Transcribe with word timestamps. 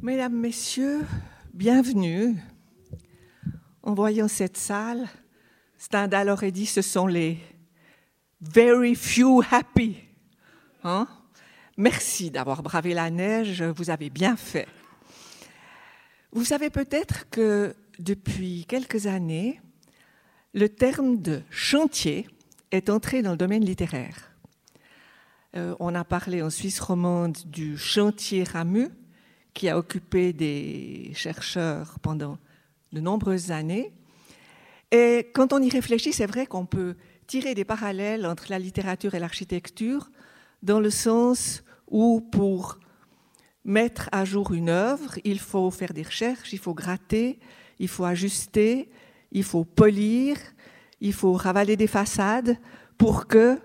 Mesdames, 0.00 0.34
Messieurs, 0.34 1.04
bienvenue. 1.52 2.36
En 3.82 3.94
voyant 3.94 4.28
cette 4.28 4.56
salle, 4.56 5.08
Stendhal 5.76 6.28
aurait 6.28 6.52
dit 6.52 6.66
ce 6.66 6.82
sont 6.82 7.08
les 7.08 7.38
very 8.40 8.94
few 8.94 9.42
happy. 9.50 9.96
Hein? 10.84 11.08
Merci 11.76 12.30
d'avoir 12.30 12.62
bravé 12.62 12.94
la 12.94 13.10
neige, 13.10 13.62
vous 13.62 13.90
avez 13.90 14.08
bien 14.08 14.36
fait. 14.36 14.68
Vous 16.30 16.44
savez 16.44 16.70
peut-être 16.70 17.28
que 17.30 17.74
depuis 17.98 18.66
quelques 18.68 19.08
années, 19.08 19.60
le 20.54 20.68
terme 20.68 21.20
de 21.20 21.42
chantier 21.50 22.28
est 22.70 22.88
entré 22.88 23.20
dans 23.22 23.32
le 23.32 23.36
domaine 23.36 23.64
littéraire. 23.64 24.30
Euh, 25.56 25.74
on 25.80 25.94
a 25.96 26.04
parlé 26.04 26.40
en 26.40 26.50
Suisse 26.50 26.78
romande 26.78 27.38
du 27.46 27.76
chantier 27.76 28.44
Ramu, 28.44 28.90
qui 29.58 29.68
a 29.68 29.76
occupé 29.76 30.32
des 30.32 31.10
chercheurs 31.14 31.98
pendant 32.00 32.38
de 32.92 33.00
nombreuses 33.00 33.50
années. 33.50 33.92
Et 34.92 35.32
quand 35.34 35.52
on 35.52 35.60
y 35.60 35.68
réfléchit, 35.68 36.12
c'est 36.12 36.26
vrai 36.26 36.46
qu'on 36.46 36.64
peut 36.64 36.94
tirer 37.26 37.56
des 37.56 37.64
parallèles 37.64 38.24
entre 38.24 38.46
la 38.50 38.60
littérature 38.60 39.16
et 39.16 39.18
l'architecture, 39.18 40.12
dans 40.62 40.78
le 40.78 40.90
sens 40.90 41.64
où 41.88 42.20
pour 42.20 42.78
mettre 43.64 44.08
à 44.12 44.24
jour 44.24 44.54
une 44.54 44.68
œuvre, 44.68 45.18
il 45.24 45.40
faut 45.40 45.72
faire 45.72 45.92
des 45.92 46.04
recherches, 46.04 46.52
il 46.52 46.60
faut 46.60 46.72
gratter, 46.72 47.40
il 47.80 47.88
faut 47.88 48.04
ajuster, 48.04 48.88
il 49.32 49.42
faut 49.42 49.64
polir, 49.64 50.36
il 51.00 51.12
faut 51.12 51.32
ravaler 51.32 51.76
des 51.76 51.88
façades 51.88 52.58
pour 52.96 53.26
que, 53.26 53.58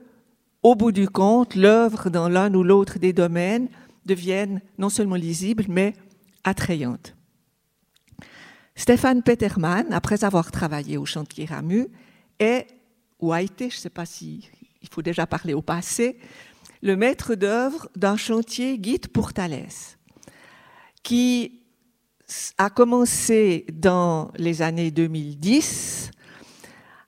au 0.64 0.74
bout 0.74 0.92
du 0.92 1.08
compte, 1.08 1.54
l'œuvre 1.54 2.10
dans 2.10 2.30
l'un 2.30 2.52
ou 2.56 2.64
l'autre 2.64 2.98
des 2.98 3.14
domaines 3.14 3.70
devienne 4.06 4.62
non 4.78 4.90
seulement 4.90 5.16
lisible, 5.16 5.66
mais 5.68 5.94
attrayante. 6.44 7.16
Stéphane 8.76 9.22
Peterman, 9.22 9.92
après 9.92 10.24
avoir 10.24 10.52
travaillé 10.52 10.98
au 10.98 11.06
chantier 11.06 11.46
Ramu, 11.46 11.88
est, 12.40 12.68
ou 13.20 13.32
a 13.32 13.42
été, 13.42 13.70
je 13.70 13.78
ne 13.78 13.82
sais 13.82 13.90
pas 13.90 14.06
si 14.06 14.50
il 14.82 14.90
faut 14.90 15.02
déjà 15.02 15.28
parler 15.28 15.54
au 15.54 15.62
passé, 15.62 16.18
le 16.82 16.96
maître 16.98 17.36
d'œuvre 17.36 17.88
d'un 17.96 18.18
chantier 18.18 18.78
guide 18.78 19.08
pour 19.08 19.32
Thalès, 19.32 19.98
qui 21.04 21.62
a 22.58 22.70
commencé 22.70 23.66
dans 23.72 24.32
les 24.38 24.62
années 24.62 24.92
2010 24.92 26.12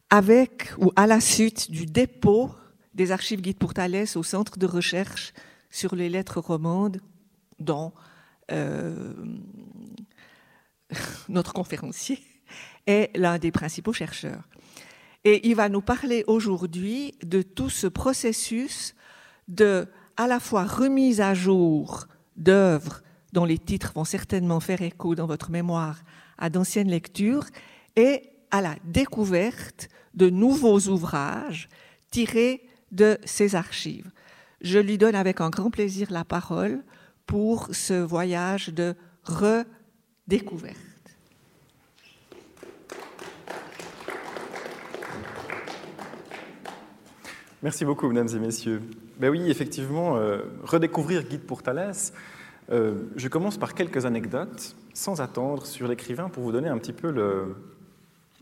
avec 0.10 0.72
ou 0.78 0.92
à 0.96 1.08
la 1.08 1.20
suite 1.20 1.72
du 1.72 1.86
dépôt 1.86 2.52
des 2.94 3.12
archives 3.12 3.42
guide 3.42 3.58
pour 3.58 3.74
Thalès 3.74 4.16
au 4.16 4.24
centre 4.24 4.58
de 4.58 4.66
recherche 4.66 5.34
sur 5.76 5.94
les 5.94 6.08
lettres 6.08 6.40
romandes 6.40 7.02
dont 7.60 7.92
euh, 8.52 9.14
notre 11.30 11.52
conférencier 11.52 12.20
est 12.88 13.16
l'un 13.18 13.38
des 13.40 13.52
principaux 13.52 13.92
chercheurs. 13.92 14.48
Et 15.26 15.50
il 15.50 15.56
va 15.56 15.68
nous 15.68 15.82
parler 15.82 16.24
aujourd'hui 16.28 17.14
de 17.24 17.42
tout 17.42 17.70
ce 17.70 17.88
processus 17.88 18.96
de 19.50 19.88
à 20.16 20.28
la 20.28 20.40
fois 20.40 20.64
remise 20.64 21.20
à 21.20 21.34
jour 21.34 22.08
d'œuvres 22.38 23.02
dont 23.34 23.44
les 23.44 23.58
titres 23.58 23.92
vont 23.94 24.06
certainement 24.06 24.62
faire 24.62 24.82
écho 24.82 25.14
dans 25.14 25.28
votre 25.28 25.52
mémoire 25.52 26.04
à 26.38 26.50
d'anciennes 26.50 26.90
lectures 26.90 27.48
et 27.98 28.30
à 28.50 28.62
la 28.62 28.78
découverte 28.86 29.90
de 30.14 30.30
nouveaux 30.30 30.80
ouvrages 30.88 31.68
tirés 32.12 32.66
de 32.94 33.18
ces 33.26 33.56
archives. 33.56 34.10
Je 34.66 34.80
lui 34.80 34.98
donne 34.98 35.14
avec 35.14 35.42
un 35.42 35.52
grand 35.52 35.70
plaisir 35.70 36.08
la 36.10 36.26
parole 36.26 36.82
pour 37.28 37.70
ce 37.72 37.94
voyage 37.94 38.70
de 38.70 38.96
redécouverte. 39.24 40.76
Merci 47.62 47.86
beaucoup, 47.86 48.08
mesdames 48.08 48.36
et 48.36 48.40
messieurs. 48.40 48.82
Ben 49.20 49.30
oui, 49.30 49.52
effectivement, 49.52 50.18
euh, 50.18 50.40
redécouvrir 50.64 51.22
Guide 51.26 51.42
pour 51.42 51.62
Thalès. 51.62 52.12
Euh, 52.72 53.04
je 53.16 53.28
commence 53.28 53.60
par 53.60 53.76
quelques 53.76 54.08
anecdotes, 54.08 54.76
sans 54.96 55.22
attendre, 55.22 55.68
sur 55.68 55.88
l'écrivain 55.88 56.30
pour 56.30 56.42
vous 56.42 56.52
donner 56.52 56.70
un 56.70 56.80
petit 56.80 56.94
peu 56.94 57.14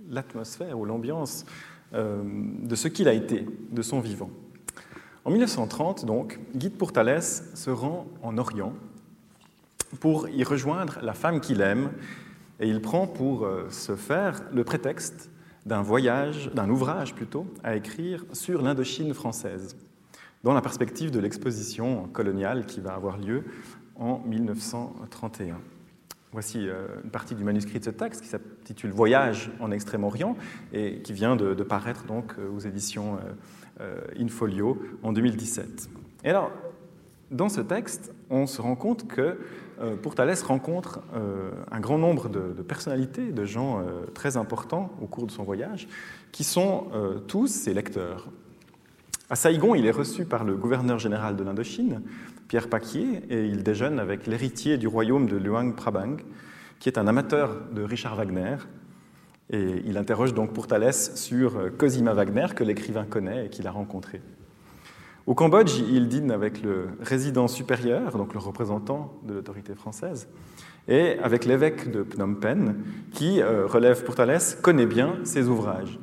l'atmosphère 0.10 0.80
ou 0.80 0.86
l'ambiance 0.86 1.46
euh, 1.94 2.24
de 2.24 2.76
ce 2.76 2.88
qu'il 2.88 3.10
a 3.10 3.14
été, 3.14 3.46
de 3.72 3.82
son 3.82 4.00
vivant. 4.00 4.30
En 5.26 5.32
1930, 5.32 6.06
donc, 6.06 6.40
Guide 6.56 6.78
pour 6.78 6.92
Thalès 6.92 7.50
se 7.54 7.70
rend 7.70 8.08
en 8.22 8.38
Orient 8.38 8.74
pour 10.00 10.28
y 10.28 10.44
rejoindre 10.44 11.00
la 11.02 11.14
femme 11.14 11.40
qu'il 11.40 11.62
aime, 11.62 11.92
et 12.60 12.68
il 12.68 12.82
prend 12.82 13.08
pour 13.08 13.48
ce 13.70 13.96
faire 13.96 14.42
le 14.52 14.64
prétexte 14.64 15.30
d'un 15.66 15.82
voyage, 15.82 16.52
d'un 16.54 16.70
ouvrage 16.70 17.14
plutôt, 17.14 17.46
à 17.64 17.76
écrire 17.76 18.26
sur 18.34 18.62
l'Indochine 18.62 19.14
française, 19.14 19.76
dans 20.44 20.54
la 20.54 20.62
perspective 20.62 21.12
de 21.12 21.20
l'exposition 21.20 22.08
coloniale 22.08 22.66
qui 22.66 22.82
va 22.82 22.94
avoir 22.94 23.18
lieu 23.18 23.46
en 23.96 24.20
1931. 24.26 25.60
Voici 26.34 26.68
euh, 26.68 26.88
une 27.04 27.12
partie 27.12 27.36
du 27.36 27.44
manuscrit 27.44 27.80
de 27.80 27.86
ce 27.86 27.92
texte 27.92 28.22
qui 28.22 28.28
s'intitule 28.28 28.90
Voyage 28.90 29.52
en 29.60 29.70
Extrême-Orient 29.70 30.36
et 30.74 31.00
qui 31.04 31.14
vient 31.14 31.36
de, 31.36 31.54
paraître 31.64 32.06
donc 32.06 32.34
euh, 32.40 32.50
aux 32.50 32.60
éditions 32.60 33.18
euh, 33.18 33.34
Infolio 34.20 34.82
en 35.02 35.12
2017. 35.12 35.90
Et 36.24 36.30
alors, 36.30 36.52
dans 37.34 37.50
ce 37.50 37.62
texte, 37.62 38.14
on 38.30 38.46
se 38.46 38.62
rend 38.62 38.76
compte 38.76 39.08
que 39.08 39.40
euh, 39.82 39.96
pour 39.96 40.14
rencontre 40.46 41.02
euh, 41.16 41.52
un 41.72 41.80
grand 41.80 41.98
nombre 41.98 42.30
de, 42.30 42.62
personnalités, 42.62 43.32
de 43.32 43.44
gens 43.44 43.80
euh, 43.80 44.06
très 44.14 44.38
importants 44.38 44.92
au 45.02 45.08
cours 45.08 45.26
de 45.26 45.32
son 45.32 45.44
voyage, 45.44 45.88
qui 46.32 46.44
sont 46.44 46.88
tous 47.28 47.48
ses 47.48 47.74
lecteurs. 47.74 48.30
À 49.30 49.36
Saïgon, 49.36 49.76
il 49.76 49.86
est 49.86 49.92
reçu 49.92 50.26
par 50.26 50.44
le 50.44 50.56
gouverneur 50.56 51.00
général 51.00 51.36
de 51.36 51.44
l'Indochine, 51.44 52.02
Pierre 52.48 52.70
Paquier, 52.70 53.22
et 53.30 53.46
il 53.46 53.64
déjeune 53.64 54.00
avec 54.00 54.28
l'héritier 54.28 54.78
du 54.78 54.88
royaume 54.88 55.28
de 55.28 55.38
Luang 55.38 55.74
Prabang, 55.76 56.18
qui 56.80 56.90
est 56.90 56.98
un 56.98 57.08
amateur 57.08 57.62
de 57.72 57.84
Richard 57.84 58.16
Wagner. 58.16 58.58
Et 59.54 59.82
il 59.86 59.98
interroge 59.98 60.34
donc 60.34 60.52
pour 60.52 60.68
Thalès 60.68 61.16
sur 61.16 61.54
Cosima 61.78 62.14
Wagner, 62.14 62.48
que 62.54 62.66
l'écrivain 62.66 63.06
connaît 63.06 63.46
et 63.46 63.50
qu'il 63.50 63.68
a 63.68 63.72
rencontré. 63.72 64.20
Au 65.26 65.36
Cambodge, 65.36 65.80
il 65.90 66.10
dîne 66.10 66.32
avec 66.32 66.62
le 66.62 66.90
résident 67.00 67.48
supérieur, 67.48 68.18
donc 68.18 68.34
le 68.34 68.40
représentant 68.40 69.14
de 69.26 69.34
l'autorité 69.34 69.74
française, 69.74 70.28
et 70.90 71.18
avec 71.24 71.46
l'évêque 71.46 71.90
de 71.92 72.04
Phnom 72.04 72.36
Penh, 72.36 72.76
qui, 73.14 73.42
euh, 73.42 73.66
relève 73.66 74.04
pour 74.04 74.16
Thalès, 74.16 74.56
connaît 74.62 74.86
bien 74.86 75.16
ses 75.24 75.48
ouvrages. 75.48 75.98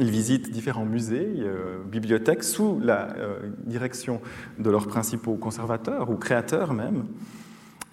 Il 0.00 0.10
visite 0.10 0.50
différents 0.50 0.84
musées, 0.84 1.28
euh, 1.38 1.78
bibliothèques, 1.84 2.42
sous 2.42 2.80
la 2.80 3.16
euh, 3.16 3.50
direction 3.66 4.20
de 4.58 4.68
leurs 4.68 4.88
principaux 4.88 5.36
conservateurs 5.36 6.10
ou 6.10 6.16
créateurs 6.16 6.72
même. 6.72 7.04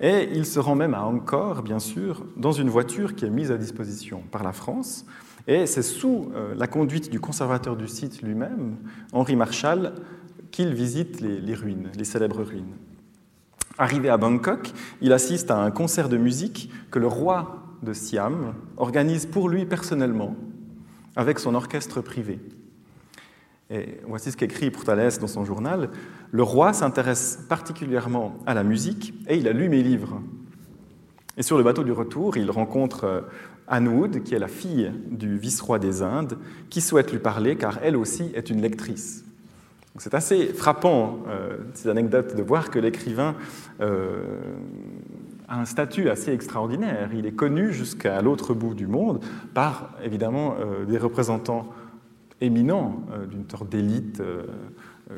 Et 0.01 0.29
il 0.33 0.45
se 0.45 0.59
rend 0.59 0.75
même 0.75 0.93
à 0.93 1.05
Angkor, 1.05 1.61
bien 1.61 1.79
sûr, 1.79 2.25
dans 2.35 2.51
une 2.51 2.69
voiture 2.69 3.15
qui 3.15 3.25
est 3.25 3.29
mise 3.29 3.51
à 3.51 3.57
disposition 3.57 4.23
par 4.31 4.43
la 4.43 4.51
France. 4.51 5.05
Et 5.47 5.67
c'est 5.67 5.83
sous 5.83 6.31
la 6.55 6.67
conduite 6.67 7.11
du 7.11 7.19
conservateur 7.19 7.75
du 7.75 7.87
site 7.87 8.21
lui-même, 8.21 8.77
Henri 9.13 9.35
Marshall, 9.35 9.93
qu'il 10.55 10.73
visite 10.73 11.19
les, 11.21 11.53
ruines, 11.53 11.89
les 11.97 12.03
célèbres 12.03 12.41
ruines. 12.41 12.75
Arrivé 13.77 14.09
à 14.09 14.15
Bangkok, 14.15 14.71
il 15.01 15.11
assiste 15.11 15.51
à 15.51 15.57
un 15.57 15.69
concert 15.69 16.07
de 16.07 16.15
musique 16.15 16.71
que 16.91 16.99
le 16.99 17.07
roi 17.07 17.61
de 17.83 17.91
Siam 17.91 18.53
organise 18.77 19.25
pour 19.25 19.49
lui 19.49 19.65
personnellement, 19.65 20.35
avec 21.17 21.39
son 21.39 21.55
orchestre 21.55 21.99
privé. 21.99 22.39
Et 23.71 23.99
voici 24.07 24.31
ce 24.31 24.37
qu'écrit 24.37 24.71
Thalès 24.71 25.17
dans 25.19 25.27
son 25.27 25.43
journal. 25.43 25.89
Le 26.31 26.43
roi 26.43 26.71
s'intéresse 26.73 27.39
particulièrement 27.49 28.37
à 28.45 28.53
la 28.53 28.63
musique 28.63 29.13
et 29.27 29.37
il 29.37 29.47
a 29.47 29.53
lu 29.53 29.69
mes 29.69 29.81
livres. 29.81 30.21
Et 31.37 31.43
sur 31.43 31.57
le 31.57 31.63
bateau 31.63 31.83
du 31.83 31.91
retour, 31.91 32.37
il 32.37 32.51
rencontre 32.51 33.03
euh, 33.05 33.21
Anne 33.67 34.21
qui 34.23 34.35
est 34.35 34.39
la 34.39 34.47
fille 34.47 34.91
du 35.09 35.37
vice-roi 35.37 35.79
des 35.79 36.03
Indes, 36.03 36.37
qui 36.69 36.79
souhaite 36.79 37.11
lui 37.11 37.19
parler 37.19 37.55
car 37.55 37.79
elle 37.81 37.97
aussi 37.97 38.31
est 38.35 38.51
une 38.51 38.61
lectrice. 38.61 39.25
C'est 39.97 40.13
assez 40.13 40.47
frappant, 40.47 41.19
euh, 41.27 41.57
ces 41.73 41.89
anecdotes, 41.89 42.35
de 42.35 42.43
voir 42.43 42.69
que 42.69 42.77
l'écrivain 42.77 43.35
euh, 43.81 44.41
a 45.47 45.59
un 45.59 45.65
statut 45.65 46.09
assez 46.09 46.31
extraordinaire. 46.31 47.09
Il 47.13 47.25
est 47.25 47.35
connu 47.35 47.73
jusqu'à 47.73 48.21
l'autre 48.21 48.53
bout 48.53 48.75
du 48.75 48.87
monde 48.87 49.23
par, 49.53 49.91
évidemment, 50.03 50.55
des 50.87 50.97
représentants 50.97 51.67
éminents 52.41 53.01
d'une 53.29 53.49
sorte 53.49 53.69
d'élite 53.69 54.21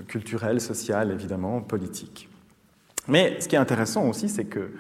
culturelle, 0.07 0.61
sociale, 0.61 1.11
évidemment, 1.11 1.61
politique. 1.61 2.29
Mais 3.07 3.39
ce 3.39 3.47
qui 3.47 3.55
est 3.55 3.59
intéressant 3.59 4.07
aussi, 4.07 4.29
c'est 4.29 4.45
que 4.45 4.71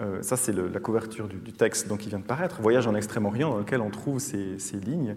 Euh, 0.00 0.22
ça, 0.22 0.36
c'est 0.36 0.52
la 0.52 0.80
couverture 0.80 1.26
du, 1.26 1.52
texte 1.52 1.94
qui 1.96 2.08
vient 2.08 2.18
de 2.18 2.24
paraître, 2.24 2.60
Voyage 2.60 2.86
en 2.86 2.94
Extrême-Orient, 2.94 3.50
dans 3.50 3.58
lequel 3.58 3.80
on 3.80 3.90
trouve 3.90 4.18
ces, 4.18 4.58
lignes. 4.84 5.16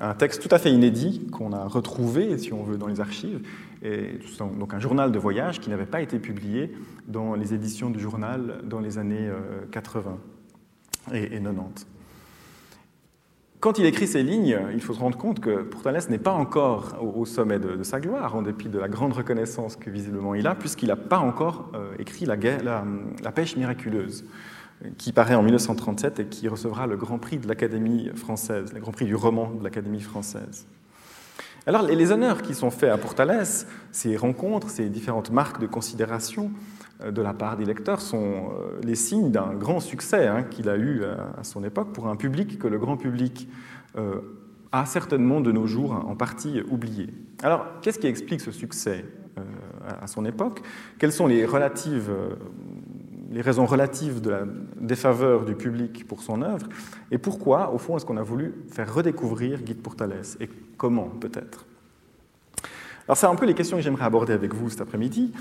Un 0.00 0.14
texte 0.14 0.42
tout 0.46 0.54
à 0.54 0.58
fait 0.58 0.70
inédit 0.70 1.26
qu'on 1.32 1.52
a 1.52 1.64
retrouvé, 1.64 2.36
si 2.38 2.52
on 2.52 2.62
veut, 2.62 2.76
dans 2.76 2.86
les 2.86 3.00
archives. 3.00 3.40
Et, 3.82 4.18
donc 4.58 4.74
un 4.74 4.80
journal 4.80 5.12
de 5.12 5.18
voyage 5.18 5.60
qui 5.60 5.70
n'avait 5.70 5.86
pas 5.86 6.02
été 6.02 6.18
publié 6.18 6.74
dans 7.06 7.34
les 7.34 7.54
éditions 7.54 7.90
du 7.90 8.00
journal 8.00 8.60
dans 8.64 8.80
les 8.80 8.98
années 8.98 9.30
80 9.70 10.18
euh, 11.12 11.14
et, 11.14 11.36
et 11.36 11.40
90. 11.40 11.86
Quand 13.60 13.76
il 13.80 13.86
écrit 13.86 14.06
ces 14.06 14.22
lignes, 14.22 14.56
il 14.72 14.80
faut 14.80 14.94
se 14.94 15.00
rendre 15.00 15.18
compte 15.18 15.40
que 15.40 15.62
Pourtalès 15.62 16.08
n'est 16.08 16.18
pas 16.18 16.30
encore 16.30 16.96
au, 17.02 17.26
sommet 17.26 17.58
de, 17.58 17.82
sa 17.82 17.98
gloire, 17.98 18.36
en 18.36 18.42
dépit 18.42 18.68
de 18.68 18.78
la 18.78 18.86
grande 18.86 19.12
reconnaissance 19.14 19.74
que 19.74 19.90
visiblement 19.90 20.36
il 20.36 20.46
a, 20.46 20.54
puisqu'il 20.54 20.88
n'a 20.88 20.96
pas 20.96 21.18
encore 21.18 21.72
euh, 21.74 21.90
écrit 21.98 22.24
la, 22.24 22.36
pêche 23.34 23.56
miraculeuse, 23.56 24.24
qui 24.96 25.12
paraît 25.12 25.34
en 25.34 25.42
1937 25.42 26.20
et 26.20 26.26
qui 26.26 26.46
recevra 26.46 26.86
le 26.86 26.96
Grand 26.96 27.18
Prix 27.18 27.38
de 27.38 27.48
l'Académie 27.48 28.10
française, 28.14 28.72
le 28.72 28.78
Grand 28.78 28.92
Prix 28.92 29.06
du 29.06 29.16
roman 29.16 29.50
de 29.50 29.64
l'Académie 29.64 30.02
française. 30.02 30.68
Alors 31.66 31.82
les 31.82 32.12
honneurs 32.12 32.42
qui 32.42 32.54
sont 32.54 32.70
faits 32.70 32.90
à 32.90 32.96
Pourtalès, 32.96 33.66
ces 33.90 34.16
rencontres, 34.16 34.70
ces 34.70 34.88
différentes 34.88 35.32
marques 35.32 35.60
de 35.60 35.66
considération, 35.66 36.52
de 37.04 37.22
la 37.22 37.32
part 37.32 37.56
des 37.56 37.64
lecteurs 37.64 38.00
sont 38.00 38.50
euh, 38.50 38.80
les 38.82 38.96
signes 38.96 39.30
d'un 39.30 39.54
grand 39.54 39.80
succès 39.80 40.26
hein, 40.26 40.42
qu'il 40.42 40.68
a 40.68 40.76
eu 40.76 41.04
à 41.04 41.44
son 41.44 41.62
époque 41.62 41.92
pour 41.92 42.08
un 42.08 42.16
public 42.16 42.58
que 42.58 42.66
le 42.66 42.78
grand 42.78 42.96
public 42.96 43.48
euh, 43.96 44.20
a 44.72 44.84
certainement 44.84 45.40
de 45.40 45.52
nos 45.52 45.66
jours 45.66 45.92
en 45.92 46.16
partie 46.16 46.60
oublié. 46.68 47.08
Alors, 47.42 47.66
qu'est-ce 47.80 47.98
qui 47.98 48.06
explique 48.06 48.40
ce 48.40 48.50
succès 48.50 49.04
à 50.02 50.06
son 50.06 50.26
époque? 50.26 50.60
Quelles 50.98 51.12
sont 51.12 51.26
les, 51.26 51.46
raisons 51.46 51.64
relatives 53.64 54.20
de 54.20 54.30
la 54.30 54.42
défaveur 54.78 55.46
du 55.46 55.54
public 55.54 56.06
pour 56.06 56.20
son 56.20 56.42
œuvre? 56.42 56.68
Et 57.10 57.16
pourquoi, 57.16 57.72
au 57.72 57.78
fond, 57.78 57.96
est-ce 57.96 58.04
qu'on 58.04 58.18
a 58.18 58.22
voulu 58.22 58.56
faire 58.70 58.92
redécouvrir 58.92 59.62
Guide 59.62 59.80
pour 59.80 59.96
Thalès 59.96 60.36
Et 60.40 60.50
comment, 60.76 61.08
peut-être? 61.08 61.64
Alors 63.06 63.16
c'est 63.16 63.26
un 63.26 63.36
peu 63.36 63.46
les 63.46 63.54
questions 63.54 63.78
que 63.78 63.82
j'aimerais 63.82 64.04
aborder 64.04 64.34
avec 64.34 64.52
vous 64.52 64.68
cet 64.68 64.82
après-midi, 64.82 65.32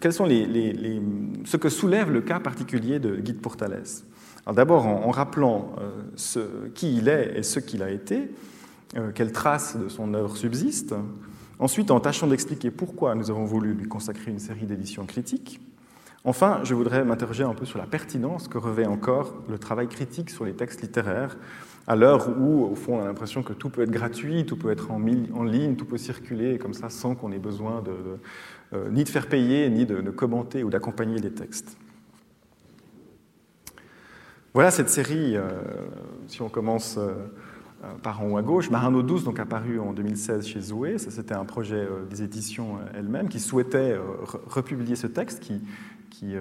quels 0.00 0.12
sont 0.12 0.26
les, 0.26 1.02
ce 1.44 1.56
que 1.56 1.68
soulève 1.68 2.10
le 2.10 2.20
cas 2.20 2.40
particulier 2.40 2.98
de 2.98 3.16
Guide 3.16 3.40
pour 3.40 3.56
Thalès 3.56 4.04
D'abord 4.52 4.86
en, 4.86 5.10
rappelant 5.10 5.72
euh, 5.78 5.90
ce, 6.16 6.66
qui 6.74 6.96
il 6.96 7.08
est 7.08 7.38
et 7.38 7.42
ce 7.44 7.60
qu'il 7.60 7.82
a 7.82 7.90
été, 7.90 8.30
euh, 8.96 9.12
quelles 9.14 9.30
traces 9.30 9.76
de 9.76 9.88
son 9.88 10.14
œuvre 10.14 10.36
subsistent. 10.36 10.96
Ensuite, 11.60 11.92
en 11.92 12.00
tâchant 12.00 12.26
d'expliquer 12.26 12.72
pourquoi 12.72 13.14
nous 13.14 13.30
avons 13.30 13.44
voulu 13.44 13.72
lui 13.72 13.86
consacrer 13.86 14.32
une 14.32 14.40
série 14.40 14.66
d'éditions 14.66 15.06
critiques. 15.06 15.60
Enfin, 16.24 16.60
je 16.64 16.74
voudrais 16.74 17.04
m'interroger 17.04 17.44
un 17.44 17.54
peu 17.54 17.64
sur 17.64 17.78
la 17.78 17.86
pertinence 17.86 18.48
que 18.48 18.58
revêt 18.58 18.86
encore 18.86 19.34
le 19.48 19.58
travail 19.58 19.88
critique 19.88 20.30
sur 20.30 20.44
les 20.44 20.54
textes 20.54 20.82
littéraires, 20.82 21.36
à 21.86 21.96
l'heure 21.96 22.28
où, 22.38 22.64
au 22.64 22.74
fond, 22.74 22.98
on 22.98 23.02
a 23.02 23.06
l'impression 23.06 23.42
que 23.42 23.52
tout 23.52 23.70
peut 23.70 23.82
être 23.82 23.90
gratuit, 23.90 24.46
tout 24.46 24.56
peut 24.56 24.70
être 24.70 24.90
en, 24.90 24.98
ligne, 24.98 25.76
tout 25.76 25.84
peut 25.84 25.98
circuler 25.98 26.58
comme 26.58 26.74
ça 26.74 26.88
sans 26.88 27.14
qu'on 27.14 27.32
ait 27.32 27.38
besoin 27.38 27.82
de, 27.82 27.92
euh, 28.72 28.88
ni 28.90 29.04
de 29.04 29.08
faire 29.08 29.26
payer, 29.26 29.68
ni 29.68 29.84
de, 29.84 30.00
commenter 30.10 30.62
ou 30.62 30.70
d'accompagner 30.70 31.18
les 31.18 31.32
textes. 31.32 31.76
Voilà 34.54 34.70
cette 34.70 34.90
série, 34.90 35.36
euh, 35.36 35.48
si 36.28 36.42
on 36.42 36.48
commence 36.48 36.98
euh, 36.98 37.14
par 38.02 38.22
en 38.22 38.30
haut 38.30 38.36
à 38.36 38.42
gauche, 38.42 38.70
Marino 38.70 39.02
12, 39.02 39.24
donc 39.24 39.40
apparu 39.40 39.80
en 39.80 39.92
2016 39.92 40.46
chez 40.46 40.60
Zoé. 40.60 40.98
Ça, 40.98 41.10
c'était 41.10 41.34
un 41.34 41.44
projet 41.44 41.88
des 42.10 42.22
éditions 42.22 42.78
elles-mêmes 42.94 43.28
qui 43.28 43.40
souhaitait 43.40 43.98
republier 44.46 44.94
ce 44.94 45.08
texte 45.08 45.40
qui, 45.40 45.60
qui, 46.12 46.34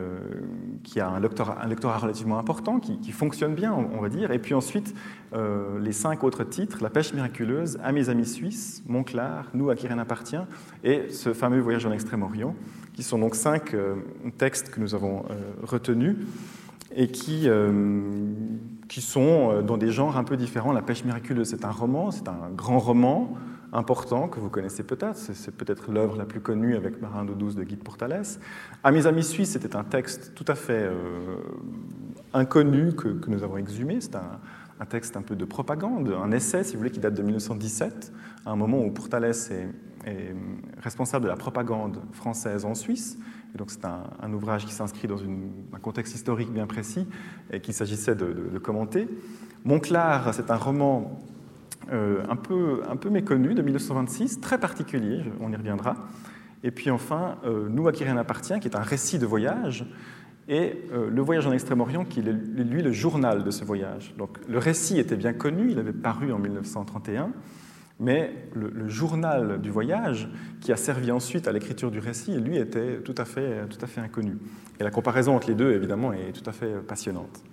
qui 0.84 1.00
a 1.00 1.08
un 1.08 1.20
lectorat, 1.20 1.98
relativement 1.98 2.38
important, 2.38 2.80
qui, 2.80 3.12
fonctionne 3.12 3.56
bien, 3.56 3.74
on, 3.74 4.02
va 4.02 4.10
dire. 4.10 4.32
Et 4.32 4.40
puis 4.40 4.54
ensuite, 4.54 4.94
les 5.34 5.94
cinq 5.94 6.24
autres 6.24 6.44
titres, 6.44 6.80
La 6.82 6.90
pêche 6.90 7.14
miraculeuse, 7.14 7.80
À 7.84 7.92
mes 7.92 8.10
amis 8.10 8.26
suisses, 8.26 8.84
Montclar, 8.86 9.48
Nous 9.54 9.70
à 9.70 9.76
qui 9.76 9.88
rien 9.88 9.98
appartient, 9.98 10.36
et 10.84 11.10
ce 11.10 11.34
fameux 11.34 11.60
voyage 11.60 11.86
en 11.86 11.92
Extrême-Orient, 11.92 12.56
qui 12.94 13.04
sont 13.04 13.18
donc 13.18 13.36
cinq 13.36 13.74
euh, 13.74 13.96
textes 14.38 14.70
que 14.70 14.80
nous 14.80 14.96
avons 14.96 15.24
euh, 15.30 15.54
retenus 15.64 16.18
et 16.94 17.08
qui, 17.08 17.44
euh, 17.46 18.02
qui 18.90 19.02
sont 19.02 19.62
dans 19.62 19.78
des 19.78 19.92
genres 19.92 20.18
un 20.18 20.24
peu 20.26 20.36
différents. 20.36 20.74
La 20.74 20.82
pêche 20.82 21.06
miraculeuse, 21.06 21.48
c'est 21.50 21.64
un 21.64 21.72
roman, 21.72 22.12
c'est 22.12 22.28
un 22.28 22.50
grand 22.56 22.80
roman 22.80 23.34
important 23.72 24.28
que 24.28 24.40
vous 24.40 24.50
connaissez 24.50 24.84
peut-être, 24.84 25.16
c'est 25.16 25.56
peut-être 25.56 25.92
l'œuvre 25.92 26.18
la 26.18 26.26
plus 26.26 26.42
connue 26.42 26.76
avec 26.76 27.02
Marin 27.02 27.26
de 27.26 27.34
douze 27.34 27.56
de 27.56 27.64
Guide 27.64 27.84
pour 27.84 27.98
Thalès. 27.98 28.40
À 28.84 28.92
mes 28.92 29.08
amis 29.08 29.24
suisses, 29.24 29.52
c'était 29.52 29.76
un 29.76 29.84
texte 29.84 30.34
tout 30.36 30.46
à 30.48 30.56
fait 30.56 30.90
inconnu 32.34 32.94
que, 32.94 33.18
nous 33.28 33.44
avons 33.44 33.58
exhumé, 33.58 34.00
c'est 34.02 34.16
un, 34.16 34.86
texte 34.90 35.16
un 35.16 35.22
peu 35.22 35.36
de 35.36 35.46
propagande, 35.46 36.14
un 36.22 36.32
essai, 36.32 36.64
si 36.64 36.74
vous 36.74 36.80
voulez, 36.80 36.92
qui 36.92 37.00
date 37.00 37.14
de 37.14 37.22
1917, 37.22 38.12
à 38.46 38.52
un 38.52 38.56
moment 38.56 38.84
où 38.84 38.92
Pourtalès 38.92 39.52
est 39.52 40.36
responsable 40.82 41.26
de 41.26 41.30
la 41.30 41.38
propagande 41.38 42.02
française 42.12 42.66
en 42.66 42.76
Suisse. 42.76 43.18
Et 43.54 43.58
donc 43.58 43.70
c'est 43.72 43.86
un, 43.86 44.34
ouvrage 44.34 44.66
qui 44.66 44.74
s'inscrit 44.74 45.08
dans 45.08 45.22
un 45.22 45.80
contexte 45.80 46.16
historique 46.16 46.52
bien 46.52 46.68
précis 46.68 47.08
et 47.52 47.60
qu'il 47.60 47.74
s'agissait 47.74 48.16
de, 48.16 48.58
commenter. 48.60 49.08
Montclar, 49.66 50.34
c'est 50.34 50.50
un 50.50 50.56
roman 50.56 51.20
euh, 51.92 52.24
un, 52.30 52.36
peu, 52.36 52.82
un 52.90 52.96
peu 52.96 53.10
méconnu 53.10 53.54
de 53.54 53.62
1926, 53.62 54.40
très 54.40 54.60
particulier, 54.60 55.24
on 55.40 55.52
y 55.52 55.56
reviendra. 55.56 55.96
Et 56.64 56.72
puis 56.72 56.92
enfin, 56.92 57.38
euh, 57.46 57.68
Nous 57.70 57.88
à 57.88 57.92
qui 57.92 58.04
rien 58.04 58.18
appartient, 58.18 58.60
qui 58.60 58.68
est 58.68 58.76
un 58.76 58.82
récit 58.82 59.20
de 59.20 59.26
voyage, 59.26 59.86
et 60.48 60.86
euh, 60.94 61.10
Le 61.10 61.22
voyage 61.22 61.48
en 61.48 61.52
Extrême-Orient, 61.52 62.06
qui 62.06 62.20
est 62.20 62.24
lui 62.24 62.82
le 62.82 62.92
journal 62.92 63.44
de 63.44 63.52
ce 63.52 63.64
voyage. 63.64 64.14
Donc 64.18 64.38
le 64.48 64.58
récit 64.58 65.00
était 65.00 65.16
bien 65.16 65.34
connu, 65.34 65.72
il 65.72 65.80
avait 65.80 65.94
paru 65.94 66.32
en 66.32 66.40
1931 66.40 67.32
mais 68.02 68.34
le, 68.56 68.90
journal 68.90 69.62
du 69.62 69.70
voyage, 69.70 70.28
qui 70.60 70.72
a 70.72 70.76
servi 70.76 71.12
ensuite 71.12 71.48
à 71.48 71.52
l'écriture 71.52 71.92
du 71.92 72.00
récit, 72.00 72.36
lui 72.36 72.58
était 72.58 72.98
tout 73.02 73.14
à, 73.16 73.26
fait, 73.26 73.68
tout 73.70 73.78
à 73.80 73.86
fait 73.86 74.02
inconnu. 74.02 74.40
Et 74.80 74.84
la 74.84 74.90
comparaison 74.90 75.36
entre 75.36 75.50
les 75.50 75.54
deux, 75.54 75.72
évidemment, 75.72 76.12
est 76.12 76.32
tout 76.32 76.50
à 76.50 76.52
fait 76.52 76.78
passionnante. 76.82 77.44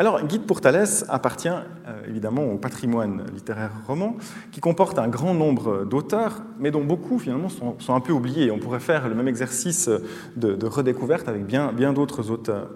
Alors, 0.00 0.24
Guide 0.24 0.46
pour 0.46 0.62
Thalès 0.62 1.04
appartient 1.10 1.50
euh, 1.50 1.62
évidemment 2.08 2.46
au 2.46 2.56
patrimoine 2.56 3.22
littéraire 3.34 3.70
roman, 3.86 4.16
qui 4.50 4.58
comporte 4.58 4.98
un 4.98 5.08
grand 5.08 5.34
nombre 5.34 5.84
d'auteurs, 5.84 6.40
mais 6.58 6.70
dont 6.70 6.82
beaucoup 6.82 7.18
finalement 7.18 7.50
sont, 7.50 7.76
un 7.94 8.00
peu 8.00 8.14
oubliés. 8.14 8.50
On 8.50 8.58
pourrait 8.58 8.80
faire 8.80 9.10
le 9.10 9.14
même 9.14 9.28
exercice 9.28 9.90
de, 10.36 10.66
redécouverte 10.66 11.28
avec 11.28 11.44
bien, 11.44 11.74
bien 11.74 11.92
d'autres 11.92 12.30
auteurs. 12.30 12.70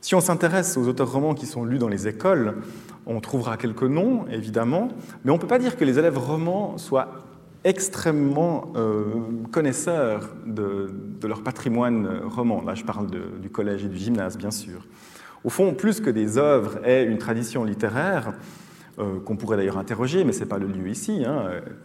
Si 0.00 0.14
on 0.14 0.22
s'intéresse 0.22 0.78
aux 0.78 0.88
auteurs 0.88 1.12
romans 1.12 1.34
qui 1.34 1.44
sont 1.44 1.66
lus 1.66 1.76
dans 1.76 1.86
les 1.88 2.08
écoles, 2.08 2.54
on 3.04 3.20
trouvera 3.20 3.58
quelques 3.58 3.82
noms, 3.82 4.24
évidemment, 4.30 4.88
mais 5.26 5.30
on 5.32 5.34
ne 5.34 5.40
peut 5.40 5.46
pas 5.46 5.58
dire 5.58 5.76
que 5.76 5.84
les 5.84 5.98
élèves 5.98 6.16
romans 6.16 6.78
soient 6.78 7.10
extrêmement 7.64 8.72
euh, 8.74 9.04
connaisseurs 9.52 10.30
de, 10.46 10.94
leur 11.22 11.42
patrimoine 11.42 12.22
roman. 12.24 12.62
Là, 12.62 12.74
je 12.74 12.84
parle 12.84 13.06
du 13.38 13.50
collège 13.50 13.84
et 13.84 13.88
du 13.88 13.98
gymnase, 13.98 14.38
bien 14.38 14.50
sûr. 14.50 14.80
Au 15.44 15.50
fond, 15.50 15.74
plus 15.74 16.00
que 16.00 16.10
des 16.10 16.38
œuvres 16.38 16.86
et 16.86 17.02
une 17.04 17.18
tradition 17.18 17.64
littéraire, 17.64 18.32
euh, 18.98 19.20
qu'on 19.20 19.36
pourrait 19.36 19.56
d'ailleurs 19.56 19.78
interroger, 19.78 20.24
mais 20.24 20.32
ce 20.32 20.40
n'est 20.40 20.46
pas 20.46 20.58
le 20.58 20.66
lieu 20.66 20.88
ici. 20.88 21.24
Hein. 21.24 21.44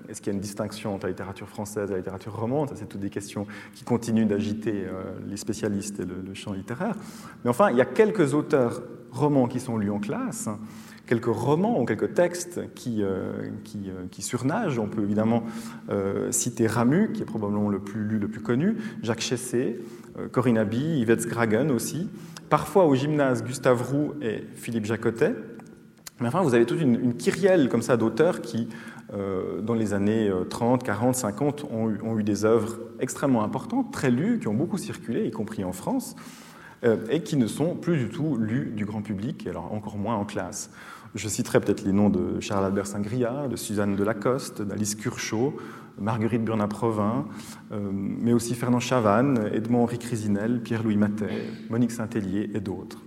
Est-ce 0.10 0.20
qu'il 0.20 0.32
y 0.32 0.34
a 0.34 0.36
une 0.36 0.42
distinction 0.42 0.96
entre 0.96 1.06
la 1.06 1.12
littérature 1.12 1.48
française 1.48 1.90
et 1.90 1.92
la 1.92 2.00
littérature 2.00 2.36
romande? 2.36 2.72
C'est 2.74 2.90
toutes 2.90 3.02
des 3.02 3.12
questions 3.12 3.46
qui 3.76 3.84
continuent 3.84 4.26
d'agiter 4.26 4.86
euh, 4.88 5.04
les 5.28 5.38
spécialistes 5.38 6.00
et 6.00 6.06
le, 6.06 6.34
champ 6.34 6.54
littéraire. 6.54 6.96
Mais 7.44 7.52
enfin, 7.52 7.70
il 7.70 7.78
y 7.78 7.82
a 7.82 7.86
quelques 7.86 8.34
auteurs 8.34 8.82
romans 9.12 9.48
qui 9.48 9.60
sont 9.60 9.78
lus 9.78 9.92
en 9.92 10.00
classe, 10.00 10.50
quelques 11.06 11.26
romans 11.26 11.80
ou 11.80 11.86
quelques 11.86 12.16
textes 12.16 12.62
qui, 12.74 13.04
euh, 13.04 13.52
qui, 13.64 14.22
surnagent. 14.24 14.80
On 14.80 14.88
peut 14.88 15.04
évidemment 15.04 15.44
citer 16.32 16.66
Ramu, 16.66 17.12
qui 17.14 17.22
est 17.22 17.26
probablement 17.26 17.70
le 17.70 17.78
plus 17.78 18.04
lu, 18.06 18.18
le 18.18 18.28
plus 18.28 18.42
connu, 18.42 18.78
Jacques 19.04 19.22
Chessé, 19.22 19.80
Corinne 20.32 20.58
Abbey, 20.58 20.98
Yvette 20.98 21.22
Sgragen 21.22 21.70
aussi. 21.70 22.10
Parfois 22.54 22.86
au 22.86 22.94
gymnase, 22.94 23.44
Gustave 23.44 23.82
Roux 23.82 24.14
et 24.22 24.44
Philippe 24.54 24.86
Jacotet. 24.86 25.34
Mais 26.22 26.28
enfin, 26.28 26.44
vous 26.44 26.54
avez 26.54 26.68
toute 26.68 26.80
une, 26.80 27.16
kyrielle 27.16 27.68
comme 27.68 27.82
ça 27.82 27.98
d'auteurs 27.98 28.42
qui, 28.42 28.70
euh, 29.16 29.60
dans 29.60 29.74
les 29.74 29.96
années 29.96 30.32
30, 30.52 30.84
40, 30.84 31.16
50, 31.16 31.66
ont 31.72 32.20
eu, 32.20 32.22
des 32.22 32.46
œuvres 32.46 32.78
extrêmement 33.00 33.44
importantes, 33.44 33.92
très 33.92 34.12
lues, 34.12 34.38
qui 34.38 34.50
ont 34.50 34.54
beaucoup 34.54 34.78
circulé, 34.78 35.26
y 35.26 35.32
compris 35.32 35.64
en 35.64 35.72
France, 35.72 36.16
euh, 36.84 36.98
et 37.10 37.24
qui 37.24 37.38
ne 37.38 37.48
sont 37.48 37.74
plus 37.74 37.98
du 37.98 38.10
tout 38.10 38.38
lues 38.38 38.72
du 38.76 38.86
grand 38.86 39.02
public, 39.02 39.48
et 39.48 39.50
alors 39.50 39.74
encore 39.74 39.98
moins 39.98 40.16
en 40.16 40.24
classe. 40.24 40.70
Je 41.16 41.28
citerai 41.28 41.60
peut-être 41.60 41.84
les 41.84 41.92
noms 41.92 42.12
de 42.12 42.40
Charles-Albert 42.40 42.86
Saint-Gria, 42.86 43.48
de 43.48 43.56
Suzanne 43.56 43.96
Delacoste, 43.96 44.62
d'Alice 44.62 44.94
Curchot, 44.94 45.56
Marguerite 46.00 46.44
Burnat-Provin, 46.44 47.26
euh, 47.72 47.90
mais 47.92 48.34
aussi 48.34 48.56
Fernand 48.56 48.80
Chavannes, 48.80 49.50
Edmond-Henri 49.54 50.00
Crisinel, 50.00 50.62
Pierre-Louis 50.62 50.98
Matet, 50.98 51.46
Monique 51.70 51.92
Saint-Hélier 51.92 52.52
et 52.54 52.60
d'autres. 52.60 53.00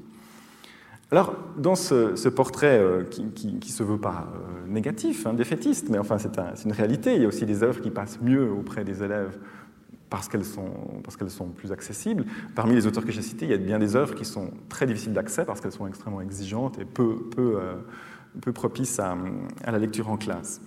Alors, 1.12 1.36
dans 1.56 1.76
ce, 1.76 2.28
portrait 2.28 2.78
euh, 2.80 3.04
qui, 3.04 3.54
ne 3.54 3.62
se 3.62 3.82
veut 3.84 3.98
pas 3.98 4.26
euh, 4.34 4.68
négatif, 4.68 5.26
hein, 5.26 5.34
défaitiste, 5.34 5.88
mais 5.88 5.98
enfin 5.98 6.18
c'est 6.18 6.64
une 6.64 6.72
réalité, 6.72 7.14
il 7.14 7.22
y 7.22 7.24
a 7.24 7.28
aussi 7.28 7.46
des 7.46 7.62
œuvres 7.62 7.80
qui 7.80 7.90
passent 7.90 8.20
mieux 8.20 8.50
auprès 8.50 8.84
des 8.84 9.04
élèves 9.04 9.38
parce 10.10 10.28
qu'elles 10.28 10.44
sont, 10.44 11.48
plus 11.56 11.72
accessibles. 11.72 12.24
Parmi 12.54 12.74
les 12.74 12.86
auteurs 12.86 13.04
que 13.04 13.12
j'ai 13.12 13.22
cités, 13.22 13.44
il 13.44 13.50
y 13.50 13.54
a 13.54 13.58
bien 13.58 13.78
des 13.78 13.96
œuvres 13.96 14.14
qui 14.14 14.24
sont 14.24 14.50
très 14.68 14.86
difficiles 14.86 15.12
d'accès 15.12 15.44
parce 15.44 15.60
qu'elles 15.60 15.72
sont 15.72 15.86
extrêmement 15.86 16.20
exigeantes 16.20 16.78
et 16.78 16.84
peu, 16.84 17.16
propices 18.52 18.98
à, 19.00 19.16
la 19.66 19.78
lecture 19.78 20.08
en 20.08 20.16
classe. 20.16 20.60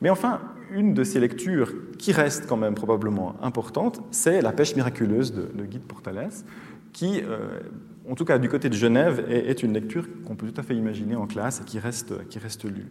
Mais 0.00 0.10
enfin, 0.10 0.40
une 0.70 0.94
de 0.94 1.04
ces 1.04 1.20
lectures 1.20 1.72
qui 1.98 2.12
reste 2.12 2.46
quand 2.46 2.56
même 2.56 2.74
probablement 2.74 3.36
importante, 3.42 4.00
c'est 4.10 4.42
La 4.42 4.52
pêche 4.52 4.76
miraculeuse 4.76 5.32
de, 5.32 5.50
de 5.54 5.64
Guy 5.64 5.78
de 5.78 5.84
Portales, 5.84 6.30
qui, 6.92 7.22
euh, 7.22 7.60
en 8.08 8.14
tout 8.14 8.24
cas 8.24 8.38
du 8.38 8.48
côté 8.48 8.68
de 8.68 8.74
Genève, 8.74 9.24
est, 9.28 9.62
une 9.62 9.72
lecture 9.72 10.06
qu'on 10.24 10.36
peut 10.36 10.50
tout 10.50 10.60
à 10.60 10.64
fait 10.64 10.74
imaginer 10.74 11.16
en 11.16 11.26
classe 11.26 11.60
et 11.60 11.64
qui 11.64 11.78
reste, 11.78 12.26
qui 12.28 12.38
reste 12.38 12.64
lue. 12.64 12.86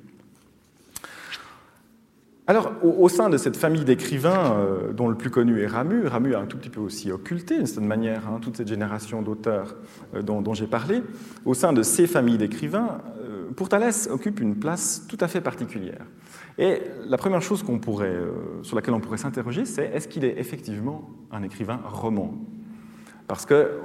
Alors, 2.50 2.72
au, 2.82 3.10
sein 3.10 3.30
de 3.30 3.36
cette 3.36 3.58
famille 3.58 3.84
d'écrivains, 3.84 4.54
euh, 4.54 4.94
dont 4.94 5.10
le 5.10 5.16
plus 5.16 5.30
connu 5.30 5.60
est 5.60 5.68
Ramu, 5.68 6.08
Ramu 6.08 6.34
a 6.34 6.40
un 6.40 6.46
tout 6.46 6.58
petit 6.58 6.70
peu 6.70 6.80
aussi 6.80 7.12
occulté, 7.12 7.58
d'une 7.58 7.66
certaine 7.66 7.88
manière, 7.88 8.26
hein, 8.30 8.40
toute 8.42 8.56
cette 8.56 8.70
génération 8.70 9.22
d'auteurs 9.22 9.76
euh, 10.16 10.22
dont, 10.22 10.54
j'ai 10.54 10.66
parlé, 10.66 11.04
au 11.44 11.54
sein 11.54 11.74
de 11.74 11.84
ces 11.84 12.08
familles 12.08 12.38
d'écrivains, 12.38 13.02
euh, 13.22 14.08
occupe 14.10 14.40
une 14.40 14.56
place 14.56 15.06
tout 15.10 15.18
à 15.20 15.28
fait 15.28 15.42
particulière. 15.42 16.06
Et 16.58 16.82
la 17.08 17.18
première 17.18 17.42
chose 17.42 17.64
euh, 17.70 18.32
sur 18.64 18.76
laquelle 18.76 18.94
on 18.94 19.00
pourrait 19.00 19.18
s'interroger, 19.18 19.66
c'est 19.66 19.86
est-ce 19.94 20.08
qu'il 20.08 20.26
est 20.26 20.40
effectivement 20.40 21.10
un 21.32 21.44
écrivain 21.44 21.80
roman? 21.86 22.34
Parce 23.28 23.46
que, 23.46 23.54
euh, 23.54 23.80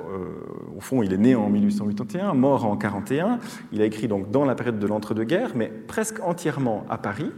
au 0.76 0.81
fond, 0.81 1.02
il 1.02 1.12
est 1.12 1.19
né 1.19 1.35
en 1.35 1.49
1881, 1.50 2.33
mort 2.35 2.64
en 2.64 2.76
41. 2.76 3.41
Il 3.73 3.83
a 3.83 3.85
écrit 3.85 4.07
donc 4.07 4.31
dans 4.31 4.45
la 4.45 4.55
période 4.55 4.79
de 4.79 4.87
l'entre-deux-guerres, 4.87 5.52
mais 5.57 5.67
presque 5.69 6.21
entièrement 6.23 6.85
à 6.88 6.97
Paris. 6.97 7.31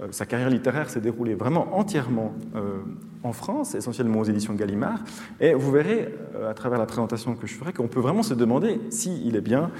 Euh, 0.00 0.08
sa 0.10 0.26
carrière 0.26 0.50
littéraire 0.50 0.90
s'est 0.90 1.00
déroulée 1.00 1.34
vraiment 1.34 1.78
entièrement 1.78 2.32
euh, 2.56 2.78
en 3.22 3.32
France, 3.32 3.76
essentiellement 3.76 4.18
aux 4.18 4.24
éditions 4.24 4.54
Gallimard. 4.54 4.98
Et 5.38 5.54
vous 5.54 5.70
verrez, 5.70 6.12
à 6.44 6.54
travers 6.54 6.78
la 6.78 6.86
présentation 6.86 7.36
que 7.36 7.46
je 7.46 7.54
ferai, 7.54 7.72
qu'on 7.72 7.88
peut 7.88 8.00
vraiment 8.00 8.24
se 8.24 8.34
demander 8.34 8.80
s'il 8.90 9.36
est 9.36 9.40
bien, 9.40 9.70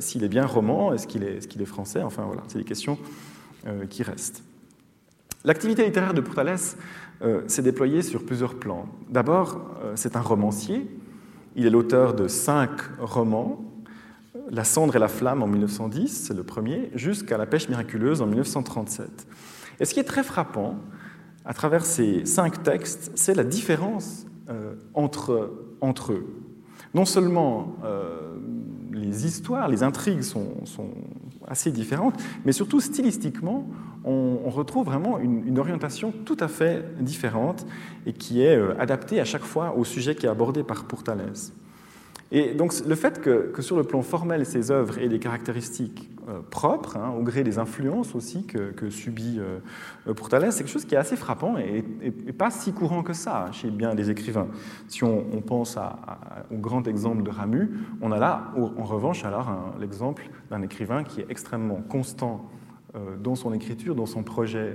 s'il 0.00 0.24
est 0.24 0.28
bien 0.28 0.44
roman, 0.44 0.92
est-ce 0.92 1.06
qu'il 1.06 1.22
est, 1.22 1.64
français? 1.64 2.02
Enfin 2.02 2.24
voilà, 2.24 2.42
c'est 2.48 2.58
des 2.58 2.64
questions 2.64 2.98
qui 3.88 4.02
restent. 4.02 4.42
L'activité 5.44 5.84
littéraire 5.84 6.14
de 6.14 6.20
Pourtalès 6.20 6.76
euh, 7.22 7.42
s'est 7.48 7.62
déployée 7.62 8.02
sur 8.02 8.24
plusieurs 8.24 8.54
plans. 8.54 8.86
D'abord, 9.08 9.60
c'est 9.94 10.16
un 10.16 10.20
romancier. 10.20 10.88
Il 11.56 11.66
est 11.66 11.70
l'auteur 11.70 12.14
de 12.14 12.28
cinq 12.28 12.70
romans, 12.98 13.64
la 14.50 14.64
cendre 14.64 14.96
et 14.96 14.98
la 14.98 15.08
flamme 15.08 15.42
en 15.42 15.46
1910, 15.46 16.26
c'est 16.26 16.34
le 16.34 16.42
premier, 16.42 16.90
jusqu'à 16.94 17.36
La 17.38 17.46
pêche 17.46 17.68
miraculeuse 17.68 18.22
en 18.22 18.26
1937. 18.26 19.26
Et 19.80 19.84
ce 19.84 19.94
qui 19.94 20.00
est 20.00 20.04
très 20.04 20.22
frappant 20.22 20.76
à 21.44 21.54
travers 21.54 21.84
ces 21.84 22.24
cinq 22.24 22.62
textes, 22.62 23.12
c'est 23.14 23.34
la 23.34 23.44
différence 23.44 24.26
euh, 24.48 24.74
entre, 24.94 25.52
entre 25.80 26.12
eux. 26.12 26.26
Non 26.94 27.04
seulement 27.04 27.76
euh, 27.84 28.36
les 28.92 29.26
histoires, 29.26 29.68
les 29.68 29.82
intrigues 29.82 30.22
sont, 30.22 30.54
assez 31.52 31.70
différentes, 31.70 32.14
mais 32.44 32.52
surtout 32.52 32.80
stylistiquement, 32.80 33.68
on, 34.04 34.50
retrouve 34.50 34.86
vraiment 34.86 35.18
une, 35.20 35.46
une, 35.46 35.58
orientation 35.58 36.12
tout 36.24 36.36
à 36.40 36.48
fait 36.48 36.84
différente 37.00 37.64
et 38.06 38.12
qui 38.12 38.42
est 38.42 38.56
euh, 38.56 38.74
adaptée 38.80 39.20
à 39.20 39.24
chaque 39.24 39.44
fois 39.44 39.76
au 39.76 39.84
sujet 39.84 40.16
qui 40.16 40.26
est 40.26 40.28
abordé 40.28 40.64
par 40.64 40.84
Pourtalès. 40.84 41.52
Et 42.34 42.54
donc 42.54 42.72
le 42.86 42.94
fait 42.94 43.20
que, 43.20 43.52
sur 43.60 43.76
le 43.76 43.84
plan 43.84 44.02
formel, 44.02 44.44
ces 44.46 44.70
œuvres 44.70 44.98
aient 44.98 45.08
des 45.08 45.18
caractéristiques 45.18 46.10
euh, 46.28 46.40
propres, 46.50 46.96
hein, 46.96 47.10
au 47.10 47.22
gré 47.22 47.44
des 47.44 47.58
influences 47.58 48.14
aussi 48.14 48.46
que, 48.46 48.90
subit 48.90 49.38
euh, 49.38 50.14
Pourtalès, 50.14 50.54
c'est 50.54 50.64
quelque 50.64 50.72
chose 50.72 50.86
qui 50.86 50.94
est 50.94 50.98
assez 50.98 51.16
frappant 51.16 51.56
et, 51.58 51.82
pas 52.32 52.50
si 52.50 52.72
courant 52.72 53.02
que 53.02 53.12
ça 53.12 53.50
chez 53.52 53.70
bien 53.70 53.94
des 53.94 54.10
écrivains. 54.10 54.48
Si 54.88 55.04
on, 55.04 55.42
pense 55.46 55.76
au 56.50 56.56
grand 56.56 56.88
exemple 56.88 57.22
de 57.22 57.30
Ramu, 57.30 57.70
on 58.00 58.10
a 58.10 58.18
là, 58.18 58.52
en 58.56 58.84
revanche, 58.84 59.24
alors 59.24 59.52
l'exemple 59.78 60.28
d'un 60.50 60.62
écrivain 60.62 61.04
qui 61.04 61.20
est 61.20 61.26
extrêmement 61.28 61.82
constant 61.82 62.48
euh, 62.94 63.16
dans 63.16 63.34
son 63.34 63.54
écriture, 63.54 63.94
dans 63.94 64.04
son 64.04 64.22
projet 64.22 64.74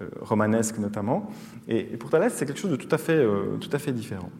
euh, 0.00 0.08
romanesque 0.20 0.78
notamment. 0.78 1.30
Et, 1.68 1.78
et 1.78 1.96
Pourtalès, 1.96 2.32
c'est 2.32 2.46
quelque 2.46 2.58
chose 2.58 2.72
de 2.72 2.76
euh, 3.12 3.56
tout 3.58 3.70
à 3.72 3.78
fait 3.78 3.92
différent. 3.92 4.30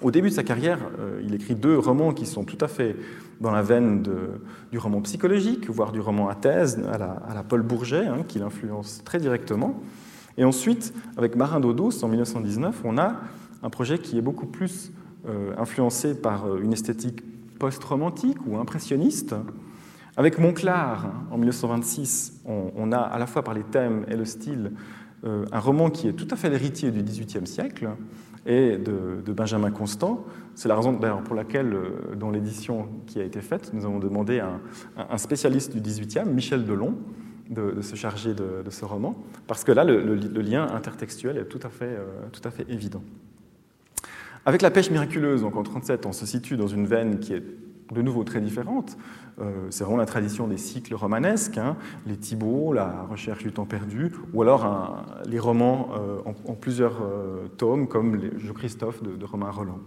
Au 0.00 0.12
début 0.12 0.28
de 0.28 0.34
sa 0.34 0.44
carrière, 0.44 0.78
euh, 1.00 1.20
il 1.24 1.34
écrit 1.34 1.56
deux 1.56 1.76
romans 1.76 2.12
qui 2.12 2.24
sont 2.24 2.44
tout 2.44 2.58
à 2.60 2.68
fait 2.68 2.94
dans 3.40 3.50
la 3.50 3.62
veine 3.62 4.04
du 4.70 4.78
roman 4.78 5.00
psychologique, 5.00 5.68
voire 5.70 5.90
du 5.90 5.98
roman 5.98 6.28
à 6.28 6.36
thèse, 6.36 6.80
à 6.92 6.98
la, 6.98 7.42
Paul 7.42 7.62
Bourget, 7.62 8.06
hein, 8.06 8.24
qui 8.26 8.38
l'influence 8.38 9.02
très 9.04 9.18
directement. 9.18 9.80
Et 10.36 10.44
ensuite, 10.44 10.94
avec 11.16 11.34
Marin 11.34 11.58
douce, 11.58 12.02
en 12.04 12.08
1919, 12.08 12.80
on 12.84 12.96
a 12.96 13.16
un 13.64 13.70
projet 13.70 13.98
qui 13.98 14.18
est 14.18 14.20
beaucoup 14.20 14.46
plus 14.46 14.92
euh, 15.28 15.52
influencé 15.58 16.14
par 16.14 16.46
euh, 16.46 16.60
une 16.62 16.72
esthétique 16.72 17.24
post-romantique 17.58 18.38
ou 18.46 18.56
impressionniste. 18.56 19.34
Avec 20.16 20.38
Monclar, 20.38 21.06
hein, 21.06 21.12
en 21.32 21.38
1926, 21.38 22.42
on, 22.44 22.92
a 22.92 22.98
à 22.98 23.18
la 23.18 23.26
fois 23.26 23.42
par 23.42 23.54
les 23.54 23.64
thèmes 23.64 24.04
et 24.08 24.16
le 24.16 24.24
style 24.24 24.72
un 25.24 25.58
roman 25.58 25.90
qui 25.90 26.06
est 26.06 26.12
tout 26.12 26.28
à 26.30 26.36
fait 26.36 26.48
l'héritier 26.48 26.92
du 26.92 27.02
XVIIIe 27.02 27.46
siècle, 27.46 27.88
et 28.48 28.78
de, 28.78 29.32
Benjamin 29.32 29.70
Constant. 29.70 30.24
C'est 30.54 30.68
la 30.68 30.74
raison 30.74 30.98
pour 31.24 31.36
laquelle, 31.36 31.72
euh, 31.74 32.16
dans 32.16 32.30
l'édition 32.30 32.88
qui 33.06 33.20
a 33.20 33.24
été 33.24 33.40
faite, 33.40 33.70
nous 33.72 33.84
avons 33.84 34.00
demandé 34.00 34.40
à 34.40 34.58
un, 35.10 35.18
spécialiste 35.18 35.76
du 35.76 35.80
XVIIIe, 35.80 36.28
Michel 36.28 36.64
Delon, 36.64 36.94
de, 37.50 37.80
se 37.80 37.94
charger 37.94 38.34
de, 38.34 38.68
ce 38.70 38.84
roman, 38.84 39.16
parce 39.46 39.64
que 39.64 39.72
là, 39.72 39.84
le, 39.84 40.14
lien 40.42 40.66
intertextuel 40.66 41.36
est 41.36 41.44
tout 41.44 41.60
à 41.62 41.68
fait, 41.68 41.84
euh, 41.84 42.06
tout 42.32 42.42
à 42.44 42.50
fait 42.50 42.66
évident. 42.68 43.02
Avec 44.44 44.62
la 44.62 44.70
pêche 44.70 44.90
miraculeuse, 44.90 45.42
donc 45.42 45.54
en 45.54 45.62
1937, 45.62 46.06
on 46.06 46.12
se 46.12 46.26
situe 46.26 46.56
dans 46.56 46.66
une 46.66 46.86
veine 46.86 47.20
qui 47.20 47.34
est 47.34 47.44
de 47.92 48.02
nouveau 48.02 48.24
très 48.24 48.40
différente. 48.40 48.96
Euh, 49.40 49.66
c'est 49.70 49.84
vraiment 49.84 49.98
la 49.98 50.06
tradition 50.06 50.48
des 50.48 50.56
cycles 50.56 50.94
romanesques, 50.94 51.58
hein, 51.58 51.76
les 52.06 52.16
Thibauts, 52.16 52.72
la 52.72 53.02
recherche 53.08 53.44
du 53.44 53.52
temps 53.52 53.66
perdu, 53.66 54.12
ou 54.34 54.42
alors 54.42 55.04
les 55.26 55.38
romans 55.38 55.90
euh, 55.96 56.18
en, 56.24 56.54
plusieurs 56.54 57.00
euh, 57.02 57.46
tomes, 57.56 57.86
comme 57.86 58.16
les 58.16 58.36
Jeux 58.38 58.52
Christophe 58.52 59.02
de, 59.02 59.24
Romain 59.24 59.50
Roland. 59.50 59.78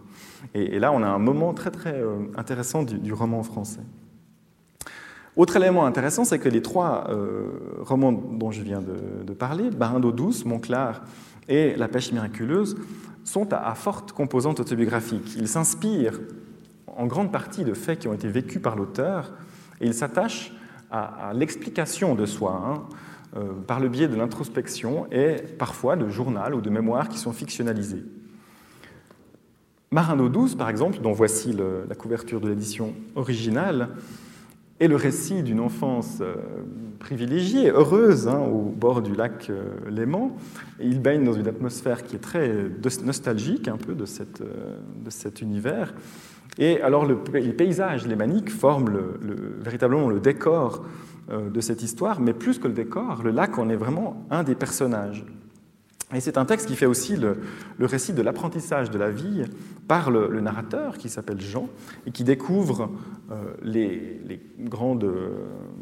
Et, 0.54 0.80
là, 0.80 0.92
on 0.92 1.04
a 1.04 1.08
un 1.08 1.20
moment 1.20 1.54
très 1.54 1.72
très 1.72 2.02
intéressant 2.38 2.84
du, 2.84 3.12
roman 3.14 3.44
français. 3.44 3.82
Autre 5.36 5.56
élément 5.56 5.86
intéressant, 5.86 6.26
c'est 6.26 6.40
que 6.40 6.50
les 6.50 6.62
trois 6.62 7.08
romans 7.80 8.12
dont 8.12 8.52
je 8.52 8.62
viens 8.62 8.82
de, 8.82 9.34
parler, 9.34 9.70
Barin 9.72 10.00
d'eau 10.00 10.12
douce, 10.12 10.46
Montclar 10.46 11.04
et 11.48 11.76
La 11.76 11.88
pêche 11.88 12.12
miraculeuse, 12.12 12.78
sont 13.24 13.52
à 13.52 13.74
forte 13.76 14.12
composante 14.12 14.60
autobiographique. 14.60 15.36
Ils 15.38 15.48
s'inspirent 15.48 16.20
en 17.02 17.08
grande 17.08 17.32
partie 17.32 17.64
de 17.64 17.74
faits 17.74 18.00
qui 18.00 18.08
ont 18.08 18.14
été 18.14 18.28
vécus 18.28 18.62
par 18.62 18.76
l'auteur, 18.76 19.34
et 19.82 19.88
il 19.88 19.94
s'attache 19.94 20.54
à, 20.92 21.32
l'explication 21.34 22.14
de 22.14 22.28
soi, 22.28 22.62
hein, 22.64 22.84
euh, 23.38 23.54
par 23.66 23.80
le 23.80 23.90
biais 23.90 24.08
de 24.08 24.16
l'introspection 24.16 25.08
et 25.12 25.38
parfois 25.58 25.96
de 25.96 26.10
journal 26.10 26.54
ou 26.54 26.62
de 26.62 26.70
mémoires 26.70 27.10
qui 27.10 27.18
sont 27.18 27.32
fictionnalisés. 27.32 28.04
Marin 29.90 30.16
d'eau 30.16 30.48
par 30.58 30.70
exemple, 30.70 31.00
dont 31.00 31.12
voici 31.12 31.58
la 31.90 31.96
couverture 31.96 32.40
de 32.40 32.50
l'édition 32.50 32.94
originale, 33.16 33.90
est 34.80 34.88
le 34.88 34.96
récit 34.96 35.44
d'une 35.44 35.60
enfance 35.60 36.20
euh, 36.22 36.36
privilégiée, 37.00 37.70
heureuse, 37.70 38.28
hein, 38.28 38.40
au 38.40 38.64
bord 38.70 39.02
du 39.02 39.16
lac 39.16 39.50
euh, 39.50 39.74
Léman. 39.90 40.36
Il 40.80 41.02
baigne 41.02 41.24
dans 41.24 41.34
une 41.34 41.48
atmosphère 41.48 42.04
qui 42.04 42.16
est 42.16 42.20
très 42.20 42.52
nostalgique, 43.04 43.68
un 43.68 43.78
peu, 43.78 43.96
de 43.96 44.06
cet 44.06 45.42
univers. 45.42 45.94
Et 46.58 46.82
alors 46.82 47.06
le, 47.06 47.18
les 47.34 47.54
paysages 47.54 48.06
lémaniques 48.08 48.50
forment 48.50 48.90
le, 48.90 49.20
le, 49.22 49.36
véritablement 49.62 50.10
le 50.10 50.20
décor 50.20 50.84
euh, 51.32 51.50
de 51.50 51.62
cette 51.62 51.82
histoire, 51.82 52.20
mais 52.20 52.34
plus 52.34 52.60
que 52.60 52.68
le 52.68 52.74
décor, 52.74 53.22
le 53.24 53.32
lac 53.32 53.58
en 53.58 53.70
est 53.70 53.76
vraiment 53.76 54.26
un 54.30 54.44
des 54.44 54.56
personnages. 54.56 55.26
Et 56.14 56.20
c'est 56.20 56.38
un 56.38 56.44
texte 56.44 56.68
qui 56.68 56.76
fait 56.76 56.86
aussi 56.86 57.16
le, 57.16 57.38
récit 57.80 58.12
de 58.12 58.22
l'apprentissage 58.22 58.92
de 58.92 58.98
la 58.98 59.10
vie 59.10 59.44
par 59.88 60.12
le, 60.12 60.42
narrateur 60.42 60.98
qui 60.98 61.08
s'appelle 61.08 61.40
Jean 61.40 61.70
et 62.06 62.12
qui 62.12 62.26
découvre 62.26 62.90
euh, 63.32 63.54
les, 63.64 64.20
les, 64.26 64.42
grandes, 64.60 65.10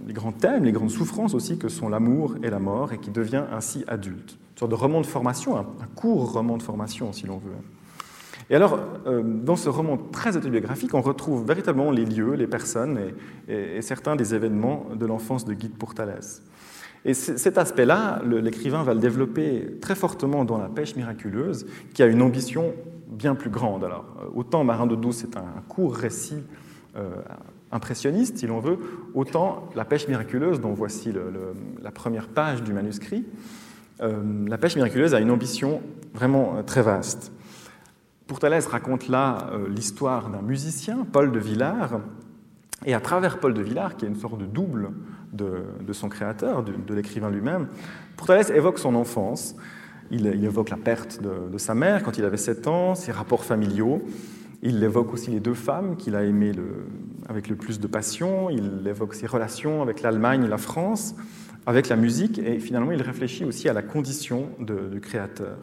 les 0.06 0.14
grands 0.14 0.32
thèmes, 0.32 0.66
les 0.66 0.72
grandes 0.72 0.92
souffrances 0.92 1.34
aussi 1.34 1.58
que 1.58 1.68
sont 1.68 1.90
l'amour 1.90 2.36
et 2.44 2.52
la 2.52 2.60
mort 2.60 2.94
et 2.94 3.00
qui 3.00 3.10
devient 3.10 3.46
ainsi 3.52 3.84
adulte. 3.88 4.38
Une 4.52 4.60
sorte 4.60 4.72
de 4.72 4.76
roman 4.76 5.02
de 5.02 5.08
formation, 5.08 5.58
un, 5.58 5.62
un 5.62 5.88
court 5.96 6.34
roman 6.34 6.58
de 6.58 6.64
formation 6.64 7.12
si 7.12 7.26
l'on 7.26 7.38
veut. 7.38 7.54
Et 8.50 8.56
alors, 8.56 8.80
euh, 9.06 9.22
dans 9.24 9.56
ce 9.56 9.70
roman 9.70 9.98
très 9.98 10.36
autobiographique, 10.36 10.94
on 10.96 11.02
retrouve 11.02 11.46
véritablement 11.46 11.92
les 11.92 12.06
lieux, 12.06 12.34
les 12.34 12.48
personnes 12.48 13.00
et, 13.48 13.82
certains 13.82 14.16
des 14.16 14.34
événements 14.34 14.88
de 14.96 15.06
l'enfance 15.06 15.46
de 15.46 15.54
Guy 15.54 15.70
de 15.70 15.76
Pourtalès. 15.76 16.42
Et 17.06 17.14
cet 17.14 17.58
aspect-là, 17.58 18.22
l'écrivain 18.26 18.84
va 18.84 18.94
le 18.94 19.00
développer 19.00 19.78
très 19.80 19.96
fortement 19.96 20.44
dans 20.44 20.58
La 20.58 20.68
pêche 20.68 20.96
miraculeuse, 20.96 21.66
qui 21.94 22.04
a 22.04 22.08
une 22.08 22.22
ambition 22.22 22.74
bien 23.08 23.36
plus 23.36 23.50
grande. 23.50 23.84
Alors, 23.84 24.06
euh, 24.22 24.26
autant 24.36 24.64
Marin 24.64 24.88
de 24.88 24.96
douce 24.96 25.24
est 25.24 25.38
un 25.38 25.62
court 25.68 25.96
récit 25.96 26.44
euh, 26.98 27.10
impressionniste, 27.72 28.40
si 28.40 28.48
l'on 28.48 28.60
veut, 28.60 28.80
autant 29.14 29.70
La 29.76 29.86
pêche 29.86 30.08
miraculeuse, 30.08 30.60
dont 30.60 30.74
voici 30.74 31.14
la 31.82 31.92
première 31.92 32.28
page 32.28 32.64
du 32.64 32.74
manuscrit, 32.74 33.26
la 34.02 34.58
pêche 34.58 34.78
miraculeuse 34.78 35.14
a 35.14 35.20
une 35.20 35.30
ambition 35.30 35.82
vraiment 36.14 36.64
très 36.66 36.82
vaste. 36.82 37.34
Pourtalès 38.30 38.68
raconte 38.68 39.08
là 39.08 39.50
l'histoire 39.68 40.30
d'un 40.30 40.44
musicien, 40.44 41.04
Paul 41.12 41.32
de 41.32 41.40
Villars, 41.40 42.00
et 42.86 42.94
à 42.94 43.00
travers 43.00 43.40
Paul 43.40 43.56
de 43.56 43.62
Villars, 43.64 43.98
qui 43.98 44.06
est 44.06 44.08
une 44.08 44.16
sorte 44.16 44.38
de 44.38 44.46
double 44.46 44.92
de, 45.34 45.94
son 45.94 46.10
créateur, 46.10 46.64
de, 46.64 46.94
l'écrivain 46.94 47.32
lui-même, 47.32 47.68
Pourtalès 48.18 48.52
évoque 48.52 48.78
son 48.78 48.94
enfance. 48.94 49.56
Il, 50.12 50.28
évoque 50.28 50.70
la 50.70 50.78
perte 50.78 51.20
de, 51.24 51.58
sa 51.58 51.74
mère 51.74 52.04
quand 52.04 52.20
il 52.20 52.24
avait 52.24 52.38
7 52.38 52.68
ans, 52.68 52.94
ses 52.94 53.12
rapports 53.12 53.44
familiaux. 53.44 54.04
Il 54.62 54.84
évoque 54.84 55.12
aussi 55.12 55.32
les 55.32 55.40
deux 55.40 55.56
femmes 55.56 55.98
qu'il 55.98 56.16
a 56.16 56.24
aimées 56.24 56.52
avec 57.28 57.48
le 57.48 57.56
plus 57.56 57.80
de 57.80 57.88
passion. 57.88 58.52
Il 58.52 58.86
évoque 58.88 59.16
ses 59.16 59.26
relations 59.26 59.82
avec 59.82 60.04
l'Allemagne 60.04 60.44
et 60.44 60.48
la 60.48 60.60
France, 60.60 61.16
avec 61.66 61.90
la 61.90 61.96
musique. 61.96 62.38
Et 62.38 62.60
finalement, 62.60 62.92
il 62.92 63.02
réfléchit 63.02 63.44
aussi 63.44 63.70
à 63.70 63.74
la 63.74 63.82
condition 63.82 64.50
du 64.60 65.00
créateur. 65.00 65.58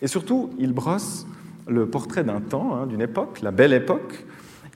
Et 0.00 0.06
surtout, 0.06 0.50
il 0.60 0.72
brosse 0.72 1.26
le 1.68 1.86
portrait 1.86 2.24
d'un 2.24 2.40
temps, 2.40 2.74
hein, 2.74 2.86
d'une 2.86 3.00
époque, 3.00 3.40
la 3.42 3.50
belle 3.50 3.72
époque. 3.72 4.26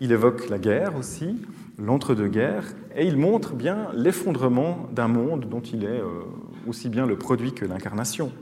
Il 0.00 0.12
évoque 0.12 0.48
la 0.48 0.58
guerre 0.58 0.96
aussi, 0.96 1.36
l'entre-deux-guerres, 1.78 2.66
et 2.96 3.06
il 3.06 3.16
montre 3.16 3.54
bien 3.54 3.88
l'effondrement 3.94 4.88
d'un 4.92 5.08
monde 5.08 5.46
dont 5.48 5.60
il 5.60 5.84
est 5.84 6.00
euh, 6.00 6.22
aussi 6.66 6.88
bien 6.88 7.06
le 7.06 7.16
produit 7.16 7.52
que 7.52 7.64
l'incarnation. 7.64 8.32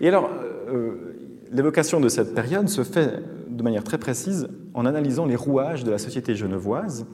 Et 0.00 0.08
alors, 0.08 0.30
euh, 0.68 1.14
l'évocation 1.50 2.00
de 2.00 2.08
cette 2.08 2.34
période 2.34 2.68
se 2.68 2.84
fait 2.84 3.22
de 3.48 3.62
manière 3.62 3.84
très 3.84 3.98
précise 3.98 4.48
en 4.74 4.86
analysant 4.86 5.26
les 5.26 5.36
rouages 5.36 5.84
de 5.84 5.90
la 5.90 5.98
société 5.98 6.34
genevoise, 6.34 7.06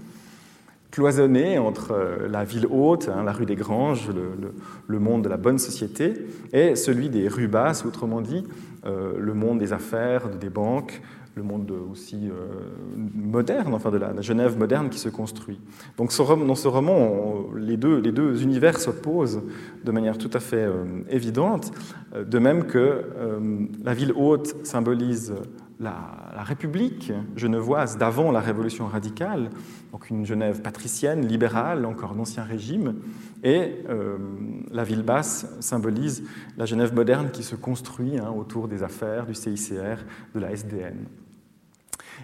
cloisonnée 0.93 1.59
entre 1.59 1.91
euh, 1.93 2.29
la 2.29 2.45
ville 2.45 2.69
haute, 2.71 3.09
hein, 3.09 3.25
la 3.25 3.33
rue 3.33 3.47
des 3.47 3.57
Granges, 3.57 4.09
le, 4.87 4.99
monde 5.01 5.25
de 5.25 5.29
la 5.29 5.37
bonne 5.37 5.59
société, 5.59 6.15
et 6.53 6.77
celui 6.77 7.09
des 7.09 7.27
rues 7.27 7.49
basses, 7.49 7.85
autrement 7.85 8.21
dit, 8.21 8.47
le 8.85 9.35
monde 9.35 9.59
des 9.59 9.73
affaires, 9.73 10.29
des 10.29 10.51
banques, 10.51 11.03
le 11.35 11.43
monde 11.43 11.73
aussi 11.91 12.29
euh, 12.29 12.47
moderne, 13.15 13.73
enfin 13.75 13.91
de 13.91 13.97
la, 13.97 14.21
Genève 14.21 14.59
moderne 14.59 14.91
qui 14.91 14.99
se 14.99 15.09
construit. 15.09 15.59
Donc 15.97 16.13
dans 16.17 16.55
ce 16.55 16.69
roman, 16.69 17.47
les, 17.57 17.77
deux, 17.77 18.43
univers 18.43 18.79
s'opposent 18.79 19.43
de 19.83 19.91
manière 19.91 20.19
tout 20.19 20.31
à 20.33 20.41
fait 20.41 20.65
euh, 20.65 20.85
évidente, 21.09 21.73
euh, 22.15 22.25
de 22.25 22.39
même 22.39 22.65
que 22.65 23.05
la 23.83 23.95
ville 23.95 24.13
haute 24.15 24.55
symbolise 24.65 25.35
la, 25.83 26.43
République 26.45 27.13
genevoise 27.37 27.99
d'avant 27.99 28.33
la 28.33 28.41
Révolution 28.41 28.87
radicale, 28.87 29.51
donc 29.93 30.11
une 30.11 30.25
Genève 30.25 30.63
patricienne, 30.63 31.27
libérale, 31.27 31.85
encore 31.85 32.15
d'ancien 32.15 32.43
régime, 32.43 32.97
et 33.45 33.85
la 34.71 34.85
ville 34.85 35.03
basse 35.03 35.47
symbolise 35.61 36.25
la 36.57 36.65
Genève 36.65 36.95
moderne 36.95 37.31
qui 37.31 37.43
se 37.43 37.55
construit 37.55 38.19
hein, 38.19 38.31
autour 38.31 38.69
des 38.69 38.83
affaires, 38.83 39.27
du 39.27 39.35
CICR, 39.35 40.05
de 40.35 40.41
la 40.41 40.53
SDN. 40.53 41.07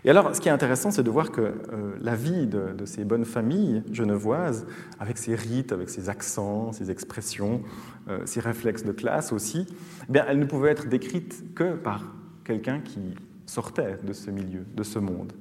Et 0.04 0.10
alors, 0.10 0.34
ce 0.34 0.40
qui 0.40 0.48
est 0.48 0.52
intéressant, 0.52 0.90
c'est 0.90 1.02
de 1.02 1.10
voir 1.10 1.32
que 1.32 1.40
euh, 1.40 1.96
la 2.00 2.14
vie 2.14 2.46
de, 2.46 2.84
ces 2.84 3.04
bonnes 3.04 3.24
familles 3.24 3.82
genevoises, 3.90 4.66
avec 5.00 5.18
ses 5.18 5.34
rites, 5.34 5.72
avec 5.72 5.90
ses 5.90 6.08
accents, 6.08 6.72
ses 6.72 6.90
expressions, 6.90 7.62
euh, 8.08 8.20
ses 8.24 8.40
réflexes 8.40 8.84
de 8.84 8.92
classe 8.92 9.32
aussi, 9.32 9.66
eh 10.08 10.12
bien, 10.12 10.24
elle 10.28 10.38
ne 10.38 10.44
pouvait 10.44 10.70
être 10.70 10.88
décrite 10.88 11.54
que 11.54 11.74
par 11.74 12.04
quelqu'un 12.44 12.80
qui 12.80 13.14
sortait 13.48 13.98
de 14.02 14.12
ce 14.12 14.30
milieu, 14.30 14.64
de 14.74 14.82
ce 14.82 14.98
monde. 14.98 15.32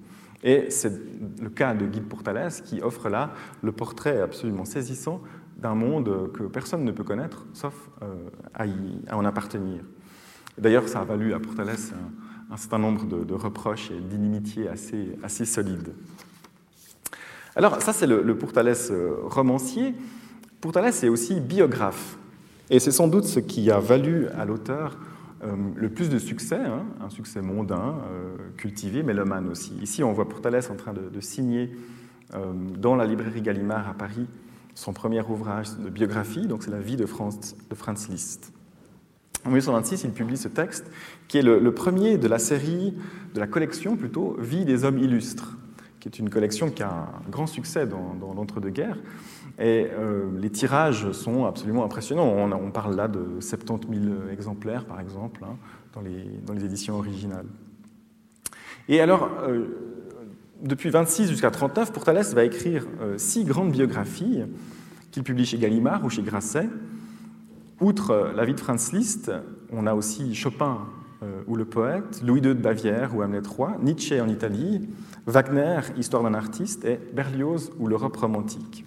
Et 0.44 0.70
c'est 0.70 0.94
le 1.42 1.50
cas 1.50 1.74
de 1.74 1.86
Guy 1.86 2.02
Pourtalès 2.02 2.62
qui 2.62 2.82
offre 2.82 3.10
là 3.10 3.32
le 3.62 3.72
portrait 3.72 4.22
absolument 4.22 4.66
saisissant 4.66 5.22
d'un 5.58 5.76
monde 5.76 6.32
que 6.34 6.44
personne 6.44 6.84
ne 6.84 6.92
peut 6.92 7.04
connaître, 7.04 7.46
sauf 7.54 7.90
euh, 8.04 8.30
à, 8.54 8.66
en 9.16 9.26
appartenir. 9.26 9.82
D'ailleurs, 10.58 10.88
ça 10.88 11.02
a 11.02 11.04
valu 11.04 11.34
à 11.34 11.40
Pourtalès 11.40 11.94
un 12.52 12.58
certain 12.58 12.78
nombre 12.78 13.06
de, 13.06 13.34
reproches 13.34 13.92
et 13.92 14.00
d'inimitiés 14.00 14.70
assez, 14.70 15.46
solides. 15.46 15.94
Alors 17.56 17.82
ça, 17.82 17.92
c'est 17.92 18.08
le, 18.08 18.22
le 18.22 18.38
euh, 18.92 19.16
romancier. 19.24 19.96
Pourtalès 20.62 21.04
est 21.04 21.10
aussi 21.10 21.40
biographe. 21.40 22.18
Et 22.70 22.80
c'est 22.80 22.92
sans 22.92 23.08
doute 23.08 23.26
ce 23.26 23.40
qui 23.40 23.72
a 23.72 23.80
valu 23.80 24.28
à 24.30 24.46
l'auteur 24.46 24.98
le 25.42 25.90
plus 25.90 26.10
de 26.10 26.18
succès, 26.18 26.60
hein, 26.60 26.86
un 27.02 27.10
succès 27.10 27.42
mondain, 27.42 28.02
euh, 28.12 28.36
cultivé, 28.58 29.04
mélomane 29.04 29.48
aussi. 29.50 29.74
Ici, 29.82 30.04
on 30.04 30.12
voit 30.12 30.28
Pourtalès 30.28 30.70
en 30.70 30.76
train 30.76 30.94
de, 30.94 31.22
signer 31.22 31.72
dans 32.78 32.96
la 32.96 33.06
librairie 33.06 33.42
Gallimard 33.42 33.88
à 33.88 33.94
Paris 33.94 34.28
son 34.78 34.94
premier 34.94 35.22
ouvrage 35.22 35.76
de 35.80 35.90
biographie, 35.90 36.46
donc 36.46 36.62
c'est 36.62 36.70
la 36.70 36.80
vie 36.80 36.98
de 36.98 37.08
Franz, 37.08 37.56
Liszt. 38.10 38.54
En 39.44 39.50
1926, 39.50 40.04
il 40.04 40.12
publie 40.12 40.38
ce 40.38 40.48
texte, 40.50 40.92
qui 41.28 41.40
est 41.40 41.42
le, 41.42 41.72
premier 41.72 42.20
de 42.20 42.28
la 42.28 42.38
série, 42.38 42.94
de 43.34 43.40
la 43.40 43.48
collection 43.48 43.96
plutôt, 43.96 44.36
Vie 44.40 44.66
des 44.66 44.84
hommes 44.84 45.00
illustres, 45.00 45.58
qui 46.00 46.08
est 46.08 46.20
une 46.20 46.30
collection 46.30 46.70
qui 46.70 46.84
a 46.84 46.90
un 46.90 47.30
grand 47.30 47.48
succès 47.48 47.88
dans, 47.88 48.34
l'entre-deux-guerres. 48.36 48.98
Et 49.60 49.88
euh, 49.92 50.30
les 50.40 50.50
tirages 50.50 51.12
sont 51.12 51.46
absolument 51.46 51.84
impressionnants. 51.84 52.28
On, 52.28 52.72
parle 52.72 52.96
là 52.96 53.08
de 53.08 53.40
70 53.40 53.88
000 53.88 54.16
exemplaires, 54.32 54.86
par 54.86 55.00
exemple, 55.00 55.42
hein, 55.44 55.56
dans, 55.94 56.02
les, 56.02 56.66
éditions 56.66 56.96
originales. 56.96 57.48
Et 58.88 59.02
alors, 59.02 59.30
euh, 59.42 59.66
depuis 60.62 60.90
26 60.90 61.30
jusqu'à 61.30 61.52
39, 61.52 61.92
Pourtalès 61.92 62.34
va 62.34 62.44
écrire 62.44 62.86
euh, 63.02 63.18
six 63.18 63.44
grandes 63.44 63.72
biographies 63.72 64.44
qu'il 65.12 65.24
publie 65.24 65.46
chez 65.46 65.58
Gallimard 65.58 66.06
ou 66.06 66.10
chez 66.10 66.22
Grasset. 66.22 66.70
Outre 67.80 68.32
la 68.36 68.46
vie 68.46 68.54
de 68.54 68.60
Franz 68.60 68.96
Liszt, 68.96 69.32
on 69.72 69.86
a 69.88 69.94
aussi 69.94 70.34
Chopin 70.34 70.88
ou 71.48 71.56
le 71.56 71.66
poète, 71.66 72.22
Louis 72.24 72.42
II 72.42 72.50
de 72.50 72.62
Bavière 72.62 73.16
ou 73.16 73.24
Hamlet 73.24 73.42
III, 73.42 73.82
Nietzsche 73.82 74.22
en 74.22 74.28
Italie, 74.28 74.88
Wagner, 75.26 75.80
Histoire 75.98 76.24
d'un 76.24 76.34
artiste, 76.36 76.86
et 76.86 77.00
Berlioz 77.14 77.72
ou 77.80 77.88
l'Europe 77.88 78.16
romantique. 78.18 78.86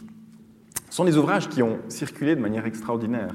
Ce 0.90 0.96
sont 0.96 1.04
des 1.04 1.16
ouvrages 1.16 1.48
qui 1.48 1.62
ont 1.62 1.78
circulé 1.88 2.34
de 2.34 2.40
manière 2.40 2.66
extraordinaire, 2.66 3.34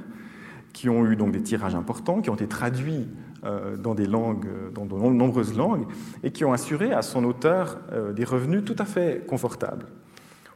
qui 0.74 0.90
ont 0.90 1.06
eu 1.06 1.16
donc 1.16 1.32
des 1.32 1.42
tirages 1.42 1.76
importants, 1.76 2.22
qui 2.22 2.30
ont 2.30 2.36
été 2.36 2.48
traduits 2.48 3.08
euh, 3.46 3.78
dans 3.78 3.96
des 3.96 4.08
langues, 4.08 4.48
dans 4.74 4.86
de 4.86 4.94
nombreuses 4.94 5.56
langues, 5.56 5.86
et 6.24 6.32
qui 6.32 6.44
ont 6.44 6.52
assuré 6.52 6.92
à 6.92 7.02
son 7.02 7.24
auteur 7.24 7.80
euh, 7.94 8.12
des 8.12 8.26
revenus 8.26 8.66
tout 8.66 8.76
à 8.78 8.86
fait 8.86 9.26
confortables. 9.26 9.86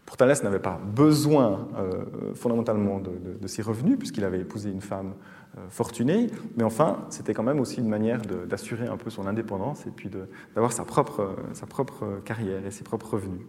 Pourtalès 0.05 0.43
n'avait 0.43 0.59
pas 0.59 0.81
besoin 0.83 1.67
euh, 1.77 2.33
fondamentalement 2.33 2.99
de, 2.99 3.47
ses 3.47 3.61
revenus, 3.61 3.97
puisqu'il 3.97 4.25
avait 4.25 4.41
épousé 4.41 4.71
une 4.71 4.81
femme 4.81 5.13
euh, 5.57 5.61
fortunée, 5.69 6.27
mais 6.57 6.63
enfin, 6.63 7.05
c'était 7.09 7.33
quand 7.33 7.43
même 7.43 7.59
aussi 7.59 7.79
une 7.79 7.87
manière 7.87 8.21
d'assurer 8.21 8.87
un 8.87 8.97
peu 8.97 9.09
son 9.09 9.27
indépendance 9.27 9.85
et 9.87 9.91
puis 9.91 10.09
d'avoir 10.53 10.71
sa 10.71 10.85
propre, 10.85 11.35
sa 11.53 11.65
propre 11.65 12.21
carrière 12.25 12.65
et 12.65 12.71
ses 12.71 12.83
propres 12.83 13.13
revenus. 13.13 13.41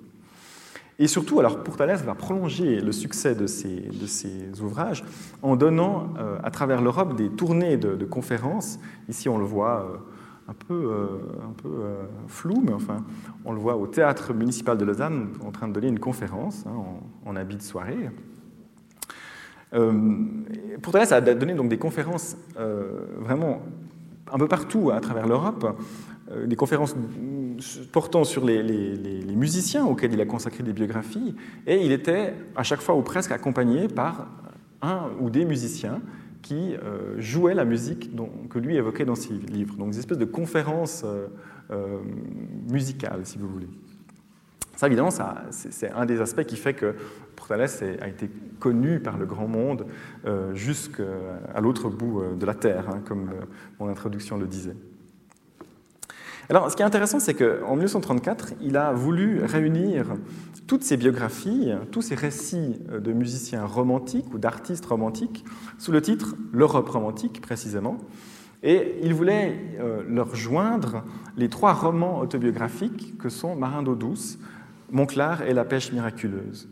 Et 0.98 1.06
surtout, 1.06 1.40
alors 1.40 1.62
Pourtalès 1.62 2.02
va 2.02 2.14
prolonger 2.14 2.80
le 2.80 2.92
succès 2.92 3.34
de 3.34 3.46
ses, 3.46 3.80
de 3.80 4.06
ses 4.06 4.60
ouvrages 4.60 5.02
en 5.40 5.56
donnant 5.56 6.12
euh, 6.18 6.36
à 6.42 6.50
travers 6.50 6.82
l'Europe 6.82 7.16
des 7.16 7.30
tournées 7.30 7.78
de, 7.78 8.04
conférences. 8.04 8.78
Ici, 9.08 9.28
on 9.30 9.38
le 9.38 9.46
voit 9.46 10.04
un 10.50 10.52
peu, 10.52 10.74
euh, 10.74 11.06
un 11.48 11.52
peu 11.52 11.68
euh, 11.68 12.04
flou, 12.26 12.60
mais 12.64 12.72
enfin, 12.72 13.04
on 13.44 13.52
le 13.52 13.60
voit 13.60 13.76
au 13.76 13.86
théâtre 13.86 14.34
municipal 14.34 14.76
de 14.76 14.84
Lausanne 14.84 15.28
en 15.44 15.52
train 15.52 15.68
de 15.68 15.72
donner 15.72 15.88
une 15.88 16.00
conférence 16.00 16.64
hein, 16.66 16.74
en, 17.24 17.36
habit 17.36 17.56
de 17.56 17.62
soirée. 17.62 18.10
Euh, 19.74 19.92
ça 21.04 21.16
a 21.16 21.20
donné 21.20 21.54
donc 21.54 21.68
des 21.68 21.78
conférences 21.78 22.36
euh, 22.58 23.06
vraiment 23.18 23.62
un 24.32 24.38
peu 24.38 24.48
partout 24.48 24.90
à 24.90 25.00
travers 25.00 25.26
l'Europe, 25.26 25.76
des 26.46 26.54
conférences 26.54 26.94
portant 27.90 28.22
sur 28.22 28.44
les, 28.44 28.62
musiciens 29.34 29.84
auxquels 29.84 30.12
il 30.12 30.20
a 30.20 30.26
consacré 30.26 30.62
des 30.62 30.72
biographies, 30.72 31.34
et 31.66 31.84
il 31.84 31.90
était 31.90 32.34
à 32.54 32.62
chaque 32.62 32.80
fois 32.80 32.94
ou 32.94 33.02
presque 33.02 33.32
accompagné 33.32 33.88
par 33.88 34.28
un 34.82 35.10
ou 35.20 35.30
des 35.30 35.44
musiciens 35.44 36.00
qui 36.42 36.74
euh, 36.74 37.20
jouait 37.20 37.54
la 37.54 37.64
musique 37.64 38.10
que 38.48 38.58
lui 38.58 38.76
évoquait 38.76 39.04
dans 39.04 39.14
ses 39.14 39.34
livres. 39.34 39.76
Donc, 39.76 39.90
des 39.90 39.98
espèces 39.98 40.18
de 40.18 40.24
conférences 40.24 41.02
euh, 41.04 41.26
euh, 41.70 41.98
musicales, 42.70 43.20
si 43.24 43.38
vous 43.38 43.48
voulez. 43.48 43.68
Ça, 44.80 44.86
évidemment, 44.86 45.10
c'est 45.50 45.90
un 45.90 46.06
des 46.06 46.22
aspects 46.22 46.44
qui 46.44 46.56
fait 46.56 46.72
que 46.72 46.94
Portales 47.36 47.68
a 48.00 48.08
été 48.08 48.30
connu 48.58 48.98
par 48.98 49.18
le 49.18 49.26
grand 49.26 49.46
monde 49.46 49.84
jusqu'à 50.54 51.60
l'autre 51.60 51.90
bout 51.90 52.22
de 52.34 52.46
la 52.46 52.54
Terre, 52.54 52.88
hein, 52.88 53.02
comme 53.04 53.28
mon 53.78 53.90
introduction 53.90 54.38
le 54.38 54.46
disait. 54.46 54.74
Alors, 56.48 56.70
ce 56.70 56.76
qui 56.76 56.82
est 56.82 56.86
intéressant, 56.86 57.20
c'est 57.20 57.34
qu'en 57.34 57.76
1934, 57.76 58.54
il 58.62 58.78
a 58.78 58.94
voulu 58.94 59.44
réunir 59.44 60.14
toutes 60.66 60.82
ces 60.82 60.96
biographies, 60.96 61.72
tous 61.90 62.00
ces 62.00 62.14
récits 62.14 62.80
de 62.90 63.12
musiciens 63.12 63.66
romantiques 63.66 64.32
ou 64.32 64.38
d'artistes 64.38 64.86
romantiques 64.86 65.44
sous 65.76 65.92
le 65.92 66.00
titre 66.00 66.36
L'Europe 66.54 66.88
romantique, 66.88 67.42
précisément. 67.42 67.98
Et 68.62 68.96
il 69.02 69.12
voulait 69.12 69.58
euh, 69.78 70.02
leur 70.08 70.34
joindre 70.34 71.04
les 71.36 71.50
trois 71.50 71.72
romans 71.72 72.20
autobiographiques 72.20 73.18
que 73.18 73.28
sont 73.28 73.56
Marin 73.56 73.82
d'eau 73.82 73.94
douce, 73.94 74.38
Montclar 74.90 75.42
et 75.42 75.54
La 75.54 75.64
pêche 75.64 75.92
miraculeuse. 75.92 76.68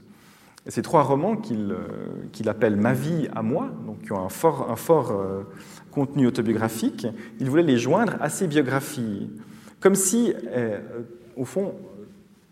ces 0.66 0.82
trois 0.82 1.02
romans 1.02 1.36
qu'il 1.36 2.48
appelle 2.48 2.76
Ma 2.76 2.92
vie 2.92 3.28
à 3.34 3.42
moi, 3.42 3.70
donc 3.86 4.02
qui 4.02 4.12
ont 4.12 4.24
un 4.24 4.28
fort, 4.28 4.70
un 4.70 4.76
fort 4.76 5.20
contenu 5.90 6.26
autobiographique, 6.26 7.06
il 7.40 7.48
voulait 7.48 7.62
les 7.62 7.78
joindre 7.78 8.16
à 8.20 8.28
ses 8.28 8.46
biographies, 8.46 9.30
comme 9.80 9.94
si, 9.94 10.34
au 11.36 11.44
fond, 11.44 11.74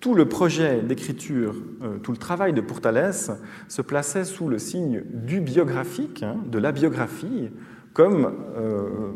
tout 0.01 0.15
le 0.15 0.29
projet 0.29 0.83
d'écriture, 0.83 1.55
euh, 1.83 1.99
tout 1.99 2.13
le 2.13 2.17
travail 2.17 2.53
de 2.53 2.61
Pourtalès 2.61 3.33
se 3.69 3.83
plaçait 3.83 4.25
sous 4.25 4.49
le 4.49 4.59
signe 4.59 5.03
du 5.13 5.41
biographique, 5.41 6.23
hein, 6.23 6.37
de 6.47 6.59
la 6.59 6.73
biographie, 6.73 7.51
comme 7.93 8.33
euh, 8.57 9.11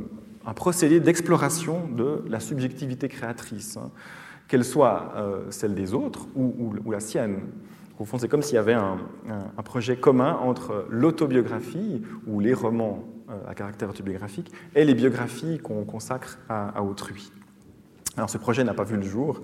un 0.46 0.54
procédé 0.54 1.00
d'exploration 1.00 1.86
de 1.88 2.24
la 2.28 2.40
subjectivité 2.40 3.08
créatrice, 3.08 3.76
hein, 3.76 3.90
qu'elle 4.50 4.64
soit 4.64 5.12
euh, 5.16 5.50
celle 5.50 5.74
des 5.74 5.94
autres 5.94 6.26
ou, 6.34 6.90
la 6.90 7.00
sienne. 7.00 7.38
Au 7.98 8.04
fond, 8.04 8.18
c'est 8.18 8.28
comme 8.28 8.42
s'il 8.42 8.56
y 8.56 8.58
avait 8.58 8.74
un, 8.74 8.98
projet 9.64 9.96
commun 9.96 10.38
entre 10.42 10.86
l'autobiographie 10.90 12.02
ou 12.26 12.40
les 12.40 12.54
romans 12.54 13.04
à 13.46 13.54
caractère 13.54 13.88
autobiographique 13.88 14.50
et 14.74 14.84
les 14.84 14.94
biographies 14.94 15.58
qu'on 15.58 15.84
consacre 15.84 16.38
à 16.48 16.82
autrui. 16.82 17.30
Alors 18.16 18.28
ce 18.28 18.38
projet 18.38 18.64
n'a 18.64 18.74
pas 18.74 18.84
vu 18.84 18.96
le 18.96 19.02
jour, 19.02 19.40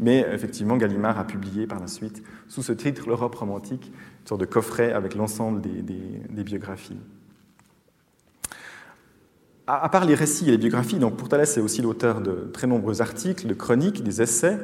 mais 0.00 0.26
effectivement 0.32 0.76
Gallimard 0.76 1.18
a 1.18 1.24
publié 1.24 1.66
par 1.66 1.80
la 1.80 1.86
suite, 1.86 2.22
sous 2.48 2.62
ce 2.62 2.72
titre, 2.72 3.06
L'Europe 3.06 3.34
romantique, 3.34 3.92
une 4.22 4.26
sorte 4.26 4.40
de 4.40 4.46
coffret 4.46 4.92
avec 4.92 5.14
l'ensemble 5.14 5.60
des, 5.60 6.42
biographies. 6.42 6.98
À, 9.68 9.88
part 9.88 10.04
les 10.04 10.14
récits 10.14 10.46
et 10.46 10.52
les 10.52 10.58
biographies, 10.58 10.98
donc 10.98 11.16
Pourtalès 11.16 11.56
est 11.56 11.60
aussi 11.60 11.82
l'auteur 11.82 12.20
de 12.20 12.48
très 12.52 12.68
nombreux 12.68 13.02
articles, 13.02 13.48
de 13.48 13.54
chroniques, 13.54 14.04
des 14.04 14.22
essais, 14.22 14.58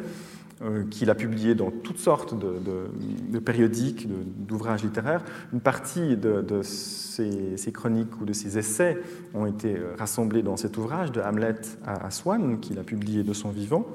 euh, 0.63 0.85
qu'il 0.89 1.11
a 1.11 1.17
publiés 1.17 1.57
dans 1.57 1.73
toutes 1.73 1.99
sortes 1.99 2.39
de, 2.39 3.39
périodiques, 3.41 4.07
d'ouvrages 4.47 4.85
littéraires. 4.85 5.25
Une 5.53 5.61
partie 5.61 6.17
de, 6.17 6.63
ces, 6.63 7.73
chroniques 7.73 8.21
ou 8.21 8.25
de 8.25 8.33
ces 8.33 8.59
essais 8.59 8.97
ont 9.35 9.47
été 9.47 9.77
euh, 9.77 9.95
rassemblés 9.99 10.43
dans 10.43 10.57
cet 10.57 10.77
ouvrage 10.77 11.11
de 11.11 11.21
Hamlet 11.21 11.57
à, 11.85 12.09
Swann, 12.13 12.61
qu'il 12.61 12.79
a 12.79 12.85
publié 12.85 13.25
de 13.25 13.33
son 13.33 13.49
vivant. 13.49 13.89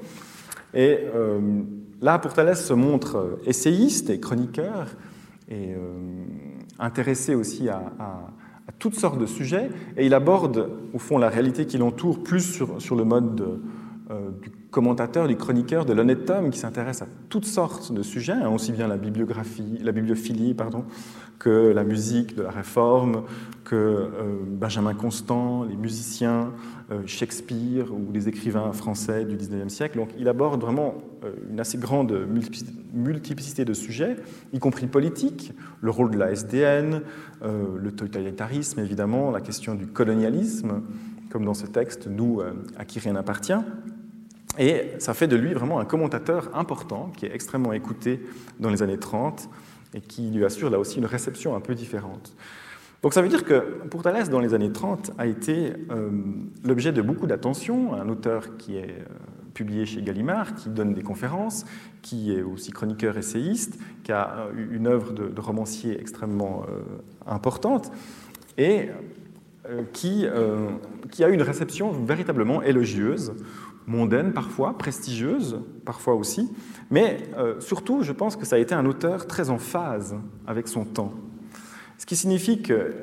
Et 0.74 1.06
euh, 1.14 1.62
là, 2.02 2.18
Pourtalès 2.18 2.62
se 2.62 2.74
montre 2.74 3.38
essayiste 3.46 4.10
et 4.10 4.20
chroniqueur, 4.20 4.88
et 5.50 5.74
intéressé 6.78 7.34
aussi 7.34 7.70
à, 7.70 7.80
toutes 8.78 8.94
sortes 8.94 9.18
de 9.18 9.26
sujets, 9.26 9.70
et 9.96 10.06
il 10.06 10.14
aborde, 10.14 10.70
au 10.92 10.98
fond, 10.98 11.18
la 11.18 11.28
réalité 11.28 11.66
qui 11.66 11.78
l'entoure 11.78 12.22
plus 12.22 12.40
sur, 12.40 12.80
sur 12.80 12.96
le 12.96 13.04
mode 13.04 13.34
de, 13.34 13.60
euh, 14.10 14.30
du 14.42 14.50
commentateur, 14.70 15.28
du 15.28 15.36
chroniqueur, 15.36 15.84
de 15.86 15.92
l'honnête 15.92 16.28
homme 16.28 16.50
qui 16.50 16.58
s'intéresse 16.58 17.02
à 17.02 17.06
toutes 17.28 17.46
sortes 17.46 17.92
de 17.92 18.02
sujets, 18.02 18.32
hein, 18.32 18.50
aussi 18.50 18.72
bien 18.72 18.86
la 18.86 18.96
bibliographie, 18.96 19.78
la 19.82 19.92
bibliophilie, 19.92 20.54
pardon, 20.54 20.84
que 21.38 21.72
la 21.72 21.84
musique 21.84 22.34
de 22.36 22.42
la 22.42 22.50
Réforme, 22.50 23.22
que 23.64 23.76
euh, 23.76 24.08
Benjamin 24.46 24.94
Constant, 24.94 25.64
les 25.64 25.76
musiciens, 25.76 26.52
euh, 26.90 27.02
Shakespeare 27.06 27.92
ou 27.92 28.12
les 28.12 28.28
écrivains 28.28 28.72
français 28.72 29.24
du 29.24 29.36
XIXe 29.36 29.72
siècle. 29.72 29.98
Donc 29.98 30.10
il 30.18 30.28
aborde 30.28 30.60
vraiment 30.60 30.94
une 31.50 31.60
assez 31.60 31.78
grande 31.78 32.26
multiplicité 32.92 33.64
de 33.64 33.72
sujets, 33.72 34.16
y 34.52 34.58
compris 34.58 34.86
politique, 34.86 35.52
le 35.80 35.90
rôle 35.90 36.10
de 36.10 36.18
la 36.18 36.30
SDN, 36.30 37.02
le 37.42 37.90
totalitarisme 37.90 38.78
évidemment, 38.78 39.32
la 39.32 39.40
question 39.40 39.74
du 39.74 39.88
colonialisme, 39.88 40.82
comme 41.28 41.44
dans 41.44 41.54
ce 41.54 41.66
texte, 41.66 42.06
nous, 42.06 42.40
à 42.76 42.84
qui 42.84 43.00
rien 43.00 43.14
n'appartient. 43.14 43.58
Et 44.58 44.92
ça 44.98 45.14
fait 45.14 45.28
de 45.28 45.36
lui 45.36 45.54
vraiment 45.54 45.78
un 45.78 45.84
commentateur 45.84 46.50
important, 46.54 47.12
qui 47.16 47.26
est 47.26 47.34
extrêmement 47.34 47.72
écouté 47.72 48.20
dans 48.58 48.70
les 48.70 48.82
années 48.82 48.98
30 48.98 49.48
et 49.94 50.00
qui 50.00 50.30
lui 50.30 50.44
assure 50.44 50.68
là 50.68 50.78
aussi 50.78 50.98
une 50.98 51.06
réception 51.06 51.54
un 51.56 51.60
peu 51.60 51.74
différente. 51.74 52.34
Donc 53.02 53.14
ça 53.14 53.22
veut 53.22 53.28
dire 53.28 53.44
que 53.44 53.60
Pourtalès, 53.90 54.28
dans 54.28 54.40
les 54.40 54.54
années 54.54 54.72
30, 54.72 55.12
a 55.18 55.26
été 55.26 55.72
euh, 55.90 56.10
l'objet 56.64 56.92
de 56.92 57.00
beaucoup 57.00 57.28
d'attention, 57.28 57.94
un 57.94 58.08
auteur 58.08 58.56
qui 58.56 58.76
est 58.76 58.90
euh, 58.90 59.04
publié 59.54 59.86
chez 59.86 60.02
Gallimard, 60.02 60.56
qui 60.56 60.68
donne 60.68 60.94
des 60.94 61.02
conférences, 61.02 61.64
qui 62.02 62.32
est 62.32 62.42
aussi 62.42 62.72
chroniqueur 62.72 63.16
essayiste, 63.16 63.78
qui 64.02 64.10
a 64.10 64.48
euh, 64.48 64.66
une 64.72 64.88
œuvre 64.88 65.12
de, 65.12 65.40
romancier 65.40 65.98
extrêmement 66.00 66.64
importante, 67.26 67.92
et 68.56 68.88
qui, 69.92 70.26
qui 71.10 71.24
a 71.24 71.28
eu 71.28 71.32
une 71.32 71.42
réception 71.42 71.92
véritablement 71.92 72.62
élogieuse 72.62 73.34
mondaine 73.88 74.32
parfois, 74.32 74.76
prestigieuse 74.76 75.60
parfois 75.84 76.14
aussi, 76.14 76.52
mais 76.90 77.18
euh, 77.36 77.58
surtout, 77.60 78.02
je 78.02 78.12
pense 78.12 78.36
que 78.36 78.44
ça 78.44 78.56
a 78.56 78.58
été 78.58 78.74
un 78.74 78.86
auteur 78.86 79.26
très 79.26 79.50
en 79.50 79.58
phase 79.58 80.14
avec 80.46 80.68
son 80.68 80.84
temps. 80.84 81.12
Ce 81.96 82.06
qui 82.06 82.14
signifie 82.14 82.62
que, 82.62 82.94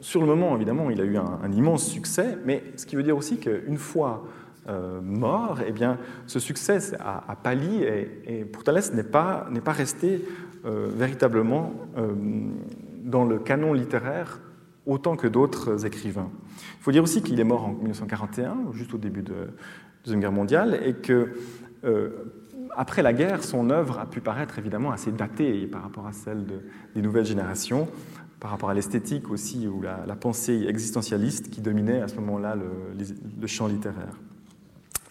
sur 0.00 0.20
le 0.20 0.26
moment, 0.26 0.54
évidemment, 0.54 0.90
il 0.90 1.00
a 1.00 1.04
eu 1.04 1.16
un, 1.16 1.50
immense 1.50 1.86
succès, 1.86 2.38
mais 2.44 2.62
ce 2.76 2.86
qui 2.86 2.94
veut 2.94 3.02
dire 3.02 3.16
aussi 3.16 3.38
qu'une 3.38 3.78
fois 3.78 4.24
euh, 4.68 5.00
mort, 5.00 5.60
eh 5.66 5.72
bien, 5.72 5.98
ce 6.26 6.38
succès 6.38 6.78
a, 7.00 7.36
pâli 7.42 7.82
et, 7.82 8.22
et 8.26 8.44
Pourtalès 8.44 8.92
n'est 8.92 9.02
pas, 9.02 9.48
pas 9.64 9.72
resté 9.72 10.24
euh, 10.66 10.88
véritablement 10.94 11.72
dans 13.02 13.24
le 13.24 13.38
canon 13.38 13.72
littéraire 13.72 14.40
autant 14.86 15.16
que 15.16 15.26
d'autres 15.26 15.86
écrivains. 15.86 16.30
Il 16.78 16.82
faut 16.82 16.92
dire 16.92 17.02
aussi 17.02 17.22
qu'il 17.22 17.40
est 17.40 17.44
mort 17.44 17.64
en 17.64 17.72
1941, 17.72 18.72
juste 18.72 18.92
au 18.94 18.98
début 18.98 19.22
de, 19.22 19.48
Deuxième 20.04 20.20
Guerre 20.20 20.32
mondiale, 20.32 20.80
et 20.84 20.92
que 20.94 21.32
euh, 21.84 22.10
après 22.76 23.02
la 23.02 23.12
guerre, 23.12 23.42
son 23.42 23.70
œuvre 23.70 23.98
a 23.98 24.06
pu 24.06 24.20
paraître 24.20 24.58
évidemment 24.58 24.90
assez 24.90 25.12
datée 25.12 25.66
par 25.66 25.82
rapport 25.82 26.06
à 26.06 26.12
celle 26.12 26.44
des 26.94 27.02
nouvelles 27.02 27.24
générations, 27.24 27.88
par 28.44 28.50
rapport 28.50 28.68
à 28.68 28.74
l'esthétique 28.74 29.30
aussi, 29.30 29.66
ou 29.66 29.80
la, 29.80 30.16
pensée 30.16 30.66
existentialiste 30.68 31.48
qui 31.50 31.62
dominait 31.62 32.02
à 32.02 32.08
ce 32.08 32.16
moment-là 32.16 32.56
le, 32.56 33.46
champ 33.46 33.66
littéraire. 33.66 34.18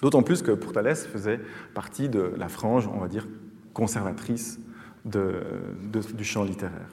D'autant 0.02 0.22
plus 0.22 0.42
que 0.44 0.52
Pourtalès 0.52 1.08
faisait 1.08 1.40
partie 1.74 2.10
de 2.10 2.34
la 2.38 2.50
frange, 2.50 2.88
on 2.94 3.00
va 3.00 3.08
dire, 3.08 3.28
conservatrice 3.74 4.60
du 5.06 6.24
champ 6.24 6.44
littéraire. 6.44 6.90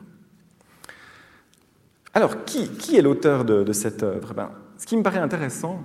Alors, 2.14 2.44
qui, 2.44 2.96
est 2.96 3.02
l'auteur 3.02 3.44
de, 3.44 3.72
cette 3.72 4.02
œuvre? 4.02 4.32
Ben, 4.32 4.50
Ce 4.78 4.86
qui 4.86 4.96
me 4.96 5.02
paraît 5.02 5.18
intéressant, 5.18 5.82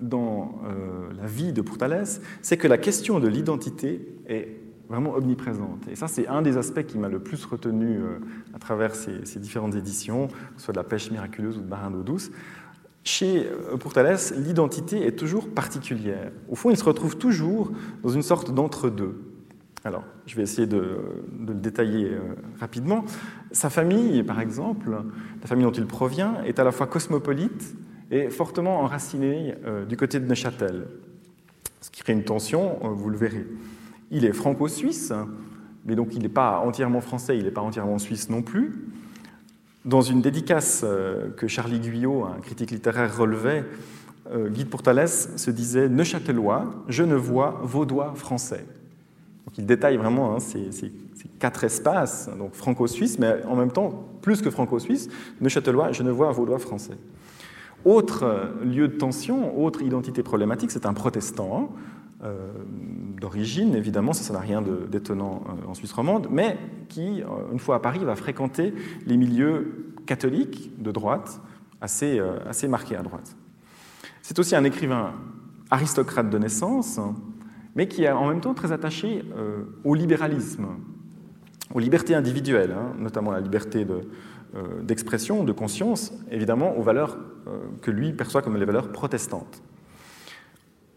dans 0.00 0.60
euh, 0.64 1.12
la 1.20 1.26
vie 1.26 1.52
de 1.52 1.62
Pourtalès, 1.62 2.20
c'est 2.42 2.56
que 2.56 2.68
la 2.68 2.78
question 2.78 3.20
de 3.20 3.28
l'identité 3.28 4.06
est 4.28 4.48
vraiment 4.88 5.14
omniprésente. 5.14 5.88
Et 5.90 5.96
ça, 5.96 6.08
c'est 6.08 6.26
un 6.26 6.42
des 6.42 6.56
aspects 6.56 6.84
qui 6.84 6.98
m'a 6.98 7.08
le 7.08 7.20
plus 7.20 7.44
retenu 7.44 7.96
euh, 7.96 8.18
à 8.54 8.58
travers 8.58 8.94
ces, 8.94 9.38
différentes 9.38 9.74
éditions, 9.74 10.28
que 10.28 10.34
ce 10.58 10.64
soit 10.64 10.72
de 10.72 10.78
la 10.78 10.84
pêche 10.84 11.10
miraculeuse 11.10 11.58
ou 11.58 11.62
de 11.62 11.68
Marin 11.68 11.90
d'eau 11.90 12.02
douce. 12.02 12.30
Chez 13.04 13.46
euh, 13.46 13.76
Pourtalès, 13.76 14.34
l'identité 14.36 15.06
est 15.06 15.16
toujours 15.16 15.48
particulière. 15.48 16.30
Au 16.48 16.54
fond, 16.54 16.70
il 16.70 16.76
se 16.76 16.84
retrouve 16.84 17.16
toujours 17.16 17.72
dans 18.02 18.10
une 18.10 18.22
sorte 18.22 18.52
d'entre-deux. 18.52 19.20
Alors, 19.84 20.04
je 20.26 20.36
vais 20.36 20.42
essayer 20.42 20.68
de, 20.68 20.98
de 21.40 21.52
le 21.52 21.58
détailler 21.58 22.12
rapidement. 22.60 23.04
Sa 23.50 23.68
famille, 23.68 24.22
par 24.22 24.40
exemple, 24.40 24.90
la 25.40 25.46
famille 25.48 25.64
dont 25.64 25.72
il 25.72 25.86
provient, 25.86 26.36
est 26.44 26.60
à 26.60 26.64
la 26.64 26.70
fois 26.70 26.86
cosmopolite 26.86 27.74
est 28.12 28.30
fortement 28.30 28.80
enraciné 28.80 29.54
euh, 29.64 29.84
du 29.84 29.96
côté 29.96 30.20
de 30.20 30.26
Neuchâtel, 30.26 30.86
ce 31.80 31.90
qui 31.90 32.02
crée 32.02 32.12
une 32.12 32.24
tension, 32.24 32.78
euh, 32.84 32.88
vous 32.88 33.08
le 33.08 33.16
verrez. 33.16 33.46
Il 34.10 34.24
est 34.24 34.32
franco-suisse, 34.32 35.12
mais 35.86 35.96
donc 35.96 36.14
il 36.14 36.22
n'est 36.22 36.28
pas 36.28 36.60
entièrement 36.60 37.00
français, 37.00 37.38
il 37.38 37.44
n'est 37.44 37.50
pas 37.50 37.62
entièrement 37.62 37.98
suisse 37.98 38.28
non 38.28 38.42
plus. 38.42 38.86
Dans 39.84 40.02
une 40.02 40.20
dédicace 40.20 40.82
euh, 40.84 41.30
que 41.30 41.48
Charlie 41.48 41.80
Guyot, 41.80 42.24
un 42.24 42.40
critique 42.40 42.70
littéraire, 42.70 43.16
relevait, 43.16 43.64
Guy 44.32 44.64
de 44.64 44.68
Pourtalès 44.68 45.30
se 45.36 45.50
disait 45.50 45.88
Neuchâtelois, 45.88 46.72
je 46.88 47.02
ne 47.02 47.16
vois 47.16 47.60
vaudois 47.64 48.14
français. 48.14 48.64
Donc 49.44 49.58
il 49.58 49.66
détaille 49.66 49.96
vraiment 49.96 50.34
hein, 50.36 50.40
ces, 50.40 50.70
ces, 50.70 50.92
quatre 51.38 51.64
espaces, 51.64 52.30
donc 52.38 52.54
franco-suisse, 52.54 53.18
mais 53.18 53.44
en 53.44 53.56
même 53.56 53.72
temps, 53.72 54.08
plus 54.22 54.40
que 54.40 54.48
franco-suisse, 54.48 55.08
Neuchâtelois, 55.40 55.90
je 55.90 56.04
ne 56.04 56.10
vois 56.12 56.30
vaudois 56.30 56.60
français. 56.60 56.96
Autre 57.84 58.52
lieu 58.64 58.88
de 58.88 58.96
tension, 58.96 59.60
autre 59.62 59.82
identité 59.82 60.22
problématique, 60.22 60.70
c'est 60.70 60.86
un 60.86 60.94
protestant 60.94 61.72
euh, 62.22 62.52
d'origine, 63.20 63.74
évidemment, 63.74 64.12
ça, 64.12 64.32
n'a 64.32 64.38
rien 64.38 64.62
d'étonnant 64.62 65.42
euh, 65.48 65.68
en 65.68 65.74
Suisse 65.74 65.92
romande, 65.92 66.28
mais 66.30 66.56
qui, 66.88 67.22
euh, 67.22 67.26
une 67.52 67.58
fois 67.58 67.76
à 67.76 67.78
Paris, 67.80 68.04
va 68.04 68.14
fréquenter 68.14 68.72
les 69.06 69.16
milieux 69.16 69.94
catholiques 70.06 70.70
de 70.80 70.92
droite, 70.92 71.40
assez, 71.80 72.20
assez 72.46 72.68
marqués 72.68 72.94
à 72.94 73.02
droite. 73.02 73.36
C'est 74.20 74.38
aussi 74.38 74.54
un 74.54 74.62
écrivain 74.62 75.14
aristocrate 75.68 76.30
de 76.30 76.38
naissance, 76.38 77.00
mais 77.74 77.88
qui 77.88 78.04
est 78.04 78.12
en 78.12 78.28
même 78.28 78.40
temps 78.40 78.54
très 78.54 78.70
attaché 78.70 79.24
au 79.82 79.96
libéralisme, 79.96 80.66
aux 81.74 81.80
libertés 81.80 82.14
individuelles, 82.14 82.72
hein, 82.72 82.92
notamment 82.98 83.32
la 83.32 83.40
liberté 83.40 83.84
de, 83.84 83.94
euh, 83.94 84.02
d'expression, 84.82 85.44
de 85.44 85.52
conscience, 85.52 86.12
évidemment, 86.30 86.76
aux 86.76 86.82
valeurs 86.82 87.16
euh, 87.46 87.58
que 87.80 87.90
lui 87.90 88.12
perçoit 88.12 88.42
comme 88.42 88.56
les 88.56 88.64
valeurs 88.64 88.92
protestantes. 88.92 89.62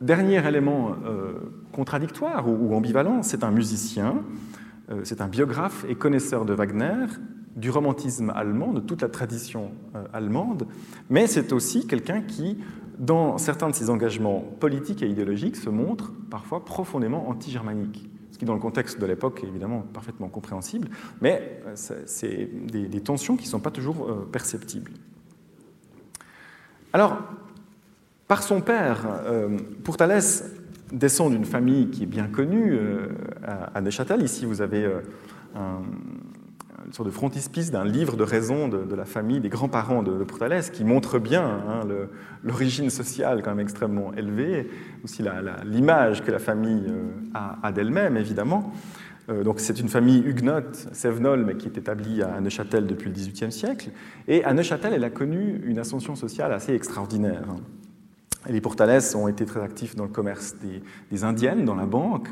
Dernier 0.01 0.45
élément 0.45 0.95
euh, 1.05 1.33
contradictoire 1.71 2.49
ou, 2.49 2.75
ambivalent, 2.75 3.23
c'est 3.23 3.43
un 3.43 3.51
musicien 3.51 4.23
euh, 4.91 5.01
c'est 5.03 5.21
un 5.21 5.27
biographe 5.27 5.85
et 5.89 5.95
connaisseur 5.95 6.45
de 6.45 6.53
Wagner, 6.53 7.05
du 7.55 7.69
romantisme 7.69 8.31
allemand, 8.35 8.73
de 8.73 8.79
toute 8.79 9.01
la 9.01 9.09
tradition 9.09 9.71
euh, 9.95 10.03
allemande, 10.13 10.67
mais 11.09 11.27
c'est 11.27 11.53
aussi 11.53 11.87
quelqu'un 11.87 12.21
qui, 12.21 12.57
dans 12.99 13.37
certains 13.37 13.69
de 13.69 13.75
ses 13.75 13.89
engagements 13.89 14.41
politiques 14.59 15.01
et 15.01 15.07
idéologiques, 15.07 15.55
se 15.55 15.69
montre 15.69 16.11
parfois 16.29 16.65
profondément 16.65 17.27
anti-germanique. 17.29 18.09
Ce 18.35 18.37
qui, 18.37 18.43
dans 18.43 18.53
le 18.53 18.59
contexte 18.59 18.99
de 18.99 19.05
l'époque, 19.05 19.45
est 19.45 19.47
évidemment 19.47 19.79
parfaitement 19.93 20.27
compréhensible, 20.27 20.89
mais 21.21 21.61
euh, 21.65 21.71
c'est 22.05 22.49
des, 22.67 22.99
tensions 22.99 23.37
qui 23.37 23.45
ne 23.45 23.49
sont 23.49 23.61
pas 23.61 23.71
toujours 23.71 24.27
perceptibles. 24.27 24.91
Alors, 26.91 27.17
par 28.27 28.43
son 28.43 28.59
père, 28.59 29.07
pour 29.85 29.95
Thalès, 29.95 30.43
descend 30.91 31.31
d'une 31.31 31.45
famille 31.45 31.89
qui 31.89 32.03
est 32.03 32.07
bien 32.07 32.27
connue 32.27 32.73
euh, 32.73 33.07
à 33.73 33.81
Neuchâtel. 33.81 34.21
Ici, 34.21 34.45
vous 34.45 34.61
avez 34.61 34.83
euh, 34.83 35.01
un, 35.55 35.81
une 36.85 36.93
sorte 36.93 37.07
de 37.07 37.13
frontispice 37.13 37.71
d'un 37.71 37.85
livre 37.85 38.15
de 38.15 38.23
raison 38.23 38.67
de, 38.67 38.95
la 38.95 39.05
famille, 39.05 39.39
des 39.39 39.49
grands-parents 39.49 40.03
de, 40.03 40.17
de, 40.17 40.71
qui 40.71 40.83
montre 40.83 41.19
bien 41.19 41.43
hein, 41.43 41.81
l'origine 42.43 42.89
sociale 42.89 43.41
quand 43.41 43.51
même 43.51 43.59
extrêmement 43.59 44.13
élevée, 44.13 44.69
aussi 45.03 45.23
l'image 45.65 46.23
que 46.23 46.31
la 46.31 46.39
famille 46.39 46.85
euh, 46.87 47.59
a, 47.63 47.71
d'elle-même, 47.71 48.17
évidemment. 48.17 48.73
Donc 49.43 49.59
c'est 49.59 49.79
une 49.79 49.89
famille 49.89 50.19
huguenote, 50.19 50.87
Sévenol, 50.91 51.45
mais 51.45 51.55
qui 51.55 51.67
est 51.67 51.79
établie 51.79 52.21
à 52.21 52.39
Neuchâtel 52.39 52.85
depuis 52.85 53.09
le 53.09 53.15
XVIIIe 53.15 53.51
siècle. 53.51 53.89
Et 54.27 54.43
à 54.43 54.53
Neuchâtel, 54.53 54.93
elle 54.93 55.03
a 55.03 55.09
connu 55.09 55.63
une 55.65 55.79
ascension 55.79 56.15
sociale 56.15 56.53
assez 56.53 56.75
extraordinaire. 56.75 57.41
Les 58.47 58.61
Portales 58.61 59.01
ont 59.15 59.27
été 59.27 59.45
très 59.45 59.61
actifs 59.61 59.95
dans 59.95 60.03
le 60.03 60.09
commerce 60.09 60.55
des, 61.11 61.23
Indiennes, 61.23 61.65
dans 61.65 61.75
la 61.75 61.85
banque, 61.85 62.29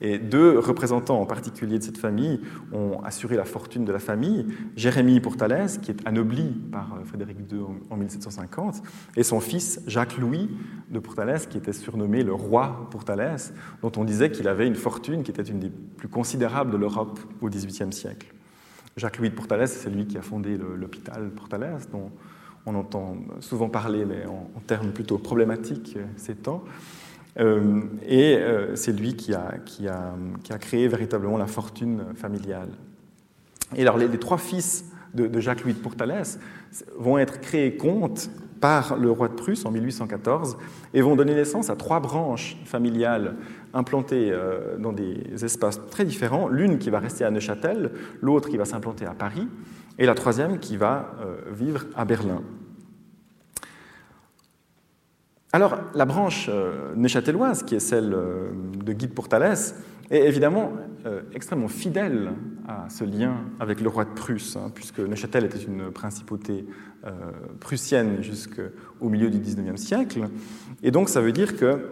et 0.00 0.18
deux 0.18 0.58
représentants 0.58 1.20
en 1.20 1.26
particulier 1.26 1.78
de 1.78 1.84
cette 1.84 1.98
famille 1.98 2.40
ont 2.72 3.00
assuré 3.04 3.36
la 3.36 3.44
fortune 3.44 3.84
de 3.84 3.92
la 3.92 4.00
famille. 4.00 4.46
Jérémie 4.74 5.20
Portales, 5.20 5.80
qui 5.80 5.92
est 5.92 6.06
anobli 6.06 6.48
par 6.72 6.94
euh, 6.94 7.04
Frédéric 7.04 7.38
II 7.52 7.60
en 7.90 7.96
1750, 7.96 8.82
et 9.16 9.22
son 9.22 9.38
fils 9.38 9.80
Jacques-Louis 9.86 10.50
de 10.90 10.98
Portales, 10.98 11.46
qui 11.48 11.58
était 11.58 11.72
surnommé 11.72 12.24
le 12.24 12.32
roi 12.32 12.88
Portales, 12.90 13.36
dont 13.82 13.92
on 13.96 14.04
disait 14.04 14.30
qu'il 14.30 14.48
avait 14.48 14.66
une 14.66 14.74
fortune 14.74 15.22
qui 15.22 15.30
était 15.30 15.42
une 15.42 15.60
des 15.60 15.70
plus 15.70 16.08
considérables 16.08 16.72
de 16.72 16.78
l'Europe 16.78 17.20
au 17.40 17.48
XVIIIe 17.48 17.92
siècle. 17.92 18.32
Jacques-Louis 18.96 19.30
de 19.30 19.34
Portales, 19.34 19.68
c'est 19.68 19.90
lui 19.90 20.06
qui 20.06 20.18
a 20.18 20.22
fondé 20.22 20.58
l'hôpital 20.58 21.30
Portales, 21.30 21.78
dont 21.92 22.10
on 22.66 22.74
entend 22.74 23.16
souvent 23.40 23.68
parler, 23.68 24.04
mais 24.04 24.24
en, 24.26 24.60
termes 24.66 24.92
plutôt 24.92 25.18
problématiques 25.18 25.94
euh, 25.96 26.04
ces 26.16 26.34
temps. 26.34 26.62
Euh, 27.40 27.82
et 28.06 28.36
euh, 28.36 28.76
c'est 28.76 28.92
lui 28.92 29.16
qui 29.16 29.34
a, 29.34 29.54
créé 30.60 30.86
véritablement 30.86 31.38
la 31.38 31.46
fortune 31.46 32.04
familiale. 32.14 32.68
Et 33.74 33.82
alors, 33.82 33.96
les, 33.96 34.08
trois 34.18 34.38
fils 34.38 34.84
de, 35.14 35.40
Jacques-Louis 35.40 35.72
de 35.72 35.78
Pourtalès 35.78 36.38
vont 36.98 37.18
être 37.18 37.40
créés 37.40 37.76
comtes 37.76 38.30
par 38.60 38.96
le 38.96 39.10
roi 39.10 39.28
de 39.28 39.34
Prusse 39.34 39.64
en 39.64 39.72
1814 39.72 40.56
et 40.94 41.00
vont 41.00 41.16
donner 41.16 41.34
naissance 41.34 41.68
à 41.68 41.74
trois 41.74 42.00
branches 42.00 42.56
familiales 42.64 43.34
implantées 43.74 44.32
dans 44.78 44.92
des 44.92 45.44
espaces 45.44 45.80
très 45.90 46.04
différents. 46.04 46.48
L'une 46.48 46.78
qui 46.78 46.90
va 46.90 47.00
rester 47.00 47.24
à 47.24 47.30
Neuchâtel, 47.30 47.90
l'autre 48.20 48.50
qui 48.50 48.58
va 48.58 48.66
s'implanter 48.66 49.04
à 49.06 49.14
Paris, 49.14 49.48
et 49.98 50.06
la 50.06 50.14
troisième 50.14 50.58
qui 50.58 50.76
va 50.76 51.14
euh, 51.20 51.36
vivre 51.52 51.84
à 51.94 52.04
Berlin. 52.04 52.42
Alors, 55.52 55.76
la 55.94 56.06
branche 56.06 56.48
euh, 56.48 56.94
neuchâteloise, 56.96 57.62
qui 57.62 57.74
est 57.74 57.80
celle 57.80 58.14
euh, 58.14 58.50
de 58.82 58.92
Guy 58.92 59.06
de 59.06 59.12
Pourtalès, 59.12 59.74
est 60.10 60.26
évidemment 60.26 60.72
extrêmement 61.32 61.68
fidèle 61.68 62.32
à 62.68 62.86
ce 62.90 63.02
lien 63.02 63.36
avec 63.58 63.80
le 63.80 63.88
roi 63.88 64.04
de 64.04 64.10
Prusse, 64.10 64.56
hein, 64.56 64.70
puisque 64.74 64.98
Neuchâtel 64.98 65.46
était 65.46 65.62
une 65.62 65.90
principauté 65.90 66.66
prussienne 67.60 68.22
jusqu'au 68.22 69.08
milieu 69.08 69.30
du 69.30 69.38
XIXe 69.38 69.80
siècle. 69.80 70.20
Et 70.82 70.90
donc, 70.90 71.08
ça 71.08 71.22
veut 71.22 71.32
dire 71.32 71.56
que 71.56 71.88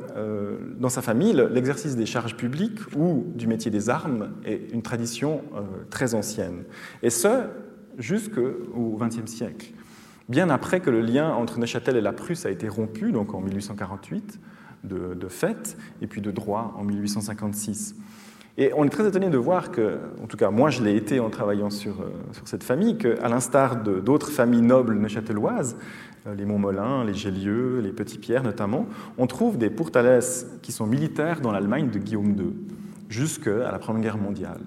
dans 0.79 0.91
sa 0.91 1.01
famille, 1.01 1.33
l'exercice 1.51 1.97
des 1.97 2.05
charges 2.05 2.37
publiques 2.37 2.79
ou 2.95 3.25
du 3.35 3.47
métier 3.47 3.71
des 3.71 3.89
armes 3.89 4.33
est 4.45 4.71
une 4.71 4.83
tradition 4.83 5.43
très 5.89 6.15
ancienne. 6.15 6.65
Et 7.03 7.09
ce, 7.09 7.47
jusqu'au 7.99 8.97
XXe 8.99 9.31
siècle, 9.31 9.73
bien 10.29 10.51
après 10.51 10.81
que 10.81 10.91
le 10.91 11.01
lien 11.01 11.33
entre 11.33 11.59
Neuchâtel 11.59 11.97
et 11.97 12.01
la 12.01 12.13
Prusse 12.13 12.47
a 12.47 12.51
été 12.51 12.69
rompu, 12.69 13.13
donc 13.13 13.35
en 13.35 13.41
1848, 13.41 14.39
de, 14.85 15.29
fait, 15.29 15.77
et 16.01 16.07
puis 16.07 16.21
de 16.21 16.31
droit 16.31 16.75
en 16.79 16.85
1856. 16.85 17.95
Et 18.59 18.73
on 18.77 18.85
est 18.85 18.91
très 18.91 19.07
étonné 19.07 19.31
de 19.31 19.39
voir 19.39 19.71
que, 19.71 19.99
en 20.23 20.27
tout 20.27 20.37
cas 20.37 20.51
moi 20.51 20.71
je 20.71 20.83
l'ai 20.83 20.97
été 20.97 21.21
en 21.21 21.31
travaillant 21.31 21.71
sur, 21.71 22.01
euh, 22.01 22.11
sur 22.33 22.47
cette 22.49 22.65
famille, 22.65 22.99
qu'à 22.99 23.29
l'instar 23.29 23.77
d'autres 23.77 24.31
familles 24.31 24.63
nobles 24.63 24.99
neuchâteloises, 24.99 25.77
euh, 26.27 26.35
les 26.35 26.45
Montmolin, 26.45 27.05
les 27.05 27.15
Gélieu, 27.15 27.81
les 27.81 27.93
Petits-Pierre 27.93 28.43
notamment, 28.43 28.87
on 29.19 29.27
trouve 29.27 29.57
des 29.57 29.71
Pourtalès 29.71 30.47
qui 30.63 30.73
sont 30.73 30.87
militaires 30.87 31.41
dans 31.41 31.53
l'Allemagne 31.53 31.91
de 31.91 31.99
Guillaume 31.99 32.37
II, 32.37 32.53
jusqu'à 33.09 33.71
la 33.71 33.79
Première 33.79 34.03
Guerre 34.03 34.19
mondiale. 34.19 34.61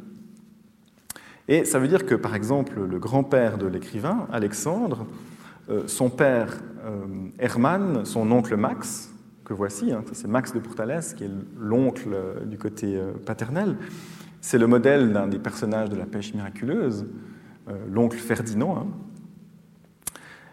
Et 1.47 1.65
ça 1.65 1.79
veut 1.79 1.88
dire 1.88 2.06
que, 2.06 2.15
par 2.15 2.36
exemple, 2.36 2.79
le 2.79 2.99
grand-père 2.99 3.58
de 3.58 3.67
l'écrivain, 3.67 4.27
Alexandre, 4.32 5.06
euh, 5.69 5.84
son 5.88 6.10
père 6.10 6.62
euh, 6.86 7.06
Hermann, 7.39 8.06
son 8.06 8.29
oncle 8.32 8.56
Max, 8.56 9.13
que 9.45 9.53
voici, 9.53 9.91
hein, 9.91 10.03
c'est 10.13 10.27
Max 10.27 10.53
de 10.53 10.60
Pourtalès, 10.60 11.13
qui 11.13 11.25
est 11.25 11.32
l'oncle 11.58 12.10
euh, 12.13 12.45
du 12.45 12.58
côté 12.58 12.99
paternel, 13.25 13.77
c'est 14.39 14.58
le 14.58 14.67
modèle 14.67 15.13
d'un 15.13 15.27
des 15.27 15.39
personnages 15.39 15.89
de 15.89 15.95
la 15.95 16.06
pêche 16.06 16.34
miraculeuse, 16.34 17.06
l'oncle 17.89 18.17
Ferdinand. 18.17 18.77
Hein. 18.77 18.88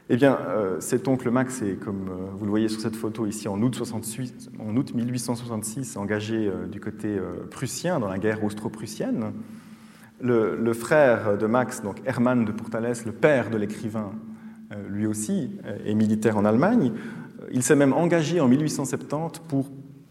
Eh 0.09 0.16
bien, 0.16 0.38
cet 0.79 1.09
oncle 1.09 1.29
Max 1.29 1.61
est, 1.62 1.74
comme 1.74 2.09
vous 2.37 2.44
le 2.44 2.50
voyez 2.50 2.68
sur 2.68 2.81
cette 2.81 2.94
photo 2.94 3.26
ici, 3.26 3.48
en 3.48 3.61
août, 3.61 3.74
68, 3.74 4.50
en 4.61 4.76
août 4.76 4.94
1866, 4.94 5.96
engagé 5.96 6.53
du 6.70 6.79
côté 6.79 7.18
prussien 7.50 7.98
dans 7.98 8.07
la 8.07 8.18
guerre 8.18 8.44
austro-prussienne. 8.44 9.33
Le, 10.23 10.73
frère 10.75 11.39
de 11.39 11.47
Max, 11.47 11.83
donc 11.83 12.03
Hermann 12.05 12.45
de 12.45 12.53
Pourtalès, 12.53 13.05
le 13.07 13.13
père 13.13 13.51
de 13.51 13.57
l'écrivain, 13.57 14.13
euh, 14.73 14.77
lui 14.89 15.07
aussi 15.07 15.59
euh, 15.67 15.79
est 15.85 15.95
militaire 15.95 16.37
en 16.37 16.45
Allemagne. 16.45 16.93
Euh, 17.41 17.47
il 17.53 17.63
s'est 17.63 17.75
même 17.75 17.93
engagé 17.93 18.41
en 18.41 18.47
1870 18.47 19.41
pour 19.49 19.69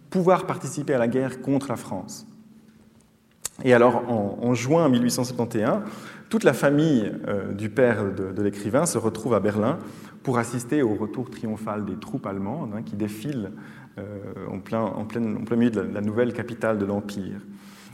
pouvoir 0.09 0.45
participer 0.45 0.93
à 0.93 0.97
la 0.97 1.07
guerre 1.07 1.41
contre 1.41 1.69
la 1.69 1.77
France. 1.77 2.27
Et 3.63 3.73
alors, 3.73 4.03
en, 4.09 4.53
juin 4.53 4.87
1871, 4.87 5.81
toute 6.29 6.45
la 6.45 6.53
famille 6.53 7.11
du 7.57 7.69
père 7.69 8.05
de, 8.13 8.41
l'écrivain 8.41 8.85
se 8.85 8.97
retrouve 8.97 9.33
à 9.33 9.41
Berlin 9.41 9.79
pour 10.23 10.37
assister 10.37 10.81
au 10.81 10.95
retour 10.95 11.29
triomphal 11.29 11.83
des 11.83 11.97
troupes 11.97 12.25
allemandes 12.25 12.71
hein, 12.73 12.83
qui 12.83 12.95
défilent 12.95 13.51
en, 14.49 14.59
plein, 14.59 14.93
milieu 15.57 15.71
de 15.71 15.81
la 15.81 15.99
nouvelle 15.99 16.31
capitale 16.31 16.77
de 16.77 16.85
l'Empire. 16.85 17.41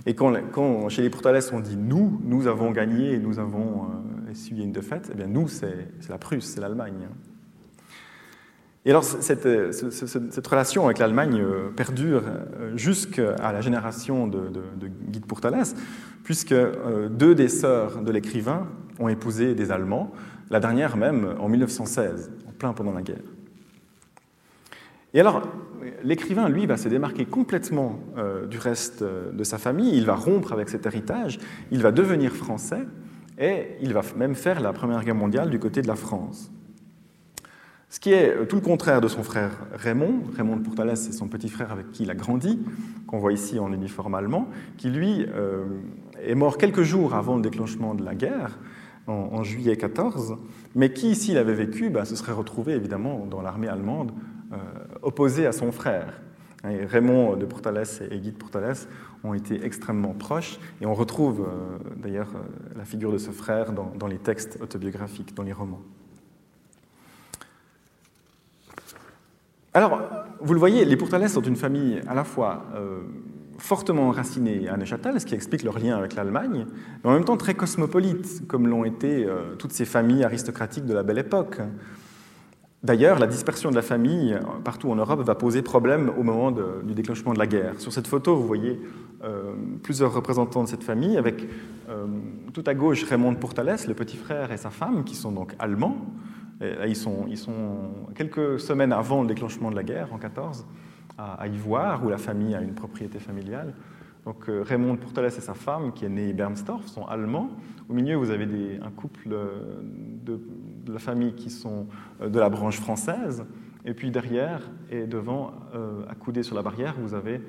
Et 0.05 0.13
quand, 0.13 0.89
chez 0.89 1.01
les 1.01 1.09
Portales 1.09 1.41
on 1.51 1.59
dit 1.59 1.77
nous, 1.77 2.19
nous 2.23 2.47
avons 2.47 2.71
gagné 2.71 3.13
et 3.13 3.19
nous 3.19 3.39
avons 3.39 3.85
euh, 3.85 4.31
essuyé 4.31 4.63
une 4.63 4.71
défaite, 4.71 5.09
eh 5.11 5.15
bien 5.15 5.27
nous, 5.27 5.47
c'est 5.47 5.87
la 6.09 6.17
Prusse, 6.17 6.45
c'est 6.45 6.61
l'Allemagne. 6.61 7.07
Et 8.87 8.91
alors 8.91 9.03
cette, 9.03 9.47
euh, 9.47 9.71
cette, 9.71 10.45
relation 10.45 10.85
avec 10.85 10.99
l'Allemagne 10.99 11.41
euh, 11.41 11.69
perdure 11.75 12.21
jusqu'à 12.75 13.51
la 13.51 13.61
génération 13.61 14.27
de, 14.27 14.49
de, 14.49 14.87
Guy 14.87 15.19
de 15.19 15.25
Pourtales, 15.25 15.63
puisque 16.23 16.55
deux 17.09 17.33
des 17.33 17.49
sœurs 17.49 18.01
de 18.01 18.11
l'écrivain 18.11 18.67
ont 18.99 19.09
épousé 19.09 19.55
des 19.55 19.71
Allemands, 19.71 20.11
la 20.51 20.59
dernière 20.59 20.97
même 20.97 21.35
en 21.39 21.49
1916, 21.49 22.31
en 22.47 22.51
plein 22.51 22.73
pendant 22.73 22.93
la 22.93 23.01
guerre. 23.01 23.23
Et 25.15 25.19
alors, 25.19 25.41
l'écrivain, 26.03 26.49
lui, 26.49 26.65
va 26.65 26.77
se 26.77 26.89
démarquer 26.89 27.25
complètement 27.25 27.99
euh, 28.17 28.45
du 28.45 28.57
reste 28.57 29.01
euh, 29.01 29.31
de 29.31 29.43
sa 29.43 29.57
famille, 29.57 29.95
il 29.95 30.05
va 30.05 30.15
rompre 30.15 30.53
avec 30.53 30.69
cet 30.69 30.85
héritage, 30.85 31.39
il 31.71 31.81
va 31.81 31.91
devenir 31.91 32.33
français, 32.33 32.81
et 33.37 33.75
il 33.81 33.93
va 33.93 34.01
même 34.15 34.35
faire 34.35 34.59
la 34.61 34.73
Première 34.73 35.03
Guerre 35.03 35.15
mondiale 35.15 35.49
du 35.49 35.59
côté 35.59 35.81
de 35.81 35.87
la 35.87 35.95
France. 35.95 36.51
Ce 37.89 37.99
qui 37.99 38.11
est 38.11 38.35
euh, 38.35 38.45
tout 38.45 38.55
le 38.55 38.61
contraire 38.61 39.01
de 39.01 39.07
son 39.07 39.23
frère 39.23 39.51
Raymond. 39.73 40.23
Raymond 40.35 40.57
de 40.57 40.61
Pourtalès, 40.61 40.99
c'est 40.99 41.13
son 41.13 41.27
petit 41.27 41.49
frère 41.49 41.71
avec 41.71 41.91
qui 41.91 42.03
il 42.03 42.11
a 42.11 42.15
grandi, 42.15 42.59
qu'on 43.07 43.19
voit 43.19 43.33
ici 43.33 43.59
en 43.59 43.71
uniforme 43.71 44.15
allemand, 44.15 44.49
qui 44.77 44.89
lui 44.89 45.25
est 46.21 46.35
mort 46.35 46.57
quelques 46.57 46.83
jours 46.83 47.13
avant 47.13 47.35
le 47.35 47.41
déclenchement 47.41 47.93
de 47.93 48.03
la 48.03 48.15
guerre, 48.15 48.57
en, 49.07 49.43
juillet 49.43 49.77
14, 49.77 50.37
mais 50.73 50.91
qui, 50.91 51.15
s'il 51.15 51.37
avait 51.37 51.53
vécu, 51.53 51.89
bah, 51.89 52.05
se 52.05 52.15
serait 52.15 52.31
retrouvé 52.31 52.73
évidemment 52.73 53.25
dans 53.29 53.41
l'armée 53.41 53.67
allemande 53.67 54.11
opposé 55.01 55.45
à 55.45 55.51
son 55.51 55.71
frère. 55.71 56.21
Raymond 56.63 57.35
de 57.35 57.45
Portales 57.45 57.85
et 58.09 58.19
Guy 58.19 58.31
de 58.31 58.37
Portales 58.37 58.75
ont 59.23 59.33
été 59.33 59.65
extrêmement 59.65 60.13
proches, 60.13 60.59
et 60.81 60.85
on 60.85 60.93
retrouve 60.93 61.41
euh, 61.41 61.77
d'ailleurs 61.97 62.29
euh, 62.35 62.77
la 62.77 62.85
figure 62.85 63.11
de 63.11 63.17
ce 63.17 63.31
frère 63.31 63.71
dans, 63.71 64.07
les 64.07 64.17
textes 64.17 64.59
autobiographiques, 64.61 65.33
dans 65.33 65.43
les 65.43 65.53
romans. 65.53 65.81
Alors, 69.73 70.01
vous 70.39 70.53
le 70.53 70.59
voyez, 70.59 70.85
les 70.85 70.95
Portales 70.95 71.29
sont 71.29 71.41
une 71.41 71.57
famille 71.57 71.99
à 72.07 72.13
la 72.13 72.23
fois 72.23 72.63
fortement 73.57 74.07
enracinés 74.07 74.69
à 74.69 74.77
Neuchâtel, 74.77 75.19
ce 75.19 75.25
qui 75.25 75.35
explique 75.35 75.63
leur 75.63 75.79
lien 75.79 75.97
avec 75.97 76.15
l'Allemagne, 76.15 76.65
mais 77.03 77.09
en 77.09 77.13
même 77.13 77.25
temps 77.25 77.35
très 77.35 77.55
cosmopolites, 77.55 78.47
comme 78.47 78.69
l'ont 78.69 78.85
été 78.85 79.27
toutes 79.59 79.73
ces 79.73 79.83
familles 79.83 80.23
aristocratiques 80.23 80.85
de 80.85 80.93
la 80.93 81.03
belle 81.03 81.17
époque. 81.17 81.59
D'ailleurs, 82.85 83.17
la 83.17 83.25
dispersion 83.25 83.71
de 83.71 83.75
la 83.75 83.81
famille 83.81 84.33
euh, 84.33 84.39
partout 84.63 84.91
en 84.91 84.95
Europe 84.95 85.19
va 85.21 85.33
poser 85.33 85.63
problème 85.63 86.11
au 86.19 86.21
moment 86.21 86.51
du 86.51 86.93
déclenchement 86.93 87.33
de 87.33 87.39
la 87.39 87.47
guerre. 87.47 87.79
Sur 87.79 87.91
cette 87.91 88.05
photo, 88.05 88.35
vous 88.35 88.45
voyez 88.45 88.79
euh, 89.23 89.53
plusieurs 89.81 90.13
représentants 90.13 90.63
de 90.63 90.67
cette 90.67 90.83
famille, 90.83 91.17
avec 91.17 91.47
euh, 91.89 92.05
tout 92.53 92.63
à 92.67 92.75
gauche 92.75 93.03
Raymond 93.03 93.31
de 93.31 93.37
Pourtalès, 93.37 93.87
le 93.87 93.95
petit 93.95 94.17
frère 94.17 94.51
et 94.51 94.57
sa 94.57 94.69
femme, 94.69 95.03
qui 95.03 95.15
sont 95.15 95.31
donc 95.31 95.55
allemands. 95.57 95.97
ils, 96.61 96.95
sont, 96.95 97.25
quelques 98.13 98.59
semaines 98.59 98.93
avant 98.93 99.23
le 99.23 99.27
déclenchement 99.27 99.71
de 99.71 99.75
la 99.75 99.83
guerre, 99.83 100.13
en 100.13 100.19
14, 100.19 100.67
à, 101.17 101.41
à 101.41 101.47
Ivoire, 101.47 102.05
où 102.05 102.09
la 102.09 102.19
famille 102.19 102.53
a 102.53 102.61
une 102.61 102.75
propriété 102.75 103.17
familiale. 103.17 103.73
Donc 104.25 104.45
Raymond 104.47 104.95
de 104.95 104.99
Pourtalès 104.99 105.38
et 105.38 105.41
sa 105.41 105.53
femme, 105.53 105.93
qui 105.93 106.05
est 106.05 106.09
né 106.09 106.33
Bernstorff, 106.33 106.88
sont 106.88 107.05
allemands. 107.05 107.49
Au 107.88 107.93
milieu, 107.93 108.15
vous 108.15 108.31
avez 108.31 108.79
un 108.81 108.89
couple 108.89 109.29
de, 109.29 110.39
de 110.85 110.93
la 110.93 110.99
famille 110.99 111.33
qui 111.33 111.49
sont 111.49 111.88
euh, 112.21 112.29
de 112.29 112.39
la 112.39 112.49
branche 112.49 112.79
française. 112.79 113.43
Et 113.85 113.93
puis 113.93 114.11
derrière 114.11 114.61
et 114.89 115.05
devant, 115.05 115.51
euh, 115.73 116.03
accoudé 116.09 116.43
sur 116.43 116.55
la 116.55 116.61
barrière, 116.61 116.95
vous 116.99 117.13
avez 117.13 117.41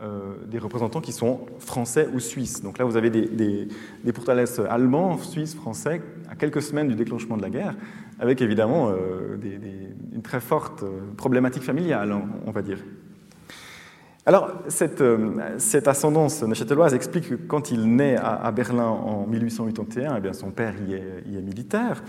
euh, 0.00 0.34
des 0.46 0.58
représentants 0.58 1.00
qui 1.00 1.12
sont 1.12 1.46
français 1.58 2.08
ou 2.12 2.18
suisses. 2.18 2.62
Donc 2.62 2.78
là, 2.78 2.84
vous 2.84 2.96
avez 2.96 3.10
des, 3.10 3.28
des, 3.28 3.68
des 4.02 4.60
allemands, 4.68 5.18
suisses, 5.18 5.54
français, 5.54 6.02
à 6.28 6.34
quelques 6.34 6.62
semaines 6.62 6.88
du 6.88 6.96
déclenchement 6.96 7.36
de 7.36 7.42
la 7.42 7.50
guerre, 7.50 7.76
avec 8.18 8.40
évidemment 8.42 8.92
une 10.12 10.22
très 10.22 10.40
forte 10.40 10.84
problématique 11.16 11.62
familiale, 11.62 12.14
on 12.44 12.50
va 12.50 12.62
dire. 12.62 12.78
Alors, 14.26 14.50
cette, 14.68 15.02
euh, 15.02 15.36
cette, 15.58 15.86
ascendance 15.86 16.42
neuchâteloise 16.42 16.94
explique 16.94 17.28
que 17.28 17.34
quand 17.34 17.70
il 17.70 17.94
naît 17.94 18.16
à, 18.16 18.50
Berlin 18.52 18.86
en 18.86 19.26
1881, 19.26 20.16
eh 20.16 20.20
bien 20.20 20.32
son 20.32 20.50
père 20.50 20.74
y 20.88 20.94
est, 20.94 21.42
militaire. 21.42 22.02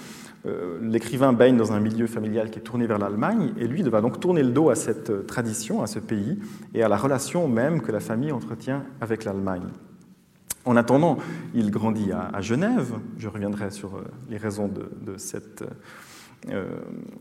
Euh, 0.46 0.80
l'écrivain 0.82 1.34
baigne 1.34 1.58
dans 1.58 1.74
un 1.74 1.82
milieu 1.82 2.08
familial 2.08 2.52
qui 2.52 2.60
est 2.60 2.62
tourné 2.62 2.88
vers 2.88 3.00
l'Allemagne, 3.00 3.52
et 3.58 3.68
lui 3.68 3.84
va 3.84 4.00
donc 4.00 4.22
tourner 4.22 4.44
le 4.44 4.52
dos 4.52 4.70
à 4.70 4.76
cette 4.76 5.10
euh, 5.10 5.24
tradition, 5.24 5.82
à 5.82 5.88
ce 5.88 6.00
pays, 6.00 6.40
et 6.74 6.84
à 6.84 6.88
la 6.88 6.96
relation 6.96 7.50
même 7.50 7.82
que 7.82 7.92
la 7.92 8.00
famille 8.00 8.32
entretient 8.32 8.84
avec 9.02 9.26
l'Allemagne. 9.26 9.68
En 10.64 10.78
attendant, 10.78 11.18
il 11.54 11.70
grandit 11.70 12.12
à, 12.14 12.40
Genève. 12.40 12.94
Je 13.18 13.28
reviendrai 13.28 13.72
sur 13.72 14.02
les 14.30 14.38
raisons 14.38 14.68
de, 14.68 14.90
de 15.02 15.18
cet 15.18 15.64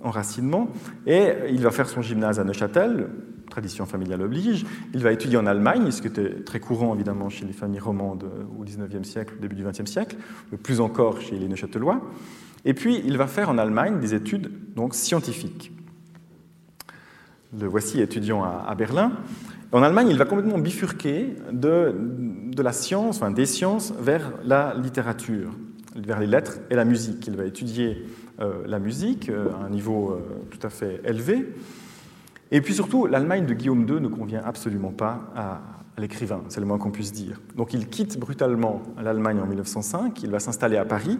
enracinement. 0.03 0.69
Et 1.07 1.33
il 1.51 1.61
va 1.61 1.71
faire 1.71 1.89
son 1.89 2.03
gymnase 2.03 2.39
à 2.39 2.45
Neuchâtel, 2.45 3.09
tradition 3.49 3.87
familiale 3.87 4.23
oblige. 4.23 4.67
Il 4.93 5.03
va 5.03 5.13
étudier 5.13 5.39
en 5.39 5.47
Allemagne, 5.47 5.91
ce 5.91 6.03
qui 6.03 6.09
était 6.09 6.43
très 6.43 6.61
courant 6.61 6.95
évidemment 6.95 7.29
chez 7.29 7.45
les 7.45 7.53
familles 7.53 7.81
romandes 7.81 8.25
au 8.59 8.65
XIXe 8.65 9.09
siècle, 9.09 9.35
au 9.39 9.41
début 9.41 9.55
du 9.55 9.65
XXe 9.65 9.91
siècle, 9.91 10.17
plus 10.63 10.81
encore 10.81 11.21
chez 11.21 11.37
les 11.37 11.49
Neuchâtelois. 11.49 12.01
Et 12.65 12.75
puis 12.75 13.01
il 13.05 13.17
va 13.17 13.27
faire 13.27 13.51
en 13.51 13.59
Allemagne 13.59 14.01
des 14.01 14.15
études 14.15 14.51
donc 14.75 14.95
scientifiques. 14.95 15.73
Le 17.59 17.67
voici 17.67 18.01
étudiant 18.01 18.43
à, 18.43 18.75
Berlin. 18.75 19.13
En 19.71 19.83
Allemagne, 19.83 20.09
il 20.09 20.19
va 20.19 20.25
complètement 20.25 20.59
bifurquer 20.59 21.37
de, 21.53 21.95
de 22.53 22.63
la 22.63 22.73
science, 22.73 23.17
enfin 23.17 23.31
des 23.31 23.47
sciences, 23.47 23.93
vers 23.99 24.33
la 24.45 24.75
littérature, 24.75 25.51
vers 25.95 26.19
les 26.19 26.27
lettres 26.27 26.59
et 26.71 26.75
la 26.75 26.85
musique. 26.85 27.27
Il 27.29 27.37
va 27.37 27.45
étudier 27.45 27.91
euh, 27.97 28.24
la 28.39 28.79
musique 28.79 29.29
euh, 29.29 29.53
à 29.53 29.67
un 29.67 29.71
niveau 29.71 30.11
euh, 30.11 30.21
tout 30.51 30.65
à 30.67 30.71
fait 30.71 31.01
élevé. 31.05 31.47
Et 32.51 32.61
puis 32.61 32.75
surtout, 32.75 33.07
l'Allemagne 33.07 33.47
de 33.47 33.55
Guillaume 33.55 33.87
II 33.89 34.01
ne 34.01 34.09
convient 34.09 34.43
absolument 34.45 34.93
pas 34.93 35.33
à, 35.35 35.61
l'écrivain, 35.97 36.43
c'est 36.49 36.61
le 36.61 36.67
moins 36.67 36.79
qu'on 36.79 36.91
puisse 36.91 37.13
dire. 37.13 37.41
Donc 37.57 37.73
il 37.73 37.89
quitte 37.89 38.19
brutalement 38.19 38.83
l'Allemagne 39.01 39.41
en 39.41 39.47
1905, 39.47 40.23
il 40.23 40.31
va 40.31 40.41
s'installer 40.41 40.77
à 40.77 40.85
Paris, 40.85 41.19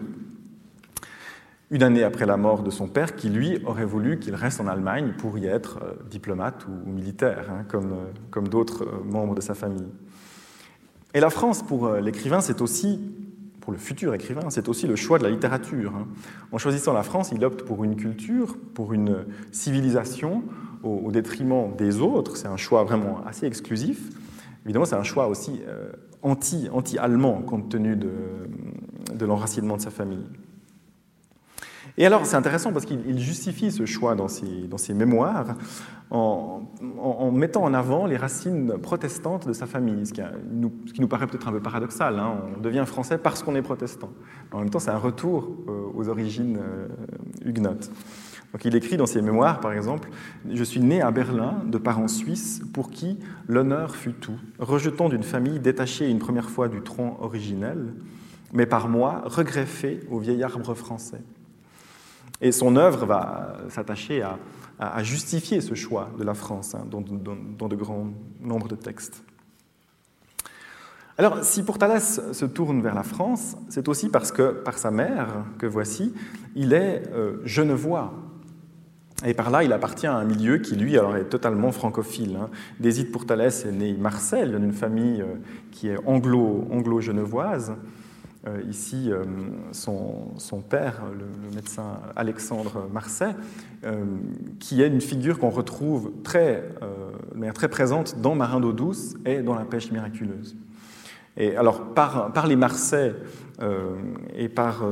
une 1.71 1.83
année 1.83 2.03
après 2.03 2.25
la 2.25 2.37
mort 2.37 2.61
de 2.61 2.69
son 2.69 2.87
père, 2.87 3.15
qui 3.15 3.29
lui 3.29 3.59
aurait 3.65 3.85
voulu 3.85 4.19
qu'il 4.19 4.35
reste 4.35 4.61
en 4.61 4.67
Allemagne 4.67 5.13
pour 5.17 5.37
y 5.37 5.47
être 5.47 5.79
euh, 5.81 5.93
diplomate 6.09 6.65
ou, 6.67 6.89
militaire, 6.89 7.49
hein, 7.49 7.65
comme, 7.67 7.93
euh, 7.93 8.11
comme 8.29 8.47
d'autres 8.47 8.83
euh, 8.83 9.03
membres 9.03 9.35
de 9.35 9.41
sa 9.41 9.55
famille. 9.55 9.87
Et 11.13 11.19
la 11.19 11.29
France, 11.29 11.63
pour 11.63 11.93
l'écrivain, 11.93 12.41
c'est 12.41 12.61
aussi 12.61 12.99
pour 13.65 13.73
le 13.73 13.79
futur 13.79 14.13
écrivain, 14.13 14.49
c'est 14.49 14.69
aussi 14.69 14.85
le 14.85 14.95
choix 14.95 15.17
de 15.17 15.23
la 15.23 15.31
littérature. 15.31 15.91
Hein. 15.95 16.07
En 16.51 16.59
choisissant 16.59 16.93
la 16.93 17.01
France, 17.01 17.31
il 17.33 17.43
opte 17.43 17.63
pour 17.63 17.83
une 17.83 17.95
culture, 17.95 18.57
pour 18.75 18.93
une 18.93 19.25
civilisation 19.51 20.43
au, 20.83 21.11
détriment 21.11 21.75
des 21.75 21.99
autres. 21.99 22.37
C'est 22.37 22.47
un 22.47 22.57
choix 22.57 22.83
vraiment 22.83 23.25
assez 23.25 23.47
exclusif. 23.47 24.11
Évidemment, 24.65 24.85
c'est 24.85 24.95
un 24.95 25.03
choix 25.03 25.27
aussi 25.27 25.61
euh, 25.67 25.91
anti-allemand 26.21 27.41
compte 27.41 27.69
tenu 27.69 27.95
de, 27.95 28.11
de 29.15 29.25
l'enracinement 29.25 29.77
de 29.77 29.81
sa 29.81 29.89
famille. 29.89 30.27
Et 31.97 32.05
alors, 32.05 32.25
c'est 32.25 32.35
intéressant 32.35 32.73
parce 32.73 32.85
qu'il 32.85 33.19
justifie 33.19 33.71
ce 33.71 33.85
choix 33.85 34.15
dans 34.15 34.27
ses, 34.27 34.67
dans 34.67 34.77
ses 34.77 34.93
mémoires 34.93 35.55
en, 36.11 36.61
mettant 37.31 37.63
en 37.63 37.73
avant 37.73 38.05
les 38.05 38.17
racines 38.17 38.77
protestantes 38.81 39.47
de 39.47 39.53
sa 39.53 39.65
famille, 39.65 40.05
ce 40.05 40.13
qui, 40.13 40.21
nous, 40.51 40.73
ce 40.87 40.93
qui 40.93 41.01
nous, 41.01 41.07
paraît 41.07 41.25
peut-être 41.25 41.47
un 41.47 41.51
peu 41.51 41.61
paradoxal. 41.61 42.19
Hein. 42.19 42.35
On 42.57 42.59
devient 42.59 42.83
français 42.85 43.17
parce 43.17 43.43
qu'on 43.43 43.55
est 43.55 43.61
protestant. 43.61 44.09
En 44.51 44.59
même 44.59 44.69
temps, 44.69 44.79
c'est 44.79 44.91
un 44.91 44.97
retour 44.97 45.49
euh, 45.67 45.83
aux 45.93 46.09
origines 46.09 46.59
euh, 46.61 46.87
huguenotes. 47.45 47.89
Donc, 48.51 48.63
il 48.65 48.75
écrit 48.75 48.97
dans 48.97 49.05
ses 49.05 49.21
mémoires, 49.21 49.59
par 49.59 49.73
exemple, 49.73 50.09
Je 50.49 50.63
suis 50.63 50.81
né 50.81 51.01
à 51.01 51.11
Berlin 51.11 51.61
de 51.65 51.77
parents 51.77 52.07
suisses 52.07 52.61
pour 52.73 52.91
qui 52.91 53.19
l'honneur 53.47 53.95
fut 53.95 54.13
tout, 54.13 54.39
rejetant 54.59 55.09
d'une 55.09 55.23
famille 55.23 55.59
détachée 55.59 56.09
une 56.09 56.19
première 56.19 56.49
fois 56.49 56.67
du 56.67 56.81
tronc 56.81 57.17
originel, 57.21 57.93
mais 58.53 58.65
par 58.65 58.87
moi 58.87 59.23
regreffé 59.25 60.01
au 60.09 60.19
vieil 60.19 60.43
arbre 60.43 60.73
français. 60.73 61.21
Et 62.41 62.51
son 62.51 62.75
œuvre 62.75 63.05
va 63.05 63.57
s'attacher 63.69 64.21
à, 64.79 65.03
justifier 65.03 65.61
ce 65.61 65.73
choix 65.73 66.09
de 66.17 66.23
la 66.23 66.33
France 66.33 66.75
hein, 66.75 66.85
dans, 66.89 66.99
de 67.01 67.75
grands 67.75 68.07
nombres 68.41 68.67
de 68.67 68.75
textes. 68.75 69.23
Alors, 71.17 71.45
si 71.45 71.63
Pourtalès 71.63 72.19
se 72.33 72.45
tourne 72.45 72.81
vers 72.81 72.93
la 72.93 73.03
France, 73.03 73.55
c'est 73.69 73.87
aussi 73.87 74.09
parce 74.09 74.33
que, 74.33 74.51
par 74.51 74.77
sa 74.77 74.91
mère, 74.91 75.45
que 75.57 75.65
voici, 75.65 76.13
il 76.55 76.73
est 76.73 77.03
euh, 77.13 77.37
genevois. 77.45 78.13
Et 79.25 79.33
par 79.33 79.49
là, 79.49 79.63
il 79.63 79.71
appartient 79.71 80.07
à 80.07 80.15
un 80.15 80.25
milieu 80.25 80.57
qui, 80.57 80.75
lui, 80.75 80.95
est 80.95 81.29
totalement 81.29 81.71
francophile. 81.71 82.37
Hein. 82.41 82.49
Déside 82.81 83.11
Pourtalès 83.11 83.65
est 83.65 83.71
né 83.71 83.93
Marseille, 83.93 84.49
d'une 84.49 84.73
famille 84.73 85.21
euh, 85.21 85.35
qui 85.71 85.87
est 85.87 85.97
anglo-genevoise. 86.05 87.71
Euh, 87.71 88.04
ici 88.69 89.11
euh, 89.11 89.23
son, 89.71 90.61
père, 90.69 91.03
le, 91.17 91.55
médecin 91.55 91.99
Alexandre 92.15 92.87
Marseille, 92.91 93.33
euh, 93.83 94.03
qui 94.59 94.81
est 94.81 94.87
une 94.87 95.01
figure 95.01 95.39
qu'on 95.39 95.49
retrouve 95.49 96.11
très, 96.23 96.63
très 97.53 97.69
présente 97.69 98.19
dans 98.21 98.35
Marin 98.35 98.59
d'eau 98.59 98.73
douce 98.73 99.15
et 99.25 99.41
dans 99.41 99.55
la 99.55 99.65
pêche 99.65 99.91
miraculeuse. 99.91 100.55
Et 101.37 101.57
alors, 101.57 101.93
par, 101.93 102.47
les 102.47 102.55
Marseille 102.55 103.13
et 104.35 104.47
par, 104.47 104.85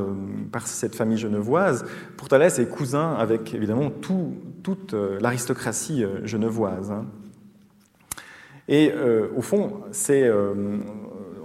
cette 0.64 0.94
famille 0.94 1.16
genevoise, 1.16 1.86
Pourtalès 2.16 2.58
est 2.58 2.66
cousin 2.66 3.14
avec 3.14 3.54
évidemment 3.54 3.88
tout, 3.90 4.34
toute 4.62 4.92
l'aristocratie 4.92 6.04
genevoise. 6.24 6.90
Hein. 6.90 7.06
Et 8.68 8.92
au 9.34 9.40
fond, 9.40 9.80
c'est 9.90 10.30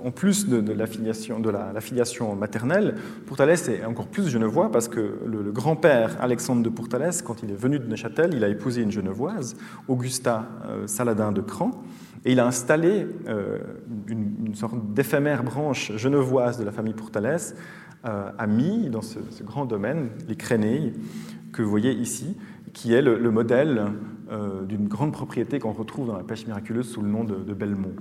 en 0.04 0.12
plus 0.12 0.48
de, 0.48 0.74
la, 0.74 0.88
filiation, 0.88 1.40
de 1.40 1.50
la, 1.50 1.80
filiation 1.82 2.36
maternelle, 2.36 2.96
Pourtalès 3.26 3.68
est 3.70 3.86
encore 3.86 4.08
plus 4.08 4.28
genevois 4.30 4.72
parce 4.72 4.88
que 4.88 5.20
le, 5.26 5.52
grand-père 5.52 6.18
Alexandre 6.22 6.64
de 6.64 6.70
Pourtalès, 6.70 7.22
quand 7.22 7.44
il 7.44 7.52
est 7.52 7.56
venu 7.56 7.80
de 7.80 7.86
Neuchâtel, 7.86 8.34
il 8.34 8.44
a 8.44 8.50
épousé 8.50 8.82
une 8.82 8.92
genevoise, 8.92 9.56
Augusta 9.88 10.48
euh, 10.66 10.88
Saladin 10.88 11.32
de 11.32 11.42
Cran, 11.42 11.72
et 12.26 12.34
il 12.34 12.40
a 12.40 12.46
installé 12.46 13.08
euh, 13.28 13.60
une, 14.08 14.54
sorte 14.56 14.76
d'éphémère 14.94 15.44
branche 15.44 15.96
genevoise 15.96 16.58
de 16.58 16.64
la 16.64 16.72
famille 16.72 16.94
Pourtalès 16.94 17.56
euh, 18.06 18.32
à 18.38 18.48
Mille, 18.48 18.92
dans 18.92 19.02
ce, 19.02 19.20
grand 19.44 19.66
domaine, 19.66 20.10
les 20.28 20.36
Créneilles, 20.36 20.94
que 21.54 21.62
vous 21.62 21.70
voyez 21.70 21.92
ici, 21.92 22.38
qui 22.74 22.94
est 22.94 23.02
le, 23.02 23.32
modèle 23.32 23.86
d'une 24.68 24.88
grande 24.88 25.12
propriété 25.12 25.58
qu'on 25.58 25.72
retrouve 25.72 26.06
dans 26.06 26.16
la 26.16 26.24
pêche 26.24 26.46
miraculeuse 26.46 26.88
sous 26.88 27.02
le 27.02 27.08
nom 27.08 27.24
de 27.24 27.54
Belmont 27.56 27.96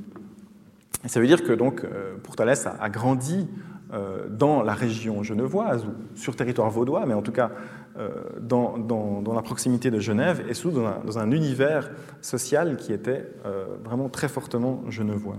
ça 1.06 1.20
veut 1.20 1.26
dire 1.26 1.42
que 1.42 1.52
donc 1.52 1.84
euh, 1.84 2.16
Pourtalès 2.22 2.66
a, 2.66 2.88
grandi 2.88 3.46
euh, 3.92 4.28
dans 4.28 4.62
la 4.62 4.74
région 4.74 5.22
genevoise, 5.22 5.84
ou 5.84 5.90
sur 6.16 6.34
territoire 6.34 6.70
vaudois, 6.70 7.06
mais 7.06 7.14
en 7.14 7.22
tout 7.22 7.32
cas 7.32 7.50
euh, 7.98 8.10
dans, 8.40 9.22
la 9.34 9.42
proximité 9.42 9.90
de 9.90 10.00
Genève, 10.00 10.44
et 10.48 10.54
sous 10.54 10.70
dans 10.70 11.18
un, 11.18 11.30
univers 11.30 11.90
social 12.20 12.76
qui 12.76 12.92
était 12.92 13.28
vraiment 13.84 14.08
très 14.08 14.28
fortement 14.28 14.82
genevois. 14.88 15.36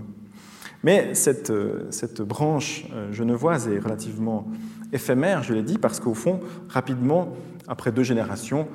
Mais 0.82 1.14
cette, 1.14 1.52
cette 1.90 2.22
branche 2.22 2.86
genevoise 3.12 3.68
est 3.68 3.80
relativement 3.80 4.48
éphémère, 4.92 5.42
je 5.42 5.52
l'ai 5.52 5.62
dit, 5.62 5.76
parce 5.76 6.00
qu'au 6.00 6.14
fond, 6.14 6.40
rapidement, 6.68 7.34
après 7.68 7.92
deux 7.92 8.02
générations, 8.02 8.66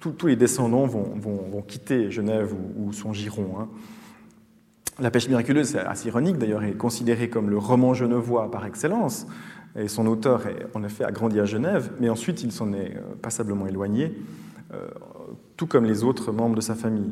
tous 0.00 0.26
les 0.26 0.36
descendants 0.36 0.86
vont, 0.86 1.62
quitter 1.66 2.10
Genève 2.10 2.52
ou, 2.76 2.92
son 2.92 3.12
giron. 3.12 3.54
Hein. 3.58 3.68
La 4.98 5.10
pêche 5.10 5.28
miraculeuse, 5.28 5.68
c'est 5.68 5.78
assez 5.78 6.08
ironique 6.08 6.36
d'ailleurs, 6.36 6.62
est 6.62 6.72
considéré 6.72 7.28
comme 7.28 7.48
le 7.48 7.58
roman 7.58 7.94
genevois 7.94 8.50
par 8.50 8.66
excellence. 8.66 9.26
Et 9.74 9.88
son 9.88 10.06
auteur, 10.06 10.42
en 10.74 10.84
effet, 10.84 11.04
a 11.04 11.10
grandi 11.10 11.40
à 11.40 11.46
Genève, 11.46 11.90
mais 11.98 12.10
ensuite 12.10 12.42
il 12.42 12.52
s'en 12.52 12.74
est 12.74 12.94
passablement 13.22 13.66
éloigné, 13.66 14.12
tout 15.56 15.66
comme 15.66 15.86
les 15.86 16.04
autres 16.04 16.30
membres 16.30 16.56
de 16.56 16.60
sa 16.60 16.74
famille. 16.74 17.10